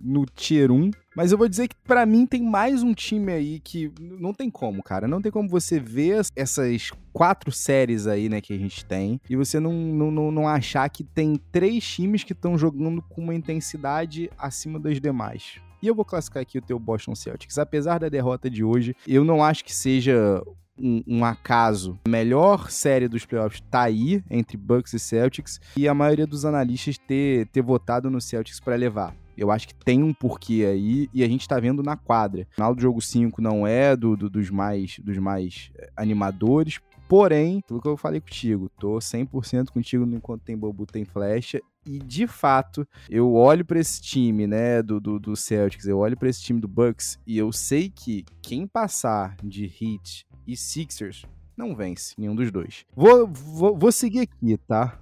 [0.00, 3.58] no Tier 1, mas eu vou dizer que para mim tem mais um time aí
[3.58, 5.08] que não tem como, cara.
[5.08, 9.34] Não tem como você ver essas quatro séries aí, né, que a gente tem, e
[9.34, 14.30] você não, não, não achar que tem três times que estão jogando com uma intensidade
[14.38, 15.60] acima das demais.
[15.82, 17.58] E eu vou classificar aqui o teu Boston Celtics.
[17.58, 20.40] Apesar da derrota de hoje, eu não acho que seja
[20.78, 21.98] um, um, acaso.
[22.04, 26.44] A melhor série dos playoffs tá aí, entre Bucks e Celtics, e a maioria dos
[26.44, 29.14] analistas ter, ter votado no Celtics para levar.
[29.36, 32.46] Eu acho que tem um porquê aí e a gente tá vendo na quadra.
[32.52, 36.78] O final do jogo 5 não é do, do, dos, mais, dos mais eh, animadores,
[37.12, 41.60] Porém, tudo que eu falei contigo, tô 100% contigo no enquanto tem bobo, tem flecha.
[41.84, 46.16] E de fato, eu olho para esse time, né, do, do, do Celtics, eu olho
[46.16, 51.26] para esse time do Bucks e eu sei que quem passar de Heat e Sixers
[51.54, 52.86] não vence nenhum dos dois.
[52.96, 54.98] Vou, vou, vou seguir aqui, tá?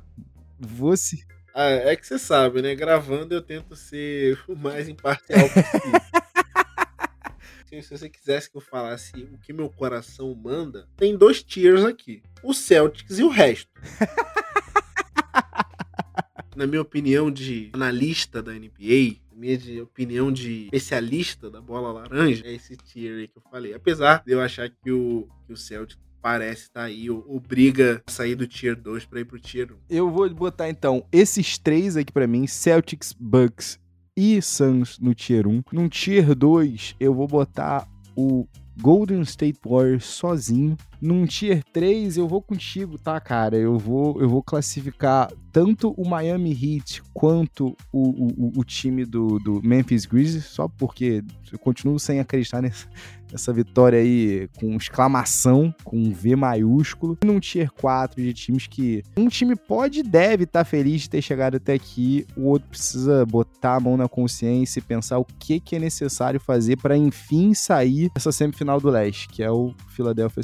[0.58, 1.24] Vou se...
[1.54, 2.74] Ah, é que você sabe, né?
[2.74, 6.00] Gravando eu tento ser o mais imparcial possível.
[7.80, 12.20] se você quisesse que eu falasse o que meu coração manda, tem dois tiers aqui:
[12.42, 13.70] o Celtics e o resto.
[16.56, 22.44] Na minha opinião de analista da NBA, minha de opinião de especialista da bola laranja,
[22.44, 23.72] é esse tier aí que eu falei.
[23.72, 28.02] Apesar de eu achar que o, que o Celtics parece estar tá aí, ou, briga
[28.06, 29.76] a sair do tier 2 para ir pro tier 1.
[29.88, 33.78] Eu vou botar então esses três aqui para mim, Celtics, Bucks
[34.20, 35.62] e Suns no tier 1.
[35.72, 38.46] No tier 2, eu vou botar o
[38.78, 40.76] Golden State Warriors sozinho.
[41.00, 43.56] Num tier 3, eu vou contigo, tá, cara?
[43.56, 49.38] Eu vou, eu vou classificar tanto o Miami Heat quanto o, o, o time do,
[49.38, 52.86] do Memphis Grizzlies, só porque eu continuo sem acreditar nessa,
[53.32, 57.18] essa vitória aí com exclamação, com V maiúsculo.
[57.24, 61.10] Num tier 4 de times que um time pode e deve estar tá feliz de
[61.10, 65.24] ter chegado até aqui, o outro precisa botar a mão na consciência e pensar o
[65.24, 69.74] que, que é necessário fazer para enfim sair essa semifinal do leste, que é o
[69.88, 70.42] Philadelphia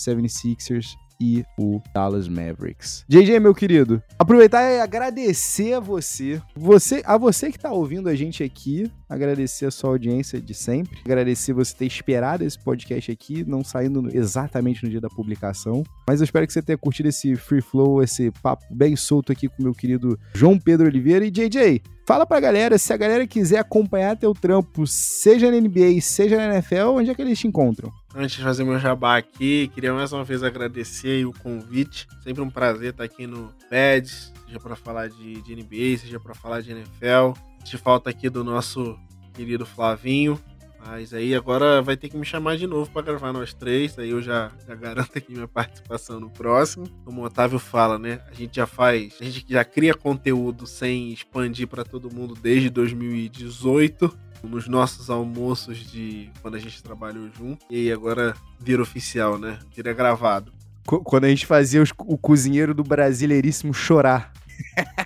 [0.54, 3.04] 76ers e o Dallas Mavericks.
[3.08, 8.14] JJ, meu querido, aproveitar e agradecer a você, você a você que está ouvindo a
[8.14, 13.44] gente aqui, agradecer a sua audiência de sempre, agradecer você ter esperado esse podcast aqui,
[13.44, 17.36] não saindo exatamente no dia da publicação, mas eu espero que você tenha curtido esse
[17.36, 21.82] free flow, esse papo bem solto aqui com meu querido João Pedro Oliveira e JJ.
[22.06, 26.54] Fala pra galera, se a galera quiser acompanhar teu trampo, seja na NBA, seja na
[26.54, 27.92] NFL, onde é que eles te encontram?
[28.14, 32.06] Antes de fazer meu jabá aqui, queria mais uma vez agradecer o convite.
[32.22, 36.32] Sempre um prazer estar aqui no PEDS, seja para falar de, de NBA, seja para
[36.32, 37.32] falar de NFL.
[37.66, 38.96] De falta aqui do nosso
[39.34, 40.40] querido Flavinho.
[40.86, 43.98] Mas aí agora vai ter que me chamar de novo para gravar nós três.
[43.98, 46.86] Aí eu já, já garanto aqui minha participação no próximo.
[47.04, 48.20] Como o Otávio fala, né?
[48.30, 52.70] A gente já faz, a gente já cria conteúdo sem expandir para todo mundo desde
[52.70, 57.66] 2018 nos nossos almoços de quando a gente trabalhou junto.
[57.68, 59.58] E agora vira oficial, né?
[59.74, 60.52] Vira gravado.
[60.84, 64.32] Quando a gente fazia os, o cozinheiro do Brasileiríssimo chorar.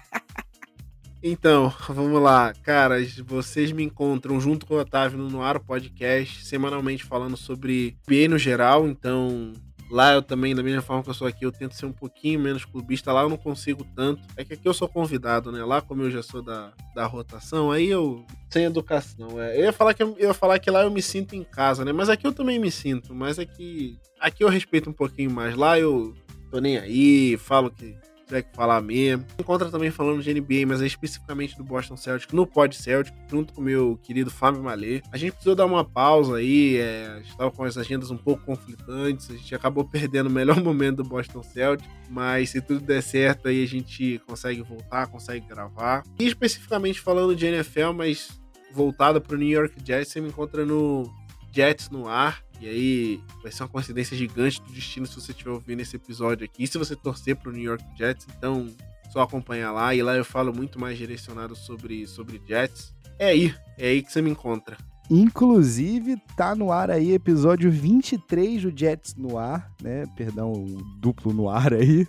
[1.22, 2.52] Então, vamos lá.
[2.62, 8.28] Caras, vocês me encontram junto com o Otávio no Noaro Podcast, semanalmente falando sobre NBA
[8.28, 8.88] no geral.
[8.88, 9.52] Então,
[9.90, 12.38] Lá eu também, da mesma forma que eu sou aqui, eu tento ser um pouquinho
[12.38, 13.12] menos clubista.
[13.12, 14.22] Lá eu não consigo tanto.
[14.36, 15.64] É que aqui eu sou convidado, né?
[15.64, 18.24] Lá, como eu já sou da, da rotação, aí eu.
[18.48, 19.40] Sem educação.
[19.42, 19.58] É.
[19.58, 21.84] Eu, ia falar que eu, eu, ia falar que lá eu me sinto em casa,
[21.84, 21.92] né?
[21.92, 23.12] Mas aqui eu também me sinto.
[23.12, 23.98] Mas aqui.
[24.20, 25.56] Aqui eu respeito um pouquinho mais.
[25.56, 26.14] Lá eu
[26.52, 27.96] tô nem aí, falo que
[28.30, 29.26] tiver que falar mesmo.
[29.38, 33.52] Encontra também falando de NBA, mas é especificamente do Boston Celtics, no Pod Celtic, junto
[33.52, 35.02] com meu querido Fábio Malê.
[35.10, 38.16] A gente precisou dar uma pausa aí, é, a gente estava com as agendas um
[38.16, 42.80] pouco conflitantes, a gente acabou perdendo o melhor momento do Boston Celtic, mas se tudo
[42.80, 46.04] der certo aí a gente consegue voltar, consegue gravar.
[46.18, 48.40] E especificamente falando de NFL, mas
[48.72, 51.10] voltada para o New York Jets, você me encontra no
[51.52, 52.42] Jets no ar.
[52.60, 56.44] E aí vai ser uma coincidência gigante do destino se você estiver ouvindo esse episódio
[56.44, 56.62] aqui.
[56.62, 58.68] E se você torcer para o New York Jets, então
[59.10, 59.94] só acompanhar lá.
[59.94, 62.94] E lá eu falo muito mais direcionado sobre, sobre Jets.
[63.18, 64.76] É aí, é aí que você me encontra.
[65.10, 70.04] Inclusive, tá no ar aí episódio 23 do Jets no ar, né?
[70.16, 70.64] Perdão,
[71.00, 72.06] duplo no ar aí.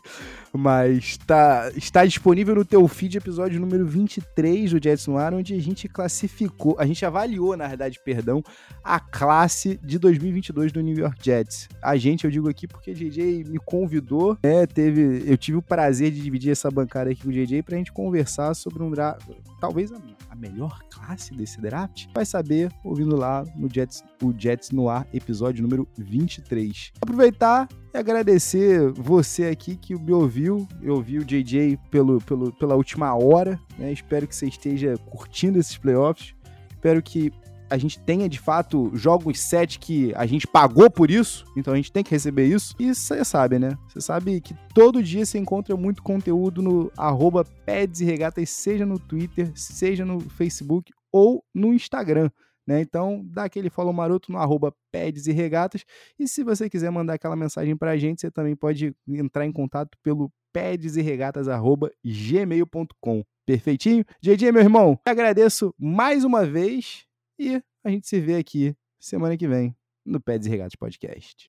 [0.53, 5.53] Mas tá, está disponível no teu feed episódio número 23 do Jets no ar, onde
[5.53, 8.44] a gente classificou, a gente avaliou, na verdade, perdão,
[8.84, 11.69] a classe de 2022 do New York Jets.
[11.82, 14.65] A gente, eu digo aqui porque o JJ me convidou, né?
[14.68, 17.91] Teve, eu tive o prazer de dividir essa bancada aqui com o JJ pra gente
[17.91, 19.26] conversar sobre um draft,
[19.60, 19.98] talvez a,
[20.30, 22.07] a melhor classe desse draft.
[22.14, 26.91] Vai saber ouvindo lá no Jets, o Jets no ar, episódio número 23.
[27.02, 32.76] Aproveitar e agradecer você aqui que me ouviu, eu ouvi o JJ pelo, pelo, pela
[32.76, 33.91] última hora, né?
[33.91, 36.34] Espero que você esteja curtindo esses playoffs.
[36.72, 37.31] Espero que
[37.69, 41.77] a gente tenha de fato jogos 7 que a gente pagou por isso, então a
[41.77, 42.76] gente tem que receber isso.
[42.77, 43.77] E você sabe, né?
[43.88, 48.85] Você sabe que todo dia você encontra muito conteúdo no arroba Peds e Regatas, seja
[48.85, 52.30] no Twitter, seja no Facebook ou no Instagram.
[52.67, 52.81] Né?
[52.81, 55.83] Então, dá aquele follow maroto no arroba e Regatas.
[56.17, 59.97] E se você quiser mandar aquela mensagem pra gente, você também pode entrar em contato
[60.03, 63.23] pelo pedesregatas.gmail.com.
[63.45, 64.05] Perfeitinho?
[64.21, 67.05] JJ, meu irmão, agradeço mais uma vez
[67.39, 69.75] e a gente se vê aqui semana que vem
[70.05, 71.35] no Peds e Regatas Podcast.